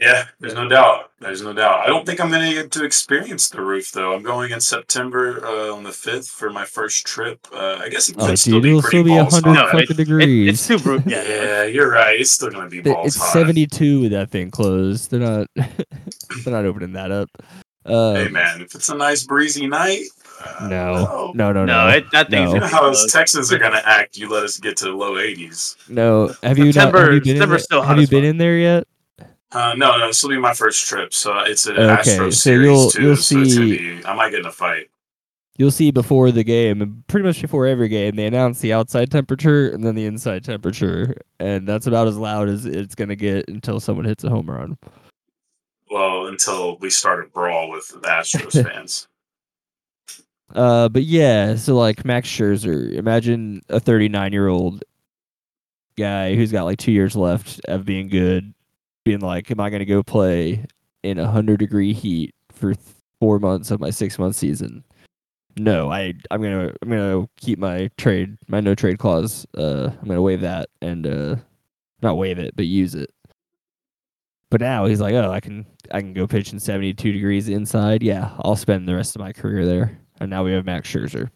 Yeah, 0.00 0.26
there's 0.38 0.54
no 0.54 0.68
doubt. 0.68 1.10
There's 1.18 1.42
no 1.42 1.52
doubt. 1.52 1.80
I 1.80 1.86
don't 1.88 2.06
think 2.06 2.20
I'm 2.20 2.30
going 2.30 2.48
to 2.48 2.54
get 2.62 2.70
to 2.72 2.84
experience 2.84 3.48
the 3.48 3.60
roof 3.60 3.90
though. 3.90 4.14
I'm 4.14 4.22
going 4.22 4.52
in 4.52 4.60
September 4.60 5.44
uh, 5.44 5.74
on 5.74 5.82
the 5.82 5.90
fifth 5.90 6.28
for 6.28 6.50
my 6.50 6.64
first 6.64 7.04
trip. 7.04 7.44
Uh, 7.52 7.80
I 7.82 7.88
guess 7.88 8.08
it 8.08 8.16
could 8.16 8.30
Oh, 8.30 8.34
still 8.36 8.54
dude, 8.54 8.62
be 8.62 8.68
it'll 8.70 8.82
pretty 8.82 8.96
still 8.98 9.04
be 9.04 9.10
balls 9.20 9.34
hundred 9.34 9.52
No, 9.54 9.60
hot. 9.62 9.70
fucking 9.72 9.86
it- 9.90 9.96
degrees. 9.96 10.48
it's 10.54 10.66
too 10.68 10.78
brutal. 10.78 11.10
Yeah, 11.10 11.22
Yeah. 11.28 11.64
you're 11.64 11.90
right. 11.90 12.20
It's 12.20 12.30
still 12.30 12.50
going 12.50 12.64
to 12.64 12.70
be 12.70 12.80
Th- 12.80 12.94
balls 12.94 13.08
it's 13.08 13.16
hot. 13.16 13.32
72 13.32 14.02
with 14.02 14.12
that 14.12 14.30
thing 14.30 14.52
closed. 14.52 15.10
They're 15.10 15.18
not 15.18 15.48
they're 15.56 16.52
not 16.54 16.64
opening 16.64 16.92
that 16.92 17.10
up. 17.10 17.28
Uh, 17.84 18.14
Hey 18.14 18.28
man, 18.28 18.60
if 18.60 18.74
it's 18.76 18.90
a 18.90 18.94
nice 18.94 19.24
breezy 19.24 19.66
night, 19.66 20.04
uh, 20.44 20.68
no, 20.68 21.32
no, 21.34 21.52
no, 21.52 21.64
no, 21.64 21.88
No, 21.88 21.88
it, 21.88 22.04
that 22.12 22.30
thing's 22.30 22.50
No. 22.50 22.54
You 22.54 22.60
know 22.60 22.66
how 22.66 22.82
be 22.82 22.90
us. 22.90 23.10
Texans 23.12 23.50
are 23.52 23.58
gonna 23.58 23.82
act. 23.84 24.16
You 24.16 24.28
let 24.30 24.44
us 24.44 24.58
get 24.58 24.76
to 24.78 24.84
the 24.84 24.92
low 24.92 25.14
80s. 25.14 25.74
no. 25.88 26.32
Have 26.44 26.56
you 26.58 26.66
not? 26.66 26.74
September- 26.74 27.00
Have 27.04 27.12
you 27.14 27.20
been, 27.20 27.30
in, 27.30 27.36
September's 27.38 27.48
there- 27.62 27.64
still 27.64 27.82
have 27.82 27.98
you 27.98 28.06
been 28.06 28.22
fuck. 28.22 28.30
in 28.30 28.38
there 28.38 28.58
yet? 28.58 28.86
Uh, 29.50 29.74
no, 29.76 29.96
no, 29.96 30.06
this 30.08 30.22
will 30.22 30.30
be 30.30 30.38
my 30.38 30.52
first 30.54 30.86
trip. 30.86 31.14
So 31.14 31.38
it's 31.40 31.66
an 31.66 31.76
Okay, 31.78 31.88
Astro 31.90 32.30
so 32.30 32.30
series 32.30 32.66
you'll- 32.66 32.90
too. 32.90 33.02
you'll 33.02 33.16
so 33.16 33.44
see- 33.44 33.78
be, 33.98 34.04
I 34.04 34.14
might 34.14 34.30
get 34.30 34.40
in 34.40 34.46
a 34.46 34.52
fight. 34.52 34.88
You'll 35.56 35.70
see 35.72 35.90
before 35.90 36.30
the 36.30 36.44
game, 36.44 36.80
and 36.82 37.04
pretty 37.08 37.26
much 37.26 37.40
before 37.42 37.66
every 37.66 37.88
game, 37.88 38.14
they 38.14 38.26
announce 38.26 38.60
the 38.60 38.72
outside 38.72 39.10
temperature 39.10 39.70
and 39.70 39.82
then 39.82 39.96
the 39.96 40.04
inside 40.04 40.44
temperature, 40.44 41.16
and 41.40 41.66
that's 41.66 41.88
about 41.88 42.06
as 42.06 42.16
loud 42.16 42.48
as 42.48 42.64
it's 42.64 42.94
gonna 42.94 43.16
get 43.16 43.48
until 43.48 43.80
someone 43.80 44.04
hits 44.04 44.22
a 44.22 44.28
home 44.30 44.48
run. 44.48 44.78
Well, 45.90 46.26
until 46.26 46.76
we 46.78 46.90
start 46.90 47.24
a 47.26 47.28
brawl 47.28 47.70
with 47.70 47.88
the 47.88 47.98
Astros 48.06 48.62
fans. 48.72 49.08
Uh, 50.54 50.88
but 50.88 51.02
yeah, 51.02 51.56
so 51.56 51.74
like 51.74 52.04
Max 52.04 52.28
Scherzer, 52.28 52.92
imagine 52.94 53.60
a 53.68 53.80
39 53.80 54.32
year 54.32 54.46
old 54.48 54.84
guy 55.96 56.36
who's 56.36 56.52
got 56.52 56.64
like 56.64 56.78
two 56.78 56.92
years 56.92 57.16
left 57.16 57.60
of 57.66 57.84
being 57.84 58.08
good, 58.08 58.54
being 59.08 59.20
like, 59.20 59.50
"Am 59.50 59.58
I 59.58 59.70
going 59.70 59.80
to 59.80 59.86
go 59.86 60.02
play 60.02 60.66
in 61.02 61.18
a 61.18 61.26
hundred 61.26 61.60
degree 61.60 61.94
heat 61.94 62.34
for 62.52 62.74
th- 62.74 62.86
four 63.20 63.38
months 63.38 63.70
of 63.70 63.80
my 63.80 63.88
six 63.88 64.18
month 64.18 64.36
season?" 64.36 64.84
No, 65.56 65.90
I 65.90 66.12
I'm 66.30 66.42
gonna 66.42 66.72
I'm 66.82 66.90
gonna 66.90 67.28
keep 67.38 67.58
my 67.58 67.90
trade 67.96 68.36
my 68.48 68.60
no 68.60 68.74
trade 68.74 68.98
clause. 68.98 69.46
Uh, 69.56 69.90
I'm 69.98 70.06
gonna 70.08 70.22
waive 70.22 70.42
that 70.42 70.68
and 70.82 71.06
uh, 71.06 71.36
not 72.02 72.18
waive 72.18 72.38
it, 72.38 72.54
but 72.54 72.66
use 72.66 72.94
it. 72.94 73.10
But 74.50 74.60
now 74.60 74.86
he's 74.86 75.00
like, 75.00 75.14
oh, 75.14 75.30
I 75.30 75.40
can 75.40 75.66
I 75.90 76.00
can 76.00 76.12
go 76.12 76.26
pitch 76.26 76.52
in 76.52 76.60
72 76.60 77.12
degrees 77.12 77.48
inside. 77.48 78.02
Yeah, 78.02 78.30
I'll 78.40 78.56
spend 78.56 78.86
the 78.86 78.94
rest 78.94 79.16
of 79.16 79.20
my 79.20 79.32
career 79.32 79.64
there. 79.64 79.98
And 80.20 80.30
now 80.30 80.44
we 80.44 80.52
have 80.52 80.66
Max 80.66 80.90
Scherzer. 80.90 81.30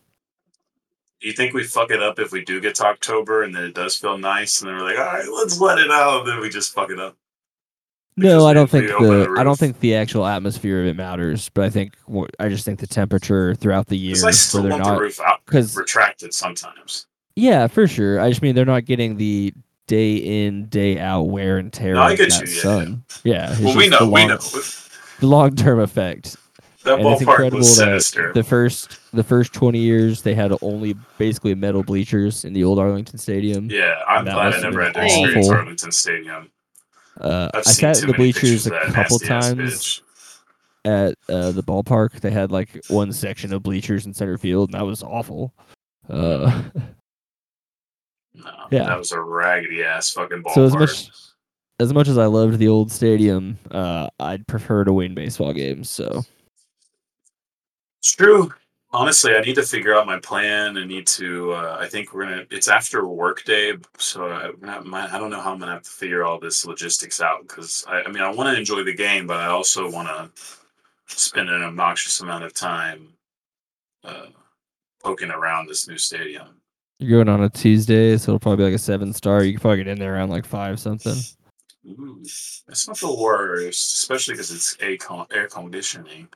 Do 1.20 1.28
you 1.28 1.32
think 1.32 1.54
we 1.54 1.62
fuck 1.64 1.90
it 1.90 2.02
up 2.02 2.18
if 2.18 2.32
we 2.32 2.44
do 2.44 2.60
get 2.60 2.74
to 2.76 2.86
October 2.86 3.44
and 3.44 3.54
then 3.54 3.64
it 3.64 3.74
does 3.74 3.96
feel 3.96 4.18
nice 4.18 4.60
and 4.60 4.68
then 4.68 4.76
we're 4.76 4.84
like, 4.84 4.98
all 4.98 5.04
right, 5.04 5.28
let's 5.32 5.60
let 5.60 5.78
it 5.78 5.90
out, 5.90 6.20
and 6.20 6.28
then 6.28 6.40
we 6.40 6.48
just 6.48 6.74
fuck 6.74 6.90
it 6.90 6.98
up? 6.98 7.16
No, 8.16 8.46
I 8.46 8.52
don't 8.52 8.68
think 8.68 8.88
the 8.88 9.34
I 9.38 9.42
don't 9.44 9.58
think 9.58 9.80
the 9.80 9.94
actual 9.94 10.26
atmosphere 10.26 10.80
of 10.82 10.86
it 10.86 10.96
matters. 10.96 11.48
But 11.48 11.64
I 11.64 11.70
think 11.70 11.94
I 12.38 12.48
just 12.48 12.64
think 12.64 12.78
the 12.80 12.86
temperature 12.86 13.54
throughout 13.54 13.86
the 13.86 13.96
year 13.96 14.12
Because 14.12 14.24
I 14.24 14.30
still 14.32 14.62
where 14.62 14.70
they're 14.70 14.78
the 14.78 14.84
not 14.90 15.00
roof 15.00 15.20
out 15.20 15.40
because 15.46 15.74
retracted 15.76 16.34
sometimes. 16.34 17.06
yeah, 17.36 17.66
for 17.66 17.86
sure. 17.86 18.20
I 18.20 18.28
just 18.28 18.42
mean 18.42 18.54
they're 18.54 18.64
not 18.66 18.84
getting 18.84 19.16
the 19.16 19.54
day 19.86 20.16
in 20.16 20.66
day 20.66 20.98
out 20.98 21.22
wear 21.24 21.56
and 21.58 21.72
tear 21.72 21.94
No, 21.94 22.02
I 22.02 22.12
of 22.12 22.18
get 22.18 22.40
you, 22.40 22.52
yeah, 22.54 22.62
sun. 22.62 23.04
Yeah, 23.24 23.50
it's 23.52 23.60
Well, 23.60 23.76
we 23.76 23.88
know, 23.88 23.98
the 24.00 24.06
we 24.06 24.20
long, 24.20 24.28
know. 24.28 24.36
the 24.38 25.26
long 25.26 25.56
term 25.56 25.80
effect. 25.80 26.36
That 26.84 26.98
and 26.98 27.08
it's 27.08 27.20
incredible 27.22 27.58
was 27.58 27.76
sinister. 27.76 28.32
the 28.32 28.42
first 28.42 28.98
the 29.12 29.22
first 29.24 29.52
twenty 29.52 29.78
years 29.78 30.22
they 30.22 30.34
had 30.34 30.52
only 30.62 30.94
basically 31.16 31.54
metal 31.54 31.82
bleachers 31.84 32.44
in 32.44 32.52
the 32.52 32.64
old 32.64 32.78
Arlington 32.78 33.18
Stadium. 33.18 33.68
yeah, 33.70 34.02
I'm 34.06 34.24
glad 34.24 34.52
I 34.54 34.60
never 34.60 34.82
had 34.82 34.94
to 34.94 35.04
experience. 35.04 35.48
Arlington 35.48 35.92
Stadium. 35.92 36.50
Uh, 37.20 37.50
I 37.54 37.62
sat 37.62 38.00
in 38.02 38.08
the 38.08 38.14
bleachers 38.14 38.66
a 38.66 38.70
couple 38.92 39.18
times 39.18 40.02
at 40.84 41.14
uh, 41.28 41.52
the 41.52 41.62
ballpark. 41.62 42.20
They 42.20 42.30
had 42.30 42.50
like 42.50 42.84
one 42.88 43.12
section 43.12 43.52
of 43.52 43.62
bleachers 43.62 44.06
in 44.06 44.14
center 44.14 44.38
field, 44.38 44.70
and 44.70 44.80
that 44.80 44.86
was 44.86 45.02
awful. 45.02 45.52
Uh, 46.08 46.62
No, 48.34 48.50
Yeah. 48.70 48.84
that 48.86 48.98
was 48.98 49.12
a 49.12 49.20
raggedy 49.20 49.84
ass 49.84 50.10
fucking 50.10 50.42
ballpark. 50.42 50.54
So 50.54 50.64
as 50.64 50.72
much- 50.74 51.10
as 51.80 51.92
much 51.92 52.08
as 52.08 52.16
I 52.16 52.26
loved 52.26 52.58
the 52.58 52.68
old 52.68 52.90
stadium, 52.90 53.58
uh, 53.70 54.08
I'd 54.18 54.46
prefer 54.46 54.84
to 54.84 54.92
win 54.92 55.14
baseball 55.14 55.52
games. 55.52 55.90
So 55.90 56.22
It's 58.00 58.14
true. 58.14 58.52
Honestly, 58.94 59.34
I 59.34 59.40
need 59.40 59.54
to 59.54 59.62
figure 59.62 59.94
out 59.94 60.06
my 60.06 60.18
plan. 60.18 60.76
I 60.76 60.84
need 60.84 61.06
to. 61.08 61.52
Uh, 61.52 61.78
I 61.80 61.88
think 61.88 62.12
we're 62.12 62.24
gonna. 62.24 62.44
It's 62.50 62.68
after 62.68 63.06
work 63.06 63.42
day, 63.44 63.72
so 63.96 64.26
I, 64.26 64.50
I 64.68 65.18
don't 65.18 65.30
know 65.30 65.40
how 65.40 65.52
I'm 65.52 65.58
gonna 65.58 65.72
have 65.72 65.82
to 65.82 65.90
figure 65.90 66.24
all 66.24 66.38
this 66.38 66.66
logistics 66.66 67.22
out. 67.22 67.48
Because 67.48 67.86
I, 67.88 68.02
I 68.02 68.08
mean, 68.10 68.22
I 68.22 68.30
want 68.30 68.54
to 68.54 68.58
enjoy 68.58 68.84
the 68.84 68.94
game, 68.94 69.26
but 69.26 69.38
I 69.38 69.46
also 69.46 69.90
want 69.90 70.08
to 70.08 70.30
spend 71.06 71.48
an 71.48 71.62
obnoxious 71.62 72.20
amount 72.20 72.44
of 72.44 72.52
time 72.52 73.14
uh, 74.04 74.26
poking 75.02 75.30
around 75.30 75.68
this 75.68 75.88
new 75.88 75.98
stadium. 75.98 76.60
you're 76.98 77.24
going 77.24 77.34
on 77.34 77.44
a 77.44 77.48
Tuesday, 77.48 78.16
so 78.18 78.32
it'll 78.32 78.40
probably 78.40 78.58
be 78.58 78.64
like 78.64 78.74
a 78.74 78.78
seven 78.78 79.12
star. 79.14 79.42
You 79.42 79.52
can 79.52 79.60
probably 79.60 79.78
get 79.78 79.88
in 79.88 79.98
there 79.98 80.16
around 80.16 80.28
like 80.28 80.46
five 80.46 80.78
something. 80.78 81.16
Ooh, 81.86 82.22
that's 82.66 82.86
not 82.86 82.98
the 82.98 83.12
worst, 83.12 83.96
especially 83.96 84.34
because 84.34 84.52
it's 84.52 84.76
a 84.80 84.96
con- 84.98 85.26
air 85.32 85.48
conditioning. 85.48 86.28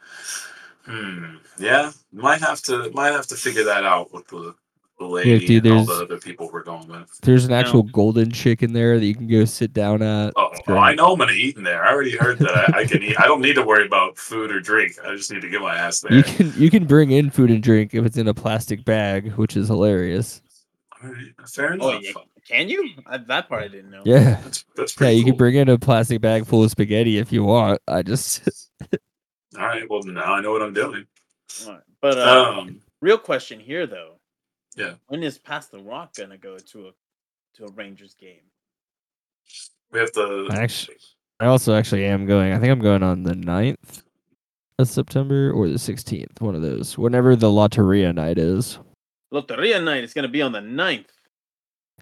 Hmm. 0.87 1.37
Yeah, 1.59 1.91
might 2.13 2.41
have 2.41 2.63
to 2.63 2.91
might 2.95 3.11
have 3.13 3.27
to 3.29 3.35
figure 3.35 3.65
that 3.65 3.85
out 3.85 4.13
with 4.13 4.27
the, 4.29 4.55
the 5.01 5.05
lady 5.07 5.47
dude, 5.47 5.67
and 5.67 5.75
all 5.75 5.85
the 5.85 5.93
there's- 5.95 6.03
other 6.05 6.19
people 6.19 6.49
we're 6.53 6.63
going 6.63 6.87
with. 6.89 7.19
There's 7.23 7.45
an 7.45 7.53
actual 7.53 7.83
golden 7.83 8.31
chick 8.31 8.63
in 8.63 8.73
there 8.73 8.99
that 8.99 9.05
you 9.05 9.15
can 9.15 9.27
go 9.27 9.45
sit 9.45 9.73
down 9.73 10.01
at. 10.03 10.33
Oh, 10.37 10.51
It's 10.53 10.63
oh, 10.69 10.77
I 10.77 10.95
know 10.95 11.13
I'm 11.13 11.19
gonna 11.19 11.33
eat 11.33 11.57
in 11.57 11.65
there. 11.65 11.85
I 11.85 11.91
already 11.93 12.17
heard 12.17 12.39
that 12.39 12.75
I, 12.75 12.81
I 12.81 12.85
can 12.87 13.03
eat. 13.03 13.19
I 13.19 13.27
don't 13.27 13.41
need 13.41 13.55
to 13.55 13.63
worry 13.65 13.85
about 13.87 14.17
food 14.17 14.51
or 14.53 14.61
drink. 14.61 14.93
I 15.05 15.15
just 15.17 15.33
need 15.33 15.43
to 15.43 15.49
get 15.49 15.61
my 15.61 15.75
ass 15.77 16.01
there. 16.01 16.13
You 16.13 16.23
can 16.23 16.53
you 16.57 16.71
can 16.71 16.85
bring 16.87 17.11
in 17.11 17.31
food 17.31 17.51
and 17.51 17.63
drink 17.63 17.95
if 17.95 18.05
it's 18.07 18.17
in 18.17 18.29
a 18.29 18.35
plastic 18.35 18.85
bag, 18.85 19.33
which 19.33 19.57
is 19.57 19.67
hilarious. 19.69 20.41
All 21.03 21.11
right, 21.11 21.49
fair 21.49 21.73
enough. 21.75 21.87
Oh, 21.95 21.99
yeah. 22.01 22.13
Can 22.49 22.69
you? 22.69 22.91
I, 23.07 23.19
that 23.19 23.49
part 23.49 23.65
I 23.65 23.69
didn't 23.69 23.91
know. 23.91 24.03
Yeah. 24.05 24.41
That's 24.45 24.65
that's 24.77 24.93
Yeah, 24.95 24.99
pretty 24.99 25.17
you 25.17 25.23
cool. 25.25 25.33
can 25.33 25.37
bring 25.39 25.55
in 25.57 25.69
a 25.69 25.79
plastic 25.79 26.21
bag 26.21 26.47
full 26.47 26.63
of 26.63 26.71
spaghetti 26.71 27.19
if 27.19 27.33
you 27.33 27.43
want. 27.43 27.81
I 27.89 28.03
just 28.03 28.49
All 29.59 29.67
right. 29.67 29.89
Well, 29.89 30.03
now 30.03 30.35
I 30.35 30.41
know 30.41 30.53
what 30.53 30.63
I'm 30.63 30.73
doing. 30.75 31.07
Alright, 31.67 31.83
But 32.01 32.19
uh, 32.19 32.55
Um. 32.61 32.81
real 33.01 33.19
question 33.19 33.59
here 33.61 33.87
though. 33.87 34.15
Yeah. 34.77 34.95
When 35.09 35.23
is 35.23 35.39
Pass 35.39 35.69
the 35.69 35.79
Rock 35.79 36.15
gonna 36.15 36.37
go 36.39 36.59
to 36.59 36.89
a 36.89 36.91
to 37.57 37.65
a 37.65 37.73
Rangers 37.73 38.15
game? 38.15 38.43
We 39.93 40.01
have 40.01 40.13
to. 40.13 40.49
Actually- 40.53 40.97
I 41.39 41.47
also 41.47 41.75
actually 41.75 42.05
am 42.07 42.27
going. 42.27 42.53
I 42.53 42.59
think 42.59 42.71
I'm 42.73 42.81
going 42.81 43.03
on 43.03 43.23
the 43.23 43.35
9th 43.35 44.03
of 44.79 44.89
September 44.89 45.53
or 45.53 45.69
the 45.69 45.75
16th, 45.79 46.41
one 46.41 46.55
of 46.55 46.63
those. 46.63 46.97
Whenever 46.97 47.37
the 47.37 47.49
Loteria 47.49 48.15
night 48.15 48.39
is. 48.39 48.79
Loteria 49.33 49.83
night 49.85 50.03
is 50.03 50.15
gonna 50.15 50.29
be 50.29 50.41
on 50.41 50.53
the 50.53 50.61
9th. 50.61 51.09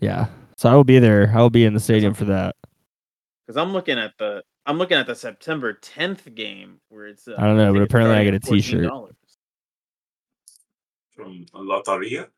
Yeah. 0.01 0.27
So 0.57 0.69
I 0.71 0.75
will 0.77 0.85
be 0.85 1.01
there. 1.01 1.33
I 1.35 1.39
will 1.41 1.51
be 1.51 1.65
in 1.65 1.75
the 1.75 1.81
stadium 1.81 2.15
for 2.15 2.27
that. 2.27 2.55
Because 3.47 3.57
I'm 3.61 3.73
looking 3.73 3.99
at 3.99 4.13
the 4.19 4.45
I'm 4.67 4.79
looking 4.79 4.97
at 4.97 5.07
the 5.07 5.15
September 5.15 5.75
10th 5.75 6.35
game 6.35 6.81
where 6.89 7.07
it's. 7.07 7.29
Uh, 7.29 7.35
I 7.39 7.43
don't 7.47 7.57
know, 7.57 7.73
but 7.73 7.83
apparently 7.83 8.17
I 8.17 8.25
get 8.25 8.35
at 8.35 8.47
a 8.47 8.51
t-shirt. 8.51 8.85
$14. 8.85 9.11
From 11.15 11.47
Loteria. 11.55 12.29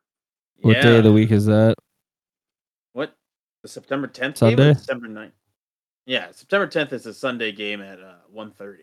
What 0.60 0.80
day 0.82 0.98
of 0.98 1.04
the 1.04 1.12
week 1.12 1.30
is 1.30 1.46
that? 1.46 1.76
What? 2.92 3.14
The 3.62 3.68
September 3.68 4.08
10th 4.08 4.38
Sunday? 4.38 4.70
or 4.70 4.74
September 4.74 5.08
9th? 5.08 5.32
Yeah, 6.06 6.28
September 6.32 6.66
10th 6.66 6.92
is 6.92 7.06
a 7.06 7.14
Sunday 7.14 7.52
game 7.52 7.80
at 7.80 8.00
uh, 8.00 8.14
1.30. 8.34 8.76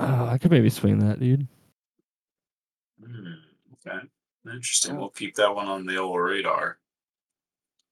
Oh, 0.00 0.26
I 0.26 0.38
could 0.38 0.50
maybe 0.50 0.70
swing 0.70 0.98
that, 1.00 1.20
dude. 1.20 1.46
Hmm, 3.04 3.32
okay. 3.74 3.98
Interesting. 4.44 4.96
We'll 4.96 5.10
keep 5.10 5.34
that 5.36 5.54
one 5.54 5.66
on 5.66 5.86
the 5.86 5.96
old 5.96 6.20
radar. 6.20 6.78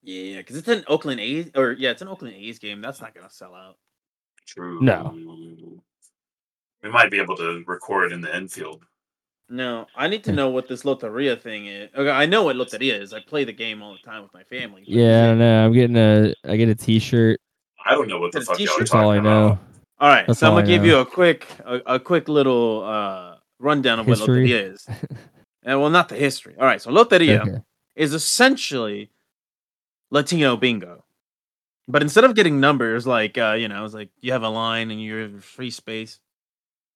Yeah, 0.02 0.38
because 0.38 0.56
it's 0.56 0.68
an 0.68 0.84
Oakland 0.86 1.20
A's, 1.20 1.50
or 1.54 1.72
yeah, 1.72 1.90
it's 1.90 2.02
an 2.02 2.08
Oakland 2.08 2.34
A's 2.36 2.58
game. 2.60 2.80
That's 2.80 3.00
not 3.00 3.14
gonna 3.14 3.30
sell 3.30 3.54
out. 3.54 3.76
True. 4.46 4.80
No. 4.82 5.12
We 6.82 6.90
might 6.90 7.10
be 7.10 7.18
able 7.20 7.36
to 7.36 7.64
record 7.66 8.12
in 8.12 8.20
the 8.20 8.34
infield. 8.36 8.84
No, 9.48 9.86
I 9.94 10.08
need 10.08 10.24
to 10.24 10.32
know 10.32 10.50
what 10.50 10.66
this 10.66 10.82
Loteria 10.82 11.40
thing 11.40 11.66
is. 11.66 11.88
Okay, 11.96 12.10
I 12.10 12.26
know 12.26 12.42
what 12.42 12.56
Loteria 12.56 13.00
is. 13.00 13.12
I 13.12 13.20
play 13.20 13.44
the 13.44 13.52
game 13.52 13.80
all 13.80 13.92
the 13.92 13.98
time 14.00 14.22
with 14.22 14.34
my 14.34 14.42
family. 14.44 14.82
Yeah, 14.86 15.22
I 15.22 15.26
don't 15.26 15.38
know. 15.38 15.64
I'm 15.66 15.72
getting 15.72 15.96
a 15.96 16.34
I 16.44 16.56
get 16.56 16.68
a 16.68 16.74
t-shirt. 16.74 17.38
I 17.84 17.92
don't 17.92 18.08
know 18.08 18.18
what 18.18 18.32
the 18.32 18.40
Get 18.40 18.42
a 18.42 18.46
fuck 18.46 18.58
y'all 18.58 18.66
are 18.66 18.68
t-shirt? 18.68 18.78
That's 18.80 18.94
all 18.94 19.10
I 19.10 19.16
talking 19.16 19.30
know. 19.30 19.46
about. 19.46 19.58
All 19.98 20.08
right, 20.10 20.26
That's 20.26 20.40
so 20.40 20.48
I'm 20.48 20.54
gonna 20.54 20.64
I 20.64 20.68
give 20.68 20.82
know. 20.82 20.88
you 20.88 20.96
a 20.98 21.06
quick, 21.06 21.46
a, 21.64 21.74
a 21.86 22.00
quick 22.00 22.28
little 22.28 22.82
uh, 22.84 23.36
rundown 23.60 24.00
of 24.00 24.06
History? 24.06 24.42
what 24.42 24.50
Loteria 24.50 24.72
is. 24.74 24.86
and 25.62 25.80
well, 25.80 25.90
not 25.90 26.08
the 26.08 26.16
history. 26.16 26.54
All 26.58 26.66
right, 26.66 26.82
so 26.82 26.90
Loteria 26.90 27.40
Okay. 27.40 27.58
is 27.94 28.12
essentially 28.14 29.10
Latino 30.10 30.56
bingo. 30.56 31.04
But 31.88 32.02
instead 32.02 32.24
of 32.24 32.34
getting 32.34 32.58
numbers 32.58 33.06
like 33.06 33.38
uh, 33.38 33.56
you 33.58 33.68
know, 33.68 33.84
it's 33.84 33.94
like 33.94 34.10
you 34.20 34.32
have 34.32 34.42
a 34.42 34.48
line 34.48 34.90
and 34.90 35.00
you 35.00 35.16
have 35.16 35.44
free 35.44 35.70
space, 35.70 36.18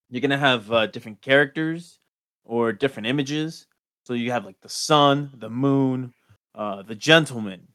you're 0.08 0.20
gonna 0.20 0.38
have 0.38 0.70
uh, 0.72 0.86
different 0.86 1.20
characters 1.22 1.98
or 2.44 2.72
different 2.72 3.06
images. 3.06 3.66
So 4.04 4.14
you 4.14 4.32
have 4.32 4.44
like 4.44 4.60
the 4.60 4.68
sun, 4.68 5.30
the 5.36 5.50
moon, 5.50 6.12
uh, 6.54 6.82
the 6.82 6.96
gentleman, 6.96 7.68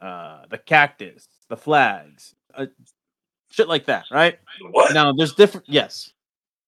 uh, 0.00 0.42
the 0.50 0.58
cactus, 0.58 1.26
the 1.48 1.56
flags, 1.56 2.34
uh, 2.54 2.66
shit 3.50 3.68
like 3.68 3.86
that, 3.86 4.04
right? 4.10 4.38
What? 4.72 4.92
Now 4.92 5.12
there's 5.12 5.34
different. 5.34 5.66
Yes. 5.68 6.12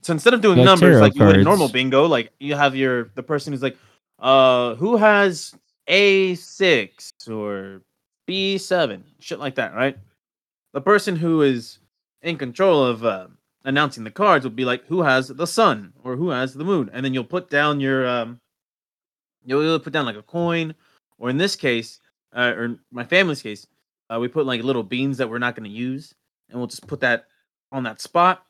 So 0.03 0.13
instead 0.13 0.35
of 0.35 0.41
doing 0.41 0.59
Like 0.59 0.67
numbers 0.67 0.97
tarot 0.97 1.01
like 1.01 1.15
you 1.15 1.25
would 1.25 1.37
in 1.37 1.45
normal 1.45 1.69
bingo, 1.69 2.07
like 2.07 2.33
you 2.39 2.55
have 2.55 2.77
your 2.77 3.11
the 3.15 3.23
person 3.23 3.53
who's 3.53 3.63
like, 3.63 3.77
uh, 4.19 4.75
who 4.77 4.97
has 4.97 5.55
A 5.89 6.35
six 6.37 7.11
or 7.29 7.83
B 8.27 8.59
seven, 8.59 9.05
shit 9.21 9.39
like 9.39 9.57
that, 9.57 9.75
right? 9.75 9.99
The 10.73 10.81
person 10.81 11.17
who 11.17 11.43
is 11.43 11.79
in 12.23 12.37
control 12.39 12.85
of 12.85 13.05
uh, 13.05 13.29
announcing 13.65 14.05
the 14.05 14.11
cards 14.11 14.45
would 14.45 14.57
be 14.57 14.65
like, 14.65 14.85
who 14.87 15.03
has 15.03 15.29
the 15.29 15.47
sun 15.47 15.93
or 16.03 16.17
who 16.17 16.31
has 16.31 16.55
the 16.55 16.65
moon, 16.65 16.91
and 16.93 17.05
then 17.05 17.15
you'll 17.15 17.25
put 17.25 17.51
down 17.51 17.81
your 17.81 18.07
um, 18.07 18.41
you'll 19.45 19.63
either 19.63 19.79
put 19.79 19.93
down 19.93 20.07
like 20.07 20.17
a 20.17 20.23
coin, 20.23 20.75
or 21.19 21.31
in 21.31 21.37
this 21.39 21.57
case, 21.57 22.01
uh, 22.35 22.53
or 22.57 22.65
in 22.65 22.79
my 22.91 23.05
family's 23.05 23.43
case, 23.43 23.67
uh, 24.13 24.19
we 24.19 24.29
put 24.29 24.47
like 24.47 24.63
little 24.63 24.83
beans 24.83 25.19
that 25.19 25.29
we're 25.31 25.39
not 25.39 25.55
going 25.55 25.69
to 25.69 25.77
use, 25.77 26.15
and 26.49 26.59
we'll 26.59 26.67
just 26.69 26.87
put 26.87 27.01
that 27.01 27.27
on 27.73 27.83
that 27.85 28.01
spot. 28.01 28.45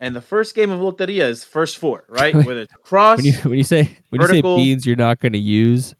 And 0.00 0.14
the 0.14 0.20
first 0.20 0.54
game 0.54 0.70
of 0.70 0.80
Loteria 0.80 1.28
is 1.28 1.44
first 1.44 1.78
four, 1.78 2.04
right? 2.08 2.34
Whether 2.34 2.62
it's 2.62 2.74
cross, 2.82 3.18
When 3.18 3.26
you 3.26 3.32
when 3.32 3.58
you 3.58 3.64
say 3.64 3.96
when 4.10 4.20
you 4.20 4.28
say 4.28 4.42
beans, 4.42 4.86
you're 4.86 4.96
not 4.96 5.20
going 5.20 5.32
to 5.32 5.38
use. 5.38 5.94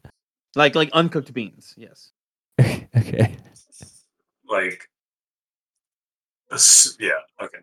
like 0.54 0.74
like 0.74 0.90
uncooked 0.92 1.32
beans. 1.32 1.74
Yes. 1.76 2.10
okay. 2.96 3.36
Like, 4.48 4.88
yeah, 7.00 7.10
okay. 7.42 7.58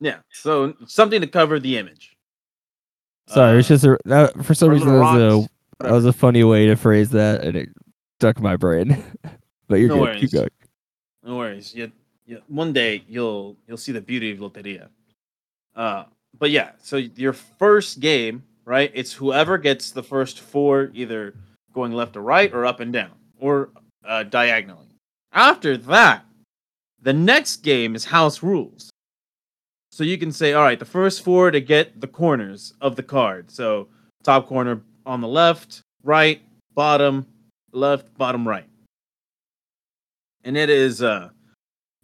Yeah. 0.00 0.18
So 0.32 0.74
something 0.86 1.20
to 1.20 1.26
cover 1.26 1.58
the 1.58 1.76
image. 1.76 2.16
Sorry, 3.28 3.58
it's 3.58 3.70
Uh, 3.70 3.74
just 3.74 3.84
a, 3.84 3.98
that, 4.04 4.44
for 4.44 4.54
some 4.54 4.70
reason 4.70 4.88
that 4.88 4.98
was 4.98 5.16
a 5.44 5.84
that 5.84 5.92
was 5.92 6.04
a 6.06 6.12
funny 6.12 6.44
way 6.44 6.66
to 6.66 6.76
phrase 6.76 7.10
that, 7.10 7.42
and 7.44 7.56
it 7.56 7.68
stuck 8.18 8.36
in 8.38 8.42
my 8.42 8.56
brain. 8.56 9.02
but 9.68 9.76
you're 9.76 9.88
No 9.88 9.94
good. 9.96 10.00
worries. 10.02 10.20
Keep 10.20 10.32
going. 10.32 10.48
No 11.24 11.36
worries. 11.36 11.74
You, 11.74 11.92
you, 12.26 12.40
one 12.48 12.72
day 12.72 13.02
you'll 13.08 13.56
you'll 13.66 13.76
see 13.76 13.92
the 13.92 14.00
beauty 14.00 14.30
of 14.32 14.38
Loteria. 14.38 14.88
Uh, 15.74 16.04
but 16.38 16.50
yeah, 16.50 16.72
so 16.82 16.96
your 16.96 17.32
first 17.32 18.00
game, 18.00 18.42
right? 18.64 18.90
It's 18.94 19.12
whoever 19.12 19.58
gets 19.58 19.90
the 19.90 20.02
first 20.02 20.40
four, 20.40 20.90
either 20.94 21.34
going 21.72 21.92
left 21.92 22.16
or 22.16 22.22
right, 22.22 22.52
or 22.52 22.64
up 22.66 22.80
and 22.80 22.92
down, 22.92 23.12
or 23.38 23.70
uh, 24.08 24.24
diagonally. 24.24 24.96
After 25.32 25.76
that, 25.76 26.24
the 27.00 27.12
next 27.12 27.58
game 27.58 27.94
is 27.94 28.04
house 28.04 28.42
rules. 28.42 28.90
So 29.92 30.02
you 30.02 30.18
can 30.18 30.32
say, 30.32 30.54
all 30.54 30.64
right, 30.64 30.78
the 30.78 30.84
first 30.84 31.22
four 31.22 31.50
to 31.50 31.60
get 31.60 32.00
the 32.00 32.08
corners 32.08 32.72
of 32.80 32.96
the 32.96 33.02
card. 33.02 33.50
So 33.50 33.88
top 34.22 34.46
corner 34.46 34.80
on 35.06 35.20
the 35.20 35.28
left, 35.28 35.82
right, 36.02 36.40
bottom, 36.74 37.26
left, 37.72 38.16
bottom, 38.16 38.46
right. 38.46 38.68
And 40.44 40.56
it 40.56 40.70
is 40.70 41.02
uh 41.02 41.30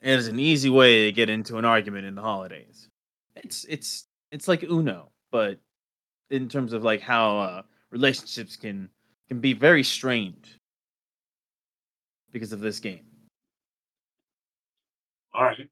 it 0.03 0.11
is 0.11 0.29
an 0.29 0.39
easy 0.39 0.69
way 0.69 1.07
to 1.07 1.13
get 1.13 1.31
into 1.31 1.57
an 1.57 1.65
argument 1.65 2.07
in 2.07 2.15
the 2.15 2.23
holidays. 2.23 2.89
It's 3.37 3.65
it's 3.65 4.05
it's 4.33 4.49
like 4.49 4.63
Uno, 4.65 5.11
but 5.31 5.59
in 6.31 6.49
terms 6.49 6.73
of 6.73 6.83
like 6.83 7.01
how 7.01 7.39
uh, 7.39 7.63
relationships 7.91 8.57
can 8.57 8.89
can 9.29 9.41
be 9.41 9.53
very 9.53 9.83
strained 9.83 10.47
because 12.35 12.53
of 12.53 12.61
this 12.61 12.79
game. 12.81 13.01
All 15.33 15.45
right. 15.45 15.69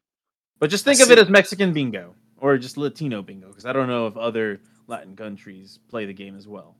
But 0.58 0.70
just 0.70 0.84
think 0.86 1.00
I 1.00 1.04
of 1.04 1.10
it 1.10 1.18
as 1.18 1.28
Mexican 1.28 1.74
bingo 1.74 2.14
or 2.38 2.56
just 2.56 2.78
Latino 2.78 3.20
bingo 3.20 3.48
because 3.48 3.66
I 3.66 3.72
don't 3.74 3.88
know 3.88 4.06
if 4.06 4.16
other 4.16 4.60
Latin 4.86 5.14
countries 5.14 5.78
play 5.90 6.06
the 6.06 6.14
game 6.14 6.36
as 6.36 6.48
well. 6.48 6.76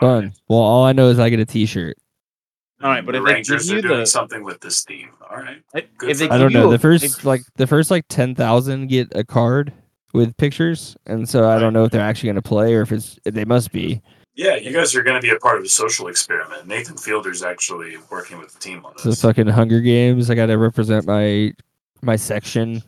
Fun. 0.00 0.24
right. 0.24 0.32
Well, 0.48 0.58
all 0.58 0.84
I 0.84 0.92
know 0.92 1.08
is 1.08 1.18
I 1.18 1.30
get 1.30 1.40
a 1.40 1.44
T-shirt. 1.44 1.96
All 2.82 2.90
right, 2.90 3.04
but 3.06 3.12
the 3.12 3.18
if 3.18 3.24
they 3.24 3.28
give 3.30 3.34
Rangers 3.36 3.70
you 3.70 3.78
are 3.78 3.82
doing 3.82 4.00
the- 4.00 4.06
something 4.06 4.42
with 4.42 4.60
this 4.60 4.82
theme. 4.82 5.10
All 5.30 5.36
right. 5.36 5.62
Good 5.98 6.10
If 6.10 6.18
they 6.18 6.26
for 6.26 6.32
I 6.32 6.36
give 6.38 6.42
don't 6.46 6.52
know. 6.52 6.64
you 6.66 6.72
The 6.72 6.78
first 6.80 7.04
if- 7.04 7.24
like 7.24 7.42
the 7.56 7.66
first 7.66 7.90
like 7.92 8.04
ten 8.08 8.34
thousand 8.34 8.88
get 8.88 9.08
a 9.14 9.22
card 9.22 9.72
with 10.12 10.36
pictures, 10.36 10.96
and 11.06 11.28
so 11.28 11.48
I 11.48 11.58
don't 11.60 11.72
know 11.72 11.84
if 11.84 11.92
they're 11.92 12.00
actually 12.00 12.28
going 12.28 12.36
to 12.36 12.42
play 12.42 12.74
or 12.74 12.82
if 12.82 12.90
it's 12.90 13.18
if 13.24 13.34
they 13.34 13.44
must 13.44 13.70
be. 13.70 14.02
Yeah, 14.34 14.56
you 14.56 14.72
guys 14.72 14.94
are 14.94 15.02
going 15.02 15.20
to 15.20 15.26
be 15.26 15.34
a 15.34 15.38
part 15.38 15.58
of 15.58 15.62
the 15.62 15.68
social 15.68 16.08
experiment. 16.08 16.66
Nathan 16.66 16.96
Fielder's 16.96 17.42
actually 17.42 17.96
working 18.10 18.38
with 18.38 18.52
the 18.54 18.58
team 18.58 18.84
on 18.84 18.96
So 18.98 19.10
this. 19.10 19.20
fucking 19.20 19.46
Hunger 19.46 19.80
Games. 19.80 20.30
I 20.30 20.34
got 20.34 20.46
to 20.46 20.56
represent 20.58 21.06
my 21.06 21.52
my 22.00 22.16
section 22.16 22.82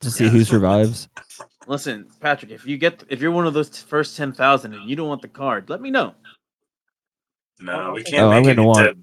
to 0.00 0.10
see 0.10 0.28
who 0.28 0.44
survives. 0.44 1.08
Listen, 1.68 2.08
Patrick, 2.20 2.50
if 2.50 2.66
you 2.66 2.76
get 2.78 3.04
if 3.08 3.20
you're 3.20 3.30
one 3.30 3.46
of 3.46 3.52
those 3.54 3.68
t- 3.70 3.84
first 3.86 4.16
ten 4.16 4.32
thousand 4.32 4.72
and 4.74 4.88
you 4.88 4.96
don't 4.96 5.08
want 5.08 5.22
the 5.22 5.28
card, 5.28 5.68
let 5.68 5.80
me 5.80 5.90
know. 5.90 6.14
no, 7.60 7.92
we 7.92 8.00
Oh, 8.00 8.04
can't 8.04 8.32
I'm 8.32 8.42
gonna 8.42 8.64
want- 8.64 8.78
dead. 8.86 9.02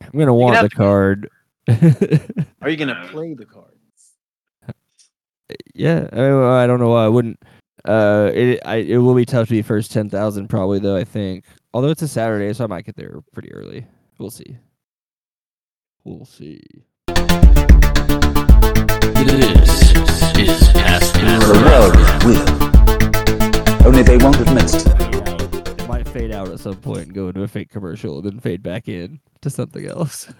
I'm 0.00 0.18
gonna 0.18 0.32
want 0.34 0.62
the 0.62 0.70
card. 0.74 1.28
Are 2.62 2.70
you 2.70 2.76
gonna 2.76 3.06
play 3.10 3.34
the 3.34 3.44
card? 3.44 3.74
yeah, 5.74 6.08
I, 6.12 6.62
I 6.62 6.66
don't 6.66 6.78
know 6.80 6.90
why 6.90 7.04
I 7.04 7.08
wouldn't. 7.08 7.42
Uh, 7.84 8.30
it 8.34 8.60
I, 8.64 8.76
it 8.76 8.98
will 8.98 9.14
be 9.14 9.24
tough 9.24 9.48
to 9.48 9.54
be 9.54 9.62
first 9.62 9.92
ten 9.92 10.10
thousand 10.10 10.48
probably 10.48 10.78
though. 10.78 10.96
I 10.96 11.04
think, 11.04 11.44
although 11.72 11.88
it's 11.88 12.02
a 12.02 12.08
Saturday, 12.08 12.52
so 12.52 12.64
I 12.64 12.66
might 12.66 12.84
get 12.84 12.96
there 12.96 13.20
pretty 13.32 13.52
early. 13.52 13.86
We'll 14.18 14.30
see. 14.30 14.58
We'll 16.04 16.24
see. 16.24 16.60
This 19.18 19.92
is 20.38 20.68
Past 20.72 21.14
The 21.14 21.20
world 21.66 21.94
is 21.98 22.24
weird. 22.24 23.86
Only 23.86 24.02
they 24.02 24.16
won't 24.18 24.40
admit 24.40 24.74
it. 24.74 25.80
It 25.80 25.88
might 25.88 26.08
fade 26.08 26.32
out 26.32 26.48
at 26.48 26.60
some 26.60 26.76
point 26.76 27.06
and 27.06 27.14
go 27.14 27.28
into 27.28 27.42
a 27.42 27.48
fake 27.48 27.70
commercial 27.70 28.18
and 28.18 28.24
then 28.24 28.40
fade 28.40 28.62
back 28.62 28.88
in 28.88 29.20
to 29.42 29.50
something 29.50 29.86
else. 29.86 30.32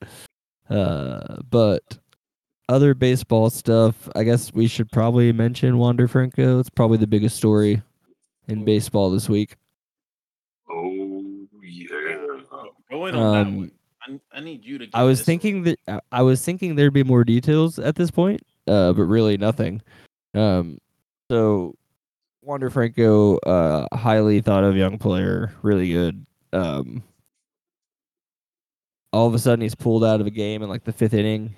uh, 0.70 1.42
but 1.48 1.98
other 2.68 2.94
baseball 2.94 3.50
stuff, 3.50 4.08
I 4.14 4.22
guess 4.22 4.52
we 4.52 4.66
should 4.66 4.90
probably 4.90 5.32
mention 5.32 5.78
Wander 5.78 6.08
Franco. 6.08 6.58
It's 6.60 6.70
probably 6.70 6.98
the 6.98 7.06
biggest 7.06 7.36
story 7.36 7.82
in 8.48 8.64
baseball 8.64 9.10
this 9.10 9.28
week. 9.28 9.56
Oh, 10.70 11.46
yeah. 11.62 11.86
Going 12.90 13.14
on 13.14 13.32
that 13.32 13.46
Um, 13.46 13.56
one. 13.58 13.72
I, 14.32 14.38
I 14.38 14.40
need 14.40 14.64
you 14.64 14.78
to. 14.78 14.88
I 14.94 15.04
was 15.04 15.18
this 15.20 15.26
thinking 15.26 15.62
that 15.64 15.78
I- 15.86 16.00
I 16.10 16.22
was 16.22 16.44
thinking 16.44 16.74
there'd 16.74 16.92
be 16.92 17.04
more 17.04 17.24
details 17.24 17.78
at 17.78 17.94
this 17.94 18.10
point, 18.10 18.40
uh, 18.66 18.92
but 18.92 19.02
really 19.04 19.36
nothing. 19.36 19.80
Um, 20.34 20.78
so 21.30 21.76
Wander 22.42 22.68
Franco, 22.70 23.36
uh, 23.38 23.86
highly 23.96 24.40
thought 24.40 24.64
of 24.64 24.76
young 24.76 24.98
player, 24.98 25.54
really 25.62 25.92
good. 25.92 26.26
Um, 26.52 27.02
all 29.12 29.26
of 29.28 29.34
a 29.34 29.38
sudden 29.38 29.60
he's 29.60 29.74
pulled 29.74 30.04
out 30.04 30.20
of 30.20 30.26
a 30.26 30.30
game 30.30 30.62
in 30.62 30.68
like 30.68 30.84
the 30.84 30.92
fifth 30.92 31.14
inning 31.14 31.54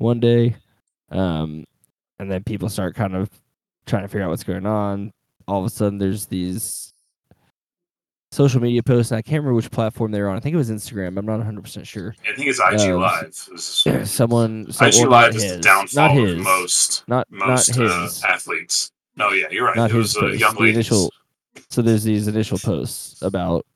one 0.00 0.18
day, 0.18 0.56
um, 1.10 1.64
and 2.18 2.30
then 2.30 2.42
people 2.42 2.68
start 2.68 2.94
kind 2.94 3.14
of 3.14 3.30
trying 3.86 4.02
to 4.02 4.08
figure 4.08 4.22
out 4.24 4.30
what's 4.30 4.44
going 4.44 4.66
on. 4.66 5.12
All 5.46 5.60
of 5.60 5.66
a 5.66 5.70
sudden, 5.70 5.98
there's 5.98 6.26
these 6.26 6.92
social 8.32 8.60
media 8.60 8.82
posts, 8.82 9.12
and 9.12 9.18
I 9.18 9.22
can't 9.22 9.42
remember 9.42 9.54
which 9.54 9.70
platform 9.70 10.10
they 10.10 10.20
were 10.20 10.28
on. 10.28 10.36
I 10.36 10.40
think 10.40 10.54
it 10.54 10.56
was 10.56 10.70
Instagram. 10.70 11.18
I'm 11.18 11.26
not 11.26 11.36
100 11.36 11.62
percent 11.62 11.86
sure. 11.86 12.14
I 12.28 12.34
think 12.34 12.48
it's 12.48 12.58
IG 12.60 12.90
Uh, 12.90 12.98
Live. 12.98 14.08
Someone, 14.08 14.72
so, 14.72 14.86
IG 14.86 15.06
Live 15.06 15.36
is 15.36 15.42
his, 15.42 15.52
the 15.56 15.58
downfall 15.60 16.08
not 16.08 16.16
of 16.16 16.28
his, 16.28 16.42
most 16.42 17.04
not 17.08 17.26
most 17.30 17.76
not 17.76 17.90
uh, 17.90 18.02
his, 18.02 18.24
athletes. 18.24 18.92
No, 19.16 19.30
yeah, 19.30 19.46
you're 19.50 19.66
right. 19.66 19.76
not 19.76 19.90
it 19.90 19.94
his 19.94 20.14
was 20.14 20.16
post. 20.16 20.40
young 20.40 20.54
The 20.54 20.64
initial, 20.64 21.12
so 21.68 21.82
there's 21.82 22.04
these 22.04 22.26
initial 22.26 22.58
posts 22.58 23.20
about 23.20 23.66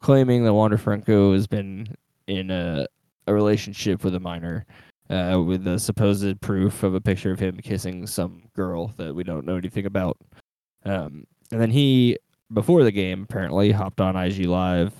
claiming 0.00 0.44
that 0.44 0.52
Wander 0.52 0.76
Franco 0.76 1.32
has 1.32 1.46
been 1.46 1.86
in 2.26 2.50
a 2.50 2.86
a 3.28 3.32
relationship 3.32 4.04
with 4.04 4.14
a 4.14 4.20
minor, 4.20 4.66
uh, 5.12 5.38
with 5.40 5.64
the 5.64 5.78
supposed 5.78 6.40
proof 6.40 6.82
of 6.82 6.94
a 6.94 7.00
picture 7.00 7.30
of 7.30 7.38
him 7.38 7.58
kissing 7.58 8.06
some 8.06 8.42
girl 8.54 8.88
that 8.96 9.14
we 9.14 9.22
don't 9.22 9.44
know 9.44 9.56
anything 9.56 9.84
about. 9.84 10.16
Um, 10.84 11.24
and 11.50 11.60
then 11.60 11.70
he, 11.70 12.18
before 12.52 12.82
the 12.82 12.90
game, 12.90 13.24
apparently 13.24 13.70
hopped 13.72 14.00
on 14.00 14.16
IG 14.16 14.46
Live 14.46 14.94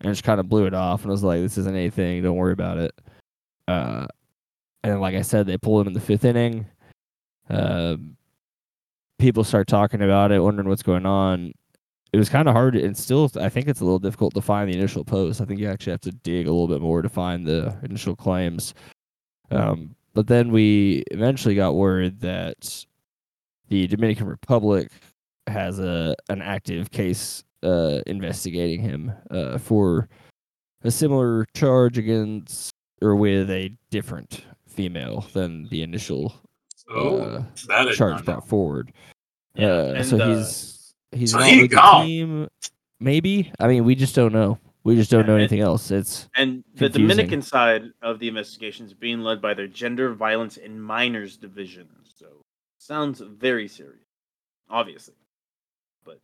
and 0.00 0.12
just 0.12 0.22
kind 0.22 0.38
of 0.38 0.50
blew 0.50 0.66
it 0.66 0.74
off 0.74 1.02
and 1.02 1.10
was 1.10 1.24
like, 1.24 1.40
"This 1.40 1.56
isn't 1.58 1.74
anything. 1.74 2.22
Don't 2.22 2.36
worry 2.36 2.52
about 2.52 2.78
it." 2.78 2.92
Uh, 3.66 4.06
and 4.82 5.00
like 5.00 5.14
I 5.14 5.22
said, 5.22 5.46
they 5.46 5.56
pulled 5.56 5.82
him 5.82 5.88
in 5.88 5.94
the 5.94 6.00
fifth 6.00 6.26
inning. 6.26 6.66
Um, 7.48 8.16
people 9.18 9.44
start 9.44 9.66
talking 9.66 10.02
about 10.02 10.30
it, 10.30 10.40
wondering 10.40 10.68
what's 10.68 10.82
going 10.82 11.06
on. 11.06 11.54
It 12.12 12.18
was 12.18 12.28
kind 12.28 12.48
of 12.48 12.54
hard, 12.54 12.76
and 12.76 12.96
still, 12.96 13.30
I 13.40 13.48
think 13.48 13.66
it's 13.66 13.80
a 13.80 13.84
little 13.84 13.98
difficult 13.98 14.34
to 14.34 14.42
find 14.42 14.70
the 14.70 14.76
initial 14.76 15.04
post. 15.04 15.40
I 15.40 15.46
think 15.46 15.58
you 15.58 15.68
actually 15.68 15.92
have 15.92 16.00
to 16.02 16.12
dig 16.12 16.46
a 16.46 16.52
little 16.52 16.68
bit 16.68 16.82
more 16.82 17.02
to 17.02 17.08
find 17.08 17.46
the 17.46 17.76
initial 17.82 18.14
claims. 18.14 18.74
Um, 19.54 19.94
but 20.14 20.26
then 20.26 20.50
we 20.50 21.04
eventually 21.10 21.54
got 21.54 21.74
word 21.74 22.20
that 22.20 22.84
the 23.68 23.86
Dominican 23.86 24.26
Republic 24.26 24.90
has 25.46 25.78
a 25.78 26.14
an 26.28 26.40
active 26.40 26.90
case 26.90 27.44
uh, 27.62 28.00
investigating 28.06 28.80
him 28.80 29.12
uh, 29.30 29.58
for 29.58 30.08
a 30.82 30.90
similar 30.90 31.46
charge 31.54 31.98
against 31.98 32.72
or 33.02 33.16
with 33.16 33.50
a 33.50 33.70
different 33.90 34.44
female 34.66 35.26
than 35.32 35.68
the 35.68 35.82
initial 35.82 36.34
Oh, 36.90 37.18
uh, 37.18 37.42
that 37.68 37.94
charge 37.94 38.24
brought 38.24 38.46
forward. 38.46 38.92
Yeah, 39.54 39.68
uh, 39.68 39.94
and, 39.96 40.06
so 40.06 40.18
uh, 40.18 40.36
he's 40.36 40.94
he's 41.12 41.30
so 41.32 41.38
not 41.38 41.48
he 41.48 41.62
with 41.62 41.70
the 41.70 42.02
team. 42.02 42.48
Maybe 43.00 43.52
I 43.58 43.68
mean 43.68 43.84
we 43.84 43.94
just 43.94 44.14
don't 44.14 44.32
know. 44.32 44.58
We 44.84 44.96
just 44.96 45.10
don't 45.10 45.26
know 45.26 45.32
and- 45.34 45.40
anything 45.40 45.60
else. 45.60 45.90
It's 45.90 46.28
And 46.36 46.62
the 46.74 46.88
Dominican 46.90 47.40
side 47.42 47.84
of 48.02 48.18
the 48.18 48.28
investigation 48.28 48.84
is 48.86 48.92
being 48.94 49.20
led 49.20 49.40
by 49.40 49.54
their 49.54 49.66
Gender 49.66 50.12
Violence 50.12 50.58
and 50.58 50.82
Minors 50.82 51.36
Division. 51.38 51.88
So 52.18 52.26
sounds 52.78 53.20
very 53.20 53.66
serious, 53.66 54.04
obviously. 54.68 55.14
But 56.04 56.18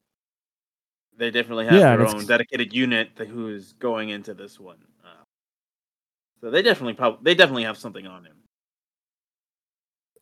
they 1.16 1.30
definitely 1.30 1.64
have 1.66 1.74
Yeah, 1.74 1.96
their 1.96 2.06
own 2.06 2.26
dedicated 2.26 2.72
unit 2.74 3.10
who 3.16 3.48
is 3.48 3.72
going 3.78 4.10
into 4.10 4.34
this 4.34 4.60
one. 4.60 4.76
Uh, 5.02 5.24
so 6.42 6.50
they 6.50 6.60
definitely 6.60 6.94
prob- 6.94 7.24
they 7.24 7.34
definitely 7.34 7.64
have 7.64 7.78
something 7.78 8.06
on 8.06 8.24
him. 8.26 8.36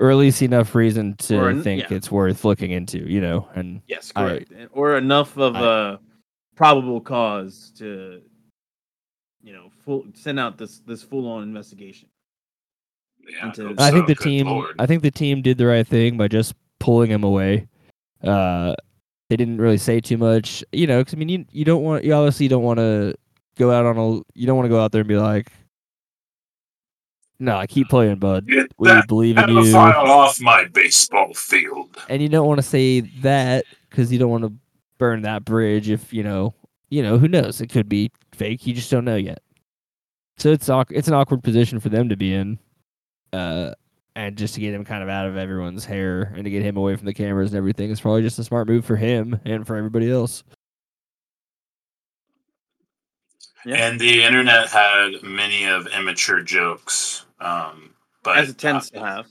or 0.01 0.13
at 0.13 0.17
least 0.17 0.43
enough 0.43 0.77
reason 0.77 1.17
to 1.17 1.47
an- 1.47 1.61
think 1.61 1.83
yeah. 1.91 1.97
it's 1.97 2.09
worth 2.09 2.45
looking 2.45 2.71
into. 2.71 2.99
You 3.11 3.21
know, 3.21 3.49
and 3.57 3.83
Yes, 3.89 4.13
I- 4.15 4.23
correct. 4.29 4.53
or 4.71 4.97
enough 4.97 5.37
of 5.37 5.57
I- 5.57 5.95
a 5.95 5.99
probable 6.59 7.01
cause 7.01 7.73
to, 7.79 8.21
you 9.43 9.53
know, 9.53 9.71
full 9.85 10.05
send 10.15 10.41
out 10.41 10.59
this 10.59 10.81
this 10.81 11.03
full 11.05 11.27
on 11.29 11.45
investigation. 11.45 12.09
Yeah, 13.27 13.47
into- 13.47 13.69
hope 13.69 13.81
I 13.81 13.91
think 13.93 14.09
the 14.09 14.15
Good 14.17 14.25
team. 14.25 14.47
Lord. 14.49 14.75
I 14.79 14.87
think 14.87 15.03
the 15.03 15.11
team 15.13 15.41
did 15.41 15.57
the 15.57 15.67
right 15.67 15.87
thing 15.87 16.17
by 16.17 16.27
just 16.29 16.55
pulling 16.81 17.11
him 17.11 17.23
away. 17.23 17.69
Uh, 18.25 18.75
they 19.31 19.37
didn't 19.37 19.59
really 19.61 19.79
say 19.79 20.01
too 20.01 20.17
much, 20.19 20.65
you 20.73 20.87
know. 20.89 20.99
Because 21.01 21.15
I 21.15 21.17
mean, 21.19 21.29
you 21.29 21.45
you 21.53 21.65
don't 21.65 21.83
want 21.85 22.03
you 22.05 22.13
obviously 22.13 22.49
don't 22.49 22.65
want 22.65 22.79
to 22.79 23.15
go 23.57 23.71
out 23.71 23.87
on 23.87 23.97
a 23.97 24.09
you 24.35 24.47
don't 24.47 24.57
want 24.57 24.65
to 24.67 24.71
go 24.71 24.81
out 24.81 24.91
there 24.91 25.03
and 25.03 25.09
be 25.09 25.17
like, 25.17 25.53
no, 27.39 27.57
I 27.57 27.69
keep 27.69 27.89
playing, 27.89 28.17
bud. 28.17 28.47
Get 28.49 28.73
We 28.79 28.89
that 28.89 29.07
believe 29.07 29.39
in 29.39 29.49
you, 29.49 29.55
pedophile 29.57 29.95
off 30.09 30.41
my 30.41 30.65
baseball 30.65 31.33
field. 31.35 31.97
and 32.09 32.21
you 32.21 32.29
don't 32.29 32.49
want 32.49 32.59
to 32.59 32.63
say 32.67 33.01
that 33.23 33.65
because 33.89 34.11
you 34.13 34.19
don't 34.19 34.31
want 34.31 34.43
to 34.45 34.53
burn 34.99 35.23
that 35.23 35.45
bridge. 35.45 35.89
If 35.89 36.13
you 36.13 36.23
know, 36.23 36.55
you 36.91 37.03
know, 37.03 37.19
who 37.19 37.29
knows? 37.29 37.61
It 37.61 37.69
could 37.69 37.89
be 37.89 38.11
fake. 38.33 38.67
You 38.67 38.75
just 38.75 38.91
don't 38.91 39.05
know 39.05 39.17
yet. 39.17 39.43
So 40.37 40.51
it's 40.51 40.69
awk- 40.69 40.93
it's 40.93 41.09
an 41.09 41.15
awkward 41.15 41.43
position 41.43 41.81
for 41.81 41.89
them 41.89 42.09
to 42.09 42.17
be 42.17 42.35
in. 42.35 42.59
Uh, 43.33 43.73
and 44.15 44.37
just 44.37 44.55
to 44.55 44.61
get 44.61 44.75
him 44.75 44.85
kind 44.85 45.03
of 45.03 45.09
out 45.09 45.27
of 45.27 45.37
everyone's 45.37 45.85
hair 45.85 46.33
and 46.35 46.45
to 46.45 46.51
get 46.51 46.63
him 46.63 46.77
away 46.77 46.97
from 46.97 47.07
the 47.07 47.15
cameras 47.15 47.51
and 47.51 47.59
everything 47.59 47.91
is 47.91 48.01
probably 48.01 48.23
just 48.23 48.39
a 48.39 48.45
smart 48.45 48.67
move 48.67 48.85
for 48.85 48.97
him 48.97 49.39
and 49.45 49.65
for 49.67 49.77
everybody 49.77 50.11
else. 50.11 50.43
Yeah. 53.65 53.77
And 53.89 54.01
the 54.01 54.23
internet 54.25 54.69
had 54.69 55.23
many 55.23 55.67
of 55.67 55.87
immature 55.89 56.41
jokes. 56.41 57.27
Um, 57.41 57.91
but 58.25 58.39
As 58.39 58.51
it 58.51 58.59
tends 58.59 58.91
to 58.91 59.01
have. 59.01 59.27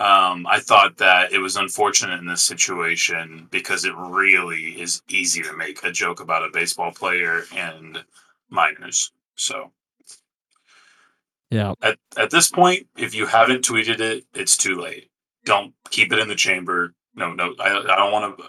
Um, 0.00 0.46
I 0.46 0.60
thought 0.60 0.96
that 0.96 1.30
it 1.32 1.38
was 1.38 1.56
unfortunate 1.56 2.18
in 2.20 2.26
this 2.26 2.42
situation 2.42 3.46
because 3.50 3.84
it 3.84 3.94
really 3.94 4.80
is 4.80 5.02
easy 5.10 5.42
to 5.42 5.54
make 5.56 5.84
a 5.84 5.92
joke 5.92 6.20
about 6.20 6.42
a 6.42 6.50
baseball 6.50 6.90
player 6.90 7.42
and 7.54 8.02
minors. 8.48 9.12
So 9.36 9.72
Yeah. 11.50 11.74
at, 11.82 11.98
at 12.16 12.30
this 12.30 12.50
point, 12.50 12.88
if 12.96 13.14
you 13.14 13.26
haven't 13.26 13.62
tweeted 13.62 14.00
it, 14.00 14.24
it's 14.32 14.56
too 14.56 14.80
late. 14.80 15.10
Don't 15.44 15.74
keep 15.90 16.12
it 16.14 16.18
in 16.18 16.28
the 16.28 16.34
chamber. 16.34 16.94
No, 17.14 17.34
no, 17.34 17.54
I, 17.60 17.68
I 17.68 17.96
don't 17.96 18.12
want 18.12 18.38
to. 18.38 18.44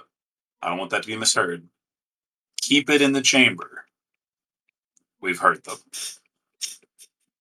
I 0.61 0.69
don't 0.69 0.77
want 0.77 0.91
that 0.91 1.01
to 1.01 1.07
be 1.07 1.17
misheard. 1.17 1.67
Keep 2.61 2.89
it 2.89 3.01
in 3.01 3.11
the 3.11 3.21
chamber. 3.21 3.85
We've 5.19 5.39
heard 5.39 5.63
them. 5.63 5.77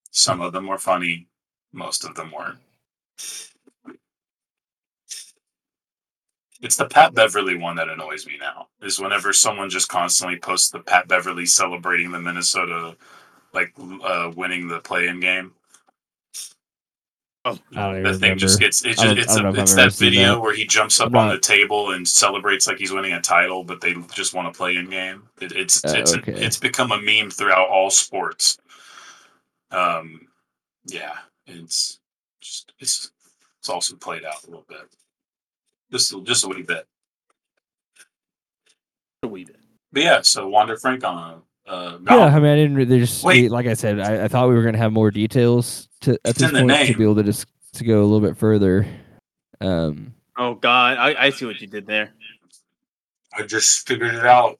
Some 0.09 0.41
of 0.41 0.51
them 0.51 0.67
were 0.67 0.79
funny. 0.79 1.27
Most 1.71 2.03
of 2.03 2.15
them 2.15 2.31
weren't. 2.31 2.57
It's 6.61 6.75
the 6.75 6.85
Pat 6.85 7.13
Beverley 7.15 7.55
one 7.57 7.75
that 7.77 7.89
annoys 7.89 8.25
me 8.27 8.37
now. 8.39 8.67
Is 8.81 8.99
whenever 8.99 9.33
someone 9.33 9.69
just 9.69 9.87
constantly 9.89 10.37
posts 10.37 10.69
the 10.69 10.79
Pat 10.79 11.07
Beverley 11.07 11.45
celebrating 11.45 12.11
the 12.11 12.19
Minnesota, 12.19 12.95
like 13.53 13.73
uh, 14.03 14.31
winning 14.35 14.67
the 14.67 14.79
play-in 14.79 15.19
game. 15.19 15.53
Oh, 17.43 17.57
I 17.75 17.93
don't 17.93 18.03
That 18.03 18.19
thing 18.19 18.37
just 18.37 18.59
gets 18.59 18.85
it's 18.85 19.01
I 19.01 19.05
don't- 19.05 19.15
just, 19.15 19.29
it's, 19.29 19.37
I 19.37 19.41
don't 19.41 19.53
know 19.53 19.59
a, 19.59 19.63
it's 19.63 19.73
that 19.73 19.93
video 19.93 20.35
that. 20.35 20.41
where 20.41 20.53
he 20.53 20.63
jumps 20.65 20.99
up 20.99 21.07
I'm 21.09 21.15
on 21.17 21.29
the 21.29 21.39
table 21.39 21.91
and 21.93 22.07
celebrates 22.07 22.67
like 22.67 22.77
he's 22.77 22.91
winning 22.91 23.13
a 23.13 23.21
title, 23.21 23.63
but 23.63 23.81
they 23.81 23.95
just 24.13 24.35
want 24.35 24.53
to 24.53 24.55
play 24.55 24.75
in 24.75 24.87
game. 24.91 25.23
It, 25.41 25.51
it's 25.53 25.83
Uh, 25.83 25.93
it's 25.97 26.13
okay. 26.13 26.33
it's 26.33 26.57
become 26.57 26.91
a 26.91 27.01
meme 27.01 27.31
throughout 27.31 27.67
all 27.69 27.89
sports. 27.89 28.59
Um, 29.71 30.27
yeah, 30.85 31.15
it's 31.47 31.99
just 32.41 32.73
it's 32.79 33.09
it's 33.59 33.69
also 33.69 33.95
played 33.95 34.23
out 34.23 34.43
a 34.43 34.47
little 34.47 34.65
bit, 34.69 34.81
just 35.91 36.13
a- 36.13 36.21
just 36.21 36.43
a 36.43 36.47
wee 36.47 36.63
bit. 36.63 36.87
a 39.23 39.27
wee 39.27 39.45
bit. 39.45 39.57
But 39.91 40.03
yeah, 40.03 40.21
so 40.21 40.47
Wander 40.47 40.77
Franco 40.77 41.43
uh, 41.67 41.97
Yeah, 42.09 42.25
I 42.25 42.39
mean, 42.39 42.45
I 42.51 42.55
didn't. 42.55 42.75
re- 42.75 42.85
There's 42.85 43.23
Wait. 43.23 43.51
like 43.51 43.67
I 43.67 43.73
said, 43.73 43.99
I, 43.99 44.25
I 44.25 44.27
thought 44.27 44.49
we 44.49 44.55
were 44.55 44.63
gonna 44.63 44.77
have 44.77 44.93
more 44.93 45.11
details 45.11 45.89
to 46.01 46.13
at 46.13 46.19
It's 46.31 46.39
this 46.39 46.51
point 46.51 46.87
to 46.87 46.97
be 46.97 47.03
able 47.03 47.15
to 47.15 47.23
just 47.23 47.45
to 47.73 47.83
go 47.83 48.01
a 48.01 48.03
little 48.05 48.21
bit 48.21 48.37
further. 48.37 48.87
Um, 49.59 50.13
Oh 50.37 50.55
God, 50.55 50.97
I, 50.97 51.25
I 51.25 51.29
see 51.29 51.45
what 51.45 51.59
you 51.61 51.67
did 51.67 51.85
there. 51.85 52.13
I 53.37 53.43
just 53.43 53.87
figured 53.87 54.15
it 54.15 54.25
out. 54.25 54.59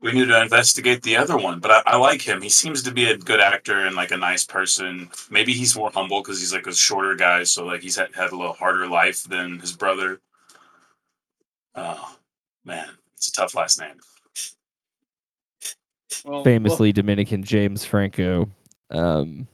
We 0.00 0.12
need 0.12 0.28
to 0.28 0.40
investigate 0.40 1.02
the 1.02 1.16
other 1.16 1.36
one, 1.36 1.58
but 1.58 1.70
I, 1.72 1.82
I 1.86 1.96
like 1.96 2.22
him. 2.22 2.40
He 2.40 2.48
seems 2.48 2.82
to 2.84 2.92
be 2.92 3.10
a 3.10 3.18
good 3.18 3.40
actor 3.40 3.80
and 3.80 3.96
like 3.96 4.12
a 4.12 4.16
nice 4.16 4.44
person. 4.44 5.10
Maybe 5.28 5.52
he's 5.52 5.76
more 5.76 5.90
humble 5.92 6.22
because 6.22 6.38
he's 6.38 6.52
like 6.52 6.66
a 6.68 6.74
shorter 6.74 7.14
guy, 7.16 7.42
so 7.42 7.66
like 7.66 7.82
he's 7.82 7.96
had, 7.96 8.14
had 8.14 8.30
a 8.32 8.36
little 8.36 8.52
harder 8.54 8.86
life 8.86 9.24
than 9.24 9.58
his 9.58 9.72
brother. 9.72 10.20
Oh 11.74 12.16
man, 12.64 12.88
it's 13.16 13.28
a 13.28 13.32
tough 13.32 13.54
last 13.54 13.80
name. 13.80 13.96
Well, 16.24 16.42
famously 16.44 16.92
Dominican 16.92 17.42
James 17.44 17.84
Franco. 17.84 18.48
Um, 18.90 19.46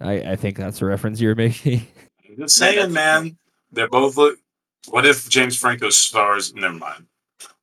I 0.00 0.32
I 0.32 0.36
think 0.36 0.56
that's 0.56 0.80
a 0.80 0.86
reference 0.86 1.20
you're 1.20 1.34
making. 1.34 1.86
I'm 2.28 2.36
just 2.38 2.56
saying, 2.56 2.92
man. 2.92 3.36
They're 3.72 3.88
both 3.88 4.16
look. 4.16 4.38
What 4.88 5.04
if 5.06 5.28
James 5.28 5.56
Franco 5.56 5.90
stars? 5.90 6.54
Never 6.54 6.74
mind. 6.74 7.06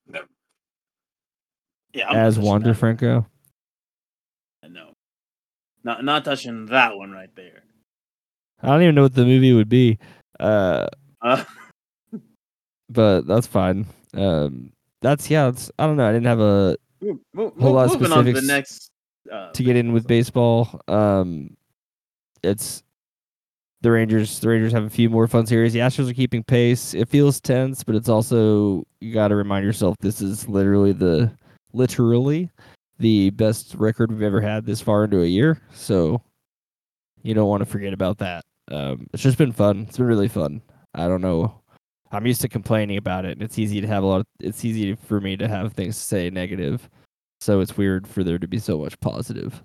Never. 0.08 0.28
yeah, 1.94 2.10
I'm 2.10 2.16
as 2.18 2.36
not 2.38 2.42
touching 2.42 2.50
Wander 2.50 2.74
Franco. 2.74 3.14
one. 4.62 4.74
No, 4.74 4.94
not 5.84 6.04
not 6.04 6.26
touching 6.26 6.66
that 6.68 6.98
one 6.98 7.12
right 7.12 7.34
there. 7.36 7.64
I 8.62 8.68
don't 8.68 8.84
even 8.84 8.96
know 8.96 9.04
what 9.04 9.16
the 9.16 9.26
movie 9.26 9.54
would 9.54 9.70
be. 9.70 9.98
Uh, 10.40 10.88
Uh, 11.24 11.44
but 12.92 13.26
that's 13.28 13.48
fine. 13.48 13.86
Um, 14.14 14.72
that's 15.02 15.30
yeah. 15.30 15.50
It's, 15.50 15.72
I 15.80 15.86
don't 15.86 15.98
know. 15.98 16.08
I 16.08 16.12
didn't 16.12 16.28
have 16.28 16.40
a 16.40 16.78
mo- 17.34 17.54
Whole 17.60 17.74
lot 17.74 17.86
of 17.94 18.00
moving 18.02 18.18
on 18.18 18.26
to 18.26 18.34
the 18.34 18.42
next. 18.42 18.92
Uh, 19.32 19.52
to 19.52 19.64
get 19.64 19.76
in 19.76 19.94
with 19.94 20.08
baseball. 20.08 20.82
Um, 20.88 21.56
it's 22.44 22.84
the 23.82 23.92
Rangers. 23.92 24.40
The 24.40 24.50
Rangers 24.50 24.74
have 24.74 24.84
a 24.84 24.90
few 24.90 25.10
more 25.10 25.28
fun 25.28 25.46
series. 25.46 25.74
The 25.74 25.80
Astros 25.80 26.10
are 26.10 26.14
keeping 26.14 26.44
pace. 26.44 26.94
It 26.94 27.08
feels 27.08 27.40
tense, 27.40 27.84
but 27.84 27.96
it's 27.96 28.10
also 28.10 28.84
you 29.00 29.14
got 29.14 29.30
to 29.30 29.36
remind 29.36 29.64
yourself 29.66 29.96
this 30.02 30.22
is 30.22 30.50
literally 30.50 30.92
the 30.92 31.32
literally 31.72 32.50
the 33.00 33.30
best 33.32 33.76
record 33.76 34.12
we've 34.12 34.22
ever 34.22 34.42
had 34.42 34.66
this 34.66 34.82
far 34.82 35.06
into 35.06 35.22
a 35.22 35.26
year. 35.28 35.60
So 35.74 36.22
you 37.24 37.34
don't 37.34 37.48
want 37.50 37.62
to 37.62 37.66
forget 37.66 37.94
about 37.94 38.18
that. 38.20 38.44
Um, 38.70 39.08
it's 39.14 39.24
just 39.24 39.38
been 39.38 39.52
fun. 39.52 39.86
It's 39.88 39.98
been 39.98 40.08
really 40.08 40.28
fun. 40.28 40.62
I 40.96 41.08
don't 41.08 41.22
know. 41.22 41.61
I'm 42.12 42.26
used 42.26 42.42
to 42.42 42.50
complaining 42.50 42.98
about 42.98 43.26
it, 43.26 43.34
and 43.34 43.42
it's 43.42 43.58
easy 43.58 43.82
to 43.82 43.88
have 43.88 44.04
a 44.04 44.06
lot. 44.06 44.22
Of, 44.22 44.28
it's 44.40 44.66
easy 44.66 44.96
for 44.96 45.22
me 45.22 45.38
to 45.38 45.48
have 45.48 45.74
things 45.74 45.98
to 45.98 46.04
say 46.04 46.30
negative. 46.30 46.90
So 47.40 47.60
it's 47.60 47.78
weird 47.78 48.08
for 48.08 48.24
there 48.24 48.38
to 48.38 48.48
be 48.48 48.60
so 48.60 48.78
much 48.80 49.00
positive. 49.00 49.64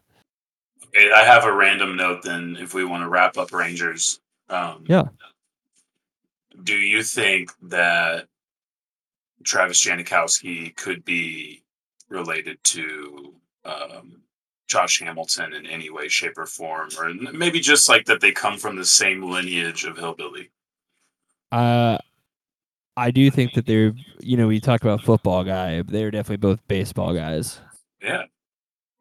Okay, 0.86 1.10
I 1.12 1.24
have 1.24 1.44
a 1.44 1.52
random 1.52 1.96
note. 1.96 2.22
Then, 2.22 2.56
if 2.58 2.72
we 2.72 2.84
want 2.84 3.02
to 3.02 3.08
wrap 3.08 3.36
up 3.36 3.52
Rangers, 3.52 4.20
um, 4.48 4.84
Yeah. 4.88 5.04
Do 6.62 6.74
you 6.74 7.02
think 7.02 7.50
that 7.62 8.28
Travis 9.44 9.84
Jankowski 9.84 10.74
could 10.74 11.04
be 11.04 11.62
related 12.08 12.62
to 12.64 13.34
um, 13.64 14.22
Josh 14.66 15.00
Hamilton 15.00 15.52
in 15.52 15.66
any 15.66 15.90
way, 15.90 16.08
shape, 16.08 16.38
or 16.38 16.46
form, 16.46 16.88
or 16.98 17.12
maybe 17.12 17.60
just 17.60 17.88
like 17.88 18.06
that 18.06 18.20
they 18.20 18.32
come 18.32 18.56
from 18.56 18.76
the 18.76 18.84
same 18.84 19.22
lineage 19.22 19.84
of 19.84 19.98
hillbilly? 19.98 20.50
Uh, 21.52 21.98
I 22.96 23.10
do 23.10 23.30
think 23.30 23.54
that 23.54 23.66
they're, 23.66 23.92
you 24.20 24.36
know, 24.36 24.46
we 24.46 24.60
talk 24.60 24.82
about 24.82 25.02
football 25.02 25.44
guy, 25.44 25.82
they're 25.82 26.10
definitely 26.10 26.38
both 26.38 26.66
baseball 26.68 27.14
guys. 27.14 27.60
Yeah, 28.02 28.24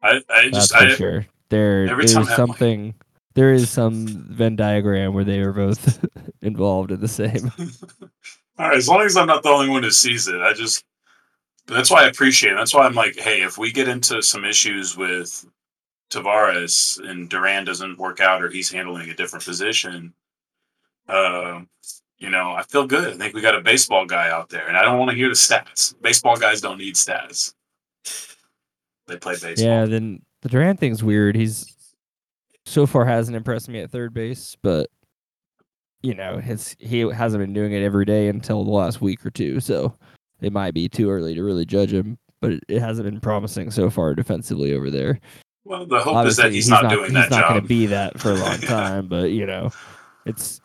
I, 0.02 0.20
I 0.28 0.50
That's 0.50 0.68
just 0.68 0.72
for 0.72 0.78
I, 0.78 0.94
sure. 0.94 1.26
There, 1.48 1.86
there's 1.86 2.12
something. 2.34 2.94
There 3.34 3.52
is 3.52 3.68
some 3.68 4.06
Venn 4.06 4.56
diagram 4.56 5.12
where 5.12 5.24
they 5.24 5.40
are 5.40 5.52
both 5.52 6.04
involved 6.42 6.90
in 6.90 7.00
the 7.00 7.08
same. 7.08 7.52
All 8.58 8.68
right, 8.68 8.76
as 8.76 8.88
long 8.88 9.02
as 9.02 9.16
I'm 9.16 9.26
not 9.26 9.42
the 9.42 9.50
only 9.50 9.68
one 9.68 9.82
who 9.82 9.90
sees 9.90 10.26
it, 10.28 10.40
I 10.40 10.54
just 10.54 10.84
that's 11.66 11.90
why 11.90 12.04
I 12.04 12.08
appreciate 12.08 12.52
it. 12.52 12.56
That's 12.56 12.74
why 12.74 12.86
I'm 12.86 12.94
like, 12.94 13.18
hey, 13.18 13.42
if 13.42 13.58
we 13.58 13.72
get 13.72 13.88
into 13.88 14.22
some 14.22 14.44
issues 14.44 14.96
with 14.96 15.44
Taveras 16.10 16.98
and 17.06 17.28
Duran 17.28 17.64
doesn't 17.64 17.98
work 17.98 18.20
out 18.20 18.42
or 18.42 18.48
he's 18.48 18.70
handling 18.70 19.10
a 19.10 19.14
different 19.14 19.44
position, 19.44 20.14
uh, 21.08 21.60
you 22.18 22.30
know, 22.30 22.52
I 22.52 22.62
feel 22.62 22.86
good. 22.86 23.14
I 23.14 23.16
think 23.16 23.34
we 23.34 23.40
got 23.42 23.54
a 23.54 23.60
baseball 23.60 24.06
guy 24.06 24.30
out 24.30 24.48
there, 24.48 24.68
and 24.68 24.76
I 24.76 24.82
don't 24.82 24.98
want 24.98 25.10
to 25.10 25.16
hear 25.16 25.28
the 25.28 25.34
stats. 25.34 25.94
Baseball 26.00 26.36
guys 26.36 26.60
don't 26.60 26.78
need 26.78 26.94
stats. 26.94 27.52
They 29.06 29.16
play 29.16 29.34
baseball. 29.40 29.66
Yeah, 29.66 29.84
then 29.84 30.22
the 30.42 30.48
Duran 30.48 30.76
thing's 30.76 31.04
weird. 31.04 31.36
He's 31.36 31.72
so 32.64 32.86
far 32.86 33.04
hasn't 33.04 33.36
impressed 33.36 33.68
me 33.68 33.80
at 33.80 33.90
third 33.90 34.12
base, 34.14 34.56
but 34.62 34.90
you 36.02 36.14
know, 36.14 36.38
his 36.38 36.74
he 36.78 37.00
hasn't 37.00 37.42
been 37.42 37.52
doing 37.52 37.72
it 37.72 37.82
every 37.82 38.04
day 38.04 38.28
until 38.28 38.64
the 38.64 38.70
last 38.70 39.00
week 39.00 39.24
or 39.24 39.30
two, 39.30 39.60
so 39.60 39.96
it 40.40 40.52
might 40.52 40.74
be 40.74 40.88
too 40.88 41.10
early 41.10 41.34
to 41.34 41.42
really 41.42 41.64
judge 41.64 41.92
him. 41.92 42.18
But 42.40 42.52
it, 42.52 42.64
it 42.68 42.80
hasn't 42.80 43.06
been 43.06 43.20
promising 43.20 43.70
so 43.70 43.90
far 43.90 44.14
defensively 44.14 44.74
over 44.74 44.90
there. 44.90 45.20
Well, 45.64 45.84
the 45.84 45.98
hope 45.98 46.14
Obviously, 46.16 46.30
is 46.30 46.36
that 46.36 46.52
he's, 46.52 46.68
not, 46.68 46.90
doing 46.90 47.06
he's 47.06 47.14
that 47.14 47.30
not 47.30 47.40
job. 47.40 47.50
going 47.50 47.62
to 47.62 47.68
be 47.68 47.86
that 47.86 48.20
for 48.20 48.30
a 48.30 48.34
long 48.36 48.58
time, 48.60 49.08
but 49.08 49.32
you 49.32 49.46
know, 49.46 49.70
it's 50.26 50.60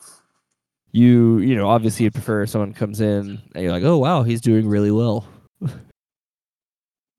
you. 0.91 1.39
You 1.39 1.55
know, 1.55 1.67
obviously, 1.69 2.05
you'd 2.05 2.13
prefer 2.13 2.45
someone 2.45 2.73
comes 2.73 3.01
in 3.01 3.41
and 3.53 3.63
you're 3.63 3.71
like, 3.71 3.83
oh 3.83 3.97
wow, 3.97 4.23
he's 4.23 4.41
doing 4.41 4.67
really 4.67 4.91
well. 4.91 5.27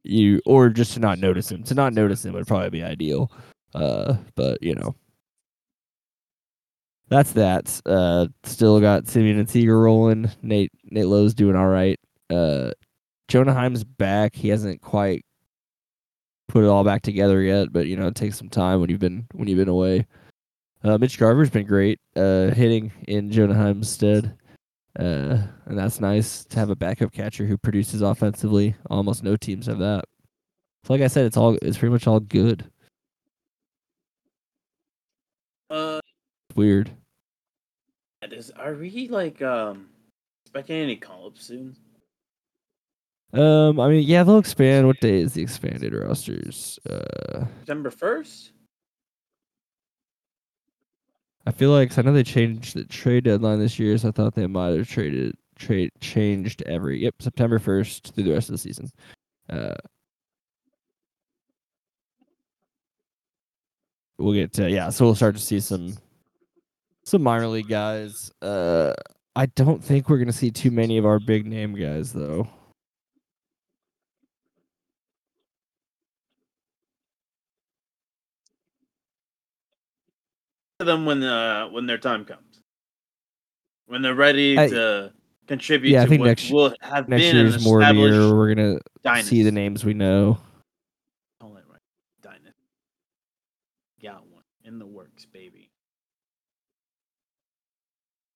you 0.05 0.41
or 0.47 0.69
just 0.69 0.95
to 0.95 1.01
not 1.01 1.19
notice 1.19 1.51
him. 1.51 1.63
To 1.65 1.75
not 1.75 1.93
notice 1.93 2.25
him 2.25 2.35
would 2.35 2.47
probably 2.47 2.71
be 2.71 2.83
ideal. 2.83 3.31
Uh, 3.75 4.17
but 4.35 4.63
you 4.63 4.75
know, 4.75 4.95
that's 7.09 7.33
that. 7.33 7.81
Uh, 7.87 8.27
still 8.45 8.81
got 8.81 9.05
Semien 9.05 9.39
and 9.39 9.49
Seager 9.49 9.81
rolling. 9.81 10.31
Nate 10.43 10.73
Nate 10.85 11.07
Lowe's 11.07 11.35
doing 11.35 11.57
all 11.57 11.69
right. 11.69 11.99
Uh, 12.31 12.73
Jonah 13.29 13.55
Heim's 13.55 13.85
back. 13.85 14.35
He 14.35 14.49
hasn't 14.49 14.81
quite 14.83 15.25
put 16.49 16.65
it 16.65 16.69
all 16.69 16.85
back 16.85 17.03
together 17.03 17.41
yet, 17.41 17.73
but 17.73 17.87
you 17.87 17.97
know, 17.97 18.09
it 18.09 18.15
takes 18.15 18.37
some 18.37 18.49
time 18.49 18.81
when 18.81 18.91
you've 18.91 19.01
been 19.01 19.27
when 19.33 19.49
you've 19.49 19.59
been 19.59 19.69
away. 19.69 20.07
Uh, 20.85 20.99
Mitch 20.99 21.19
Garver's 21.19 21.51
been 21.51 21.67
great, 21.67 22.01
uh, 22.17 22.49
hitting 22.49 22.93
in 23.07 23.31
Jonah 23.31 23.55
Heim's 23.55 23.89
stead. 23.89 24.37
Uh, 24.99 25.39
and 25.67 25.79
that's 25.79 26.01
nice 26.01 26.45
to 26.45 26.59
have 26.59 26.71
a 26.71 26.77
backup 26.77 27.13
catcher 27.13 27.47
who 27.47 27.57
produces 27.57 28.03
offensively. 28.03 28.75
Almost 28.91 29.23
no 29.23 29.37
teams 29.37 29.67
have 29.67 29.79
that. 29.79 30.05
So 30.85 30.93
like 30.93 31.03
I 31.03 31.07
said, 31.07 31.27
it's 31.27 31.37
all 31.37 31.57
it's 31.63 31.79
pretty 31.79 31.93
much 31.93 32.07
all 32.07 32.21
good. 32.21 32.65
Uh, 35.71 36.01
Weird. 36.55 36.91
is, 38.31 38.51
are 38.51 38.75
we 38.75 39.09
like 39.09 39.41
um 39.41 39.89
expecting 40.45 40.77
any 40.77 40.97
call 40.97 41.29
ups 41.29 41.47
soon? 41.47 41.77
Um, 43.33 43.81
I 43.81 43.89
mean, 43.89 44.07
yeah, 44.07 44.25
they'll 44.25 44.37
expand. 44.39 44.87
What 44.87 45.01
day 45.01 45.21
is 45.21 45.33
the 45.33 45.43
expanded 45.43 45.95
rosters? 45.95 46.79
Uh, 46.89 47.47
September 47.61 47.91
first. 47.91 48.53
I 51.47 51.51
feel 51.51 51.71
like 51.71 51.91
'cause 51.91 51.99
I 51.99 52.03
know 52.03 52.13
they 52.13 52.23
changed 52.23 52.75
the 52.77 52.85
trade 52.85 53.25
deadline 53.25 53.59
this 53.59 53.79
year, 53.79 53.97
so 53.99 54.09
I 54.09 54.13
thought 54.13 54.35
they 54.35 54.47
might 54.47 54.77
have 54.77 54.89
traded 54.89 55.37
trade 55.57 55.91
changed 56.01 56.63
every 56.67 57.01
yep 57.03 57.15
September 57.21 57.59
first 57.59 58.15
through 58.15 58.25
the 58.25 58.33
rest 58.33 58.49
of 58.49 58.55
the 58.55 58.59
season. 58.59 58.91
Uh, 59.49 59.75
we'll 64.19 64.35
get 64.35 64.53
to 64.55 64.71
yeah, 64.71 64.91
so 64.91 65.05
we'll 65.05 65.15
start 65.15 65.35
to 65.37 65.41
see 65.43 65.61
some 65.61 65.95
some 67.05 67.23
minor 67.23 67.49
league 67.49 67.69
guys. 67.69 68.31
Uh, 68.41 68.93
I 69.35 69.47
don't 69.47 69.83
think 69.83 70.09
we're 70.09 70.19
gonna 70.19 70.33
see 70.33 70.51
too 70.51 70.71
many 70.71 70.99
of 70.99 71.07
our 71.07 71.19
big 71.19 71.47
name 71.47 71.75
guys 71.75 72.13
though. 72.13 72.49
To 80.83 80.87
them 80.87 81.07
when 81.07 81.23
uh 81.23 81.69
when 81.69 81.87
their 81.87 81.97
time 81.97 82.25
comes, 82.25 82.61
when 83.87 84.03
they're 84.03 84.17
ready 84.17 84.59
I- 84.59 84.67
to 84.69 85.13
contribute 85.47 85.93
yeah, 85.93 86.03
I 86.03 86.07
think 86.07 86.19
what 86.19 86.27
next- 86.27 86.51
will 86.51 86.75
have 86.81 87.09
Next 87.09 87.23
been 87.23 87.37
year's 87.37 87.65
more 87.65 87.81
year 87.83 88.35
we're 88.35 88.53
gonna 88.53 89.23
see 89.23 89.45
the 89.45 89.53
names 89.53 89.85
we 89.85 89.95
know. 89.95 90.41
Call 91.41 91.57
it 91.57 91.63
right. 91.69 91.79
Dynasty. 92.21 92.67
Got 94.03 94.27
one 94.27 94.43
in 94.65 94.81
the 94.81 94.87
works, 94.87 95.25
baby. 95.25 95.71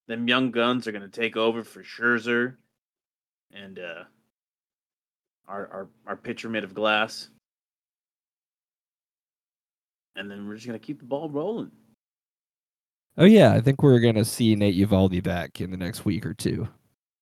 Them 0.06 0.28
young 0.28 0.52
guns 0.52 0.86
are 0.86 0.92
gonna 0.92 1.08
take 1.08 1.36
over 1.36 1.64
for 1.64 1.82
Scherzer, 1.82 2.54
and 3.52 3.80
uh, 3.80 4.04
our 5.48 5.66
our 5.66 5.88
our 6.06 6.16
pitcher 6.16 6.48
made 6.48 6.62
of 6.62 6.74
glass, 6.74 7.28
and 10.14 10.30
then 10.30 10.46
we're 10.46 10.54
just 10.54 10.66
gonna 10.68 10.78
keep 10.78 11.00
the 11.00 11.06
ball 11.06 11.28
rolling. 11.28 11.72
Oh 13.18 13.24
yeah, 13.24 13.52
I 13.52 13.60
think 13.60 13.82
we're 13.82 14.00
gonna 14.00 14.24
see 14.24 14.54
Nate 14.54 14.76
Eovaldi 14.76 15.22
back 15.22 15.60
in 15.60 15.70
the 15.70 15.76
next 15.76 16.04
week 16.04 16.26
or 16.26 16.34
two. 16.34 16.68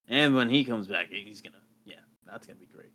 And 0.08 0.34
when 0.34 0.50
he 0.50 0.64
comes 0.64 0.86
back, 0.88 1.06
he's 1.10 1.40
gonna 1.40 1.56
yeah, 1.84 2.00
that's 2.26 2.46
gonna 2.46 2.58
be 2.58 2.66
great. 2.66 2.90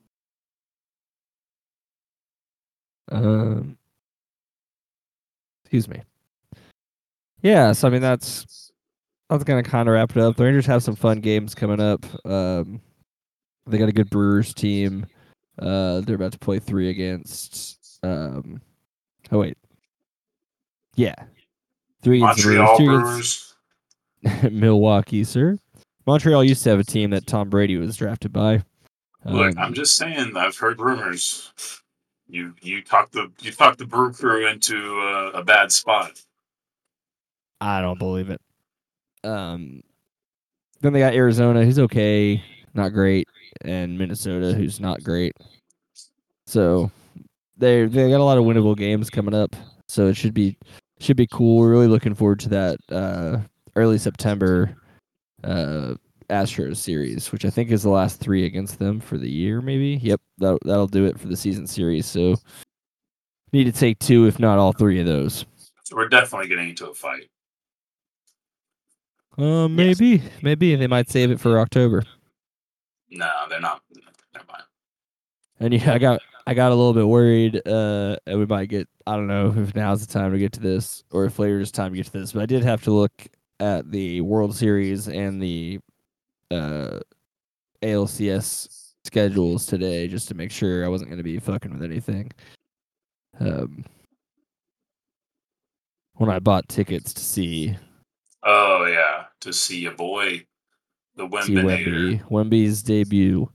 Um, 3.11 3.77
excuse 5.63 5.87
me. 5.87 6.01
Yeah, 7.41 7.71
so 7.71 7.87
I 7.87 7.91
mean 7.91 8.01
that's 8.01 8.71
that's 9.29 9.43
gonna 9.43 9.63
kind 9.63 9.87
of 9.87 9.93
wrap 9.93 10.11
it 10.11 10.17
up. 10.21 10.35
The 10.35 10.43
Rangers 10.43 10.65
have 10.65 10.83
some 10.83 10.95
fun 10.95 11.21
games 11.21 11.55
coming 11.55 11.79
up. 11.79 12.05
Um, 12.25 12.81
they 13.65 13.77
got 13.77 13.89
a 13.89 13.93
good 13.93 14.09
Brewers 14.09 14.53
team. 14.53 15.05
Uh, 15.57 16.01
they're 16.01 16.15
about 16.15 16.33
to 16.33 16.39
play 16.39 16.59
three 16.59 16.89
against. 16.89 17.99
Um, 18.03 18.61
oh 19.31 19.39
wait, 19.39 19.57
yeah, 20.95 21.15
three 22.01 22.17
against 22.21 22.43
the 22.43 22.55
Montreal 22.57 22.77
Brewers, 22.77 23.55
Brewers. 24.23 24.51
Milwaukee, 24.51 25.23
sir. 25.23 25.57
Montreal 26.05 26.43
used 26.43 26.63
to 26.63 26.69
have 26.71 26.79
a 26.79 26.83
team 26.83 27.11
that 27.11 27.27
Tom 27.27 27.49
Brady 27.49 27.77
was 27.77 27.95
drafted 27.97 28.33
by. 28.33 28.63
Look, 29.25 29.57
Um, 29.57 29.63
I'm 29.63 29.73
just 29.73 29.95
saying. 29.95 30.35
I've 30.35 30.57
heard 30.57 30.79
rumors. 30.79 31.51
You 32.27 32.53
you 32.61 32.81
talked 32.81 33.13
the 33.13 33.31
you 33.41 33.51
talked 33.51 33.79
the 33.79 33.85
Brew 33.85 34.13
Crew 34.13 34.47
into 34.47 34.99
uh, 35.01 35.31
a 35.33 35.43
bad 35.43 35.71
spot. 35.71 36.11
I 37.61 37.81
don't 37.81 37.99
believe 37.99 38.29
it. 38.29 38.39
Um, 39.23 39.81
then 40.81 40.93
they 40.93 40.99
got 40.99 41.13
Arizona, 41.13 41.65
who's 41.65 41.79
okay, 41.79 42.41
not 42.73 42.93
great, 42.93 43.27
and 43.65 43.97
Minnesota, 43.97 44.53
who's 44.53 44.79
not 44.79 45.03
great. 45.03 45.33
So 46.47 46.89
they 47.57 47.85
they 47.85 48.09
got 48.09 48.21
a 48.21 48.23
lot 48.23 48.37
of 48.37 48.45
winnable 48.45 48.77
games 48.77 49.09
coming 49.09 49.33
up. 49.33 49.55
So 49.87 50.07
it 50.07 50.15
should 50.15 50.33
be 50.33 50.57
should 50.99 51.17
be 51.17 51.27
cool. 51.27 51.57
We're 51.57 51.71
really 51.71 51.87
looking 51.87 52.15
forward 52.15 52.39
to 52.41 52.49
that 52.49 52.77
uh, 52.89 53.39
early 53.75 53.97
September 53.97 54.75
uh, 55.43 55.95
Astros 56.29 56.77
series, 56.77 57.31
which 57.31 57.45
I 57.45 57.49
think 57.49 57.71
is 57.71 57.83
the 57.83 57.89
last 57.89 58.19
three 58.19 58.45
against 58.45 58.79
them 58.79 58.99
for 58.99 59.17
the 59.17 59.29
year. 59.29 59.61
Maybe. 59.61 59.99
Yep, 60.01 60.21
that 60.39 60.59
that'll 60.63 60.87
do 60.87 61.05
it 61.05 61.19
for 61.19 61.27
the 61.27 61.37
season 61.37 61.65
series. 61.65 62.05
So 62.05 62.35
need 63.51 63.63
to 63.65 63.71
take 63.71 63.99
two, 63.99 64.27
if 64.27 64.39
not 64.39 64.59
all 64.59 64.73
three 64.73 64.99
of 64.99 65.05
those. 65.05 65.45
So 65.83 65.95
we're 65.95 66.09
definitely 66.09 66.47
getting 66.47 66.69
into 66.69 66.87
a 66.89 66.93
fight. 66.93 67.29
Uh, 69.37 69.67
maybe, 69.69 70.21
maybe 70.41 70.75
they 70.75 70.87
might 70.87 71.09
save 71.09 71.31
it 71.31 71.39
for 71.39 71.59
October. 71.59 72.03
No, 73.09 73.31
they're 73.49 73.61
not. 73.61 73.81
Never 74.33 74.45
mind. 74.51 74.63
And 75.61 75.73
yeah, 75.73 75.93
I 75.93 75.97
got 75.97 76.21
I 76.49 76.55
got 76.55 76.71
a 76.71 76.75
little 76.75 76.95
bit 76.95 77.07
worried. 77.07 77.61
Uh, 77.67 78.15
and 78.25 78.39
we 78.39 78.47
might 78.47 78.69
get 78.69 78.89
I 79.05 79.15
don't 79.15 79.27
know 79.27 79.53
if 79.55 79.75
now's 79.75 80.03
the 80.03 80.11
time 80.11 80.31
to 80.31 80.39
get 80.39 80.51
to 80.53 80.59
this 80.59 81.03
or 81.11 81.25
if 81.25 81.37
later's 81.37 81.71
time 81.71 81.91
to 81.91 81.97
get 81.97 82.07
to 82.07 82.11
this, 82.11 82.31
but 82.31 82.41
I 82.41 82.47
did 82.47 82.63
have 82.63 82.81
to 82.85 82.91
look 82.91 83.11
at 83.59 83.91
the 83.91 84.21
World 84.21 84.55
Series 84.55 85.07
and 85.07 85.39
the 85.39 85.79
uh 86.49 87.01
ALCS 87.83 88.93
schedules 89.05 89.67
today 89.67 90.07
just 90.07 90.27
to 90.29 90.33
make 90.33 90.49
sure 90.49 90.83
I 90.83 90.87
wasn't 90.87 91.11
going 91.11 91.19
to 91.19 91.23
be 91.23 91.37
fucking 91.37 91.71
with 91.71 91.83
anything. 91.83 92.31
Um, 93.39 93.85
when 96.15 96.31
I 96.31 96.39
bought 96.39 96.67
tickets 96.67 97.13
to 97.13 97.21
see 97.21 97.77
Oh 98.41 98.85
yeah, 98.85 99.25
to 99.41 99.53
see 99.53 99.81
your 99.81 99.91
boy, 99.91 100.47
the 101.15 101.27
Wembinator. 101.27 102.19
Wemby, 102.19 102.29
Wemby's 102.31 102.81
debut. 102.81 103.47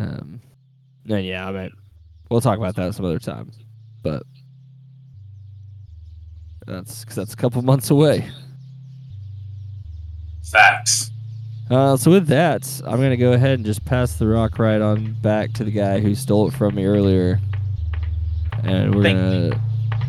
Um, 0.00 0.40
and 1.08 1.24
yeah, 1.24 1.46
I 1.46 1.52
mean, 1.52 1.70
we'll 2.30 2.40
talk 2.40 2.58
about 2.58 2.74
that 2.76 2.94
some 2.94 3.04
other 3.04 3.18
time, 3.18 3.50
but 4.02 4.22
that's 6.66 7.04
cause 7.04 7.14
that's 7.14 7.34
a 7.34 7.36
couple 7.36 7.62
months 7.62 7.90
away. 7.90 8.28
Facts. 10.50 11.10
Uh, 11.70 11.96
so 11.96 12.10
with 12.12 12.28
that, 12.28 12.80
I'm 12.84 13.00
gonna 13.00 13.16
go 13.16 13.32
ahead 13.32 13.54
and 13.54 13.66
just 13.66 13.84
pass 13.84 14.14
the 14.14 14.26
rock 14.26 14.58
right 14.58 14.80
on 14.80 15.12
back 15.20 15.52
to 15.54 15.64
the 15.64 15.70
guy 15.70 15.98
who 16.00 16.14
stole 16.14 16.48
it 16.48 16.54
from 16.54 16.76
me 16.76 16.84
earlier, 16.84 17.40
and 18.62 18.94
we're 18.94 19.02
Thank 19.02 19.18
gonna 19.18 19.60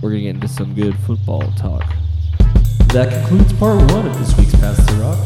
we're 0.02 0.10
gonna 0.12 0.22
get 0.22 0.36
into 0.36 0.48
some 0.48 0.76
good 0.76 0.96
football 1.00 1.42
talk. 1.54 1.84
That 2.94 3.12
concludes 3.12 3.54
part 3.54 3.78
one 3.92 4.06
of 4.06 4.18
this 4.20 4.38
week's 4.38 4.56
Pass 4.56 4.78
the 4.86 4.94
Rock. 5.02 5.18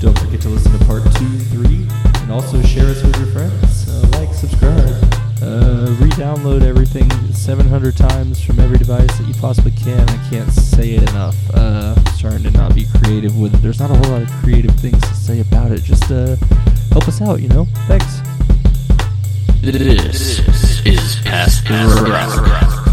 Don't 0.00 0.18
forget 0.18 0.40
to 0.42 0.48
listen 0.48 0.76
to 0.76 0.84
part 0.84 1.02
two 1.14 1.38
three, 1.38 1.86
and 2.22 2.32
also 2.32 2.60
share 2.62 2.86
us 2.86 3.02
with 3.02 3.16
your 3.16 3.26
friends. 3.28 3.88
Uh, 3.88 4.18
like, 4.18 4.34
subscribe, 4.34 5.00
uh, 5.42 5.94
read 6.00 6.12
download 6.12 6.62
everything 6.62 7.10
700 7.32 7.96
times 7.96 8.42
from 8.42 8.58
every 8.58 8.78
device 8.78 9.18
that 9.18 9.26
you 9.26 9.34
possibly 9.34 9.70
can. 9.72 10.08
I 10.08 10.30
can't 10.30 10.50
say 10.50 10.94
it 10.94 11.08
enough. 11.10 11.36
Uh, 11.52 11.94
starting 12.14 12.42
to 12.44 12.50
not 12.50 12.74
be 12.74 12.86
creative 13.02 13.36
with 13.38 13.54
it. 13.54 13.58
There's 13.58 13.80
not 13.80 13.90
a 13.90 13.94
whole 13.94 14.12
lot 14.12 14.22
of 14.22 14.30
creative 14.42 14.74
things 14.76 15.00
to 15.00 15.14
say 15.14 15.40
about 15.40 15.72
it. 15.72 15.82
Just 15.82 16.10
uh, 16.10 16.36
help 16.90 17.06
us 17.06 17.20
out, 17.20 17.42
you 17.42 17.48
know? 17.48 17.66
Thanks. 17.86 18.20
This 19.60 20.40
is 20.86 21.16
Pass 21.24 21.60
the. 21.60 22.85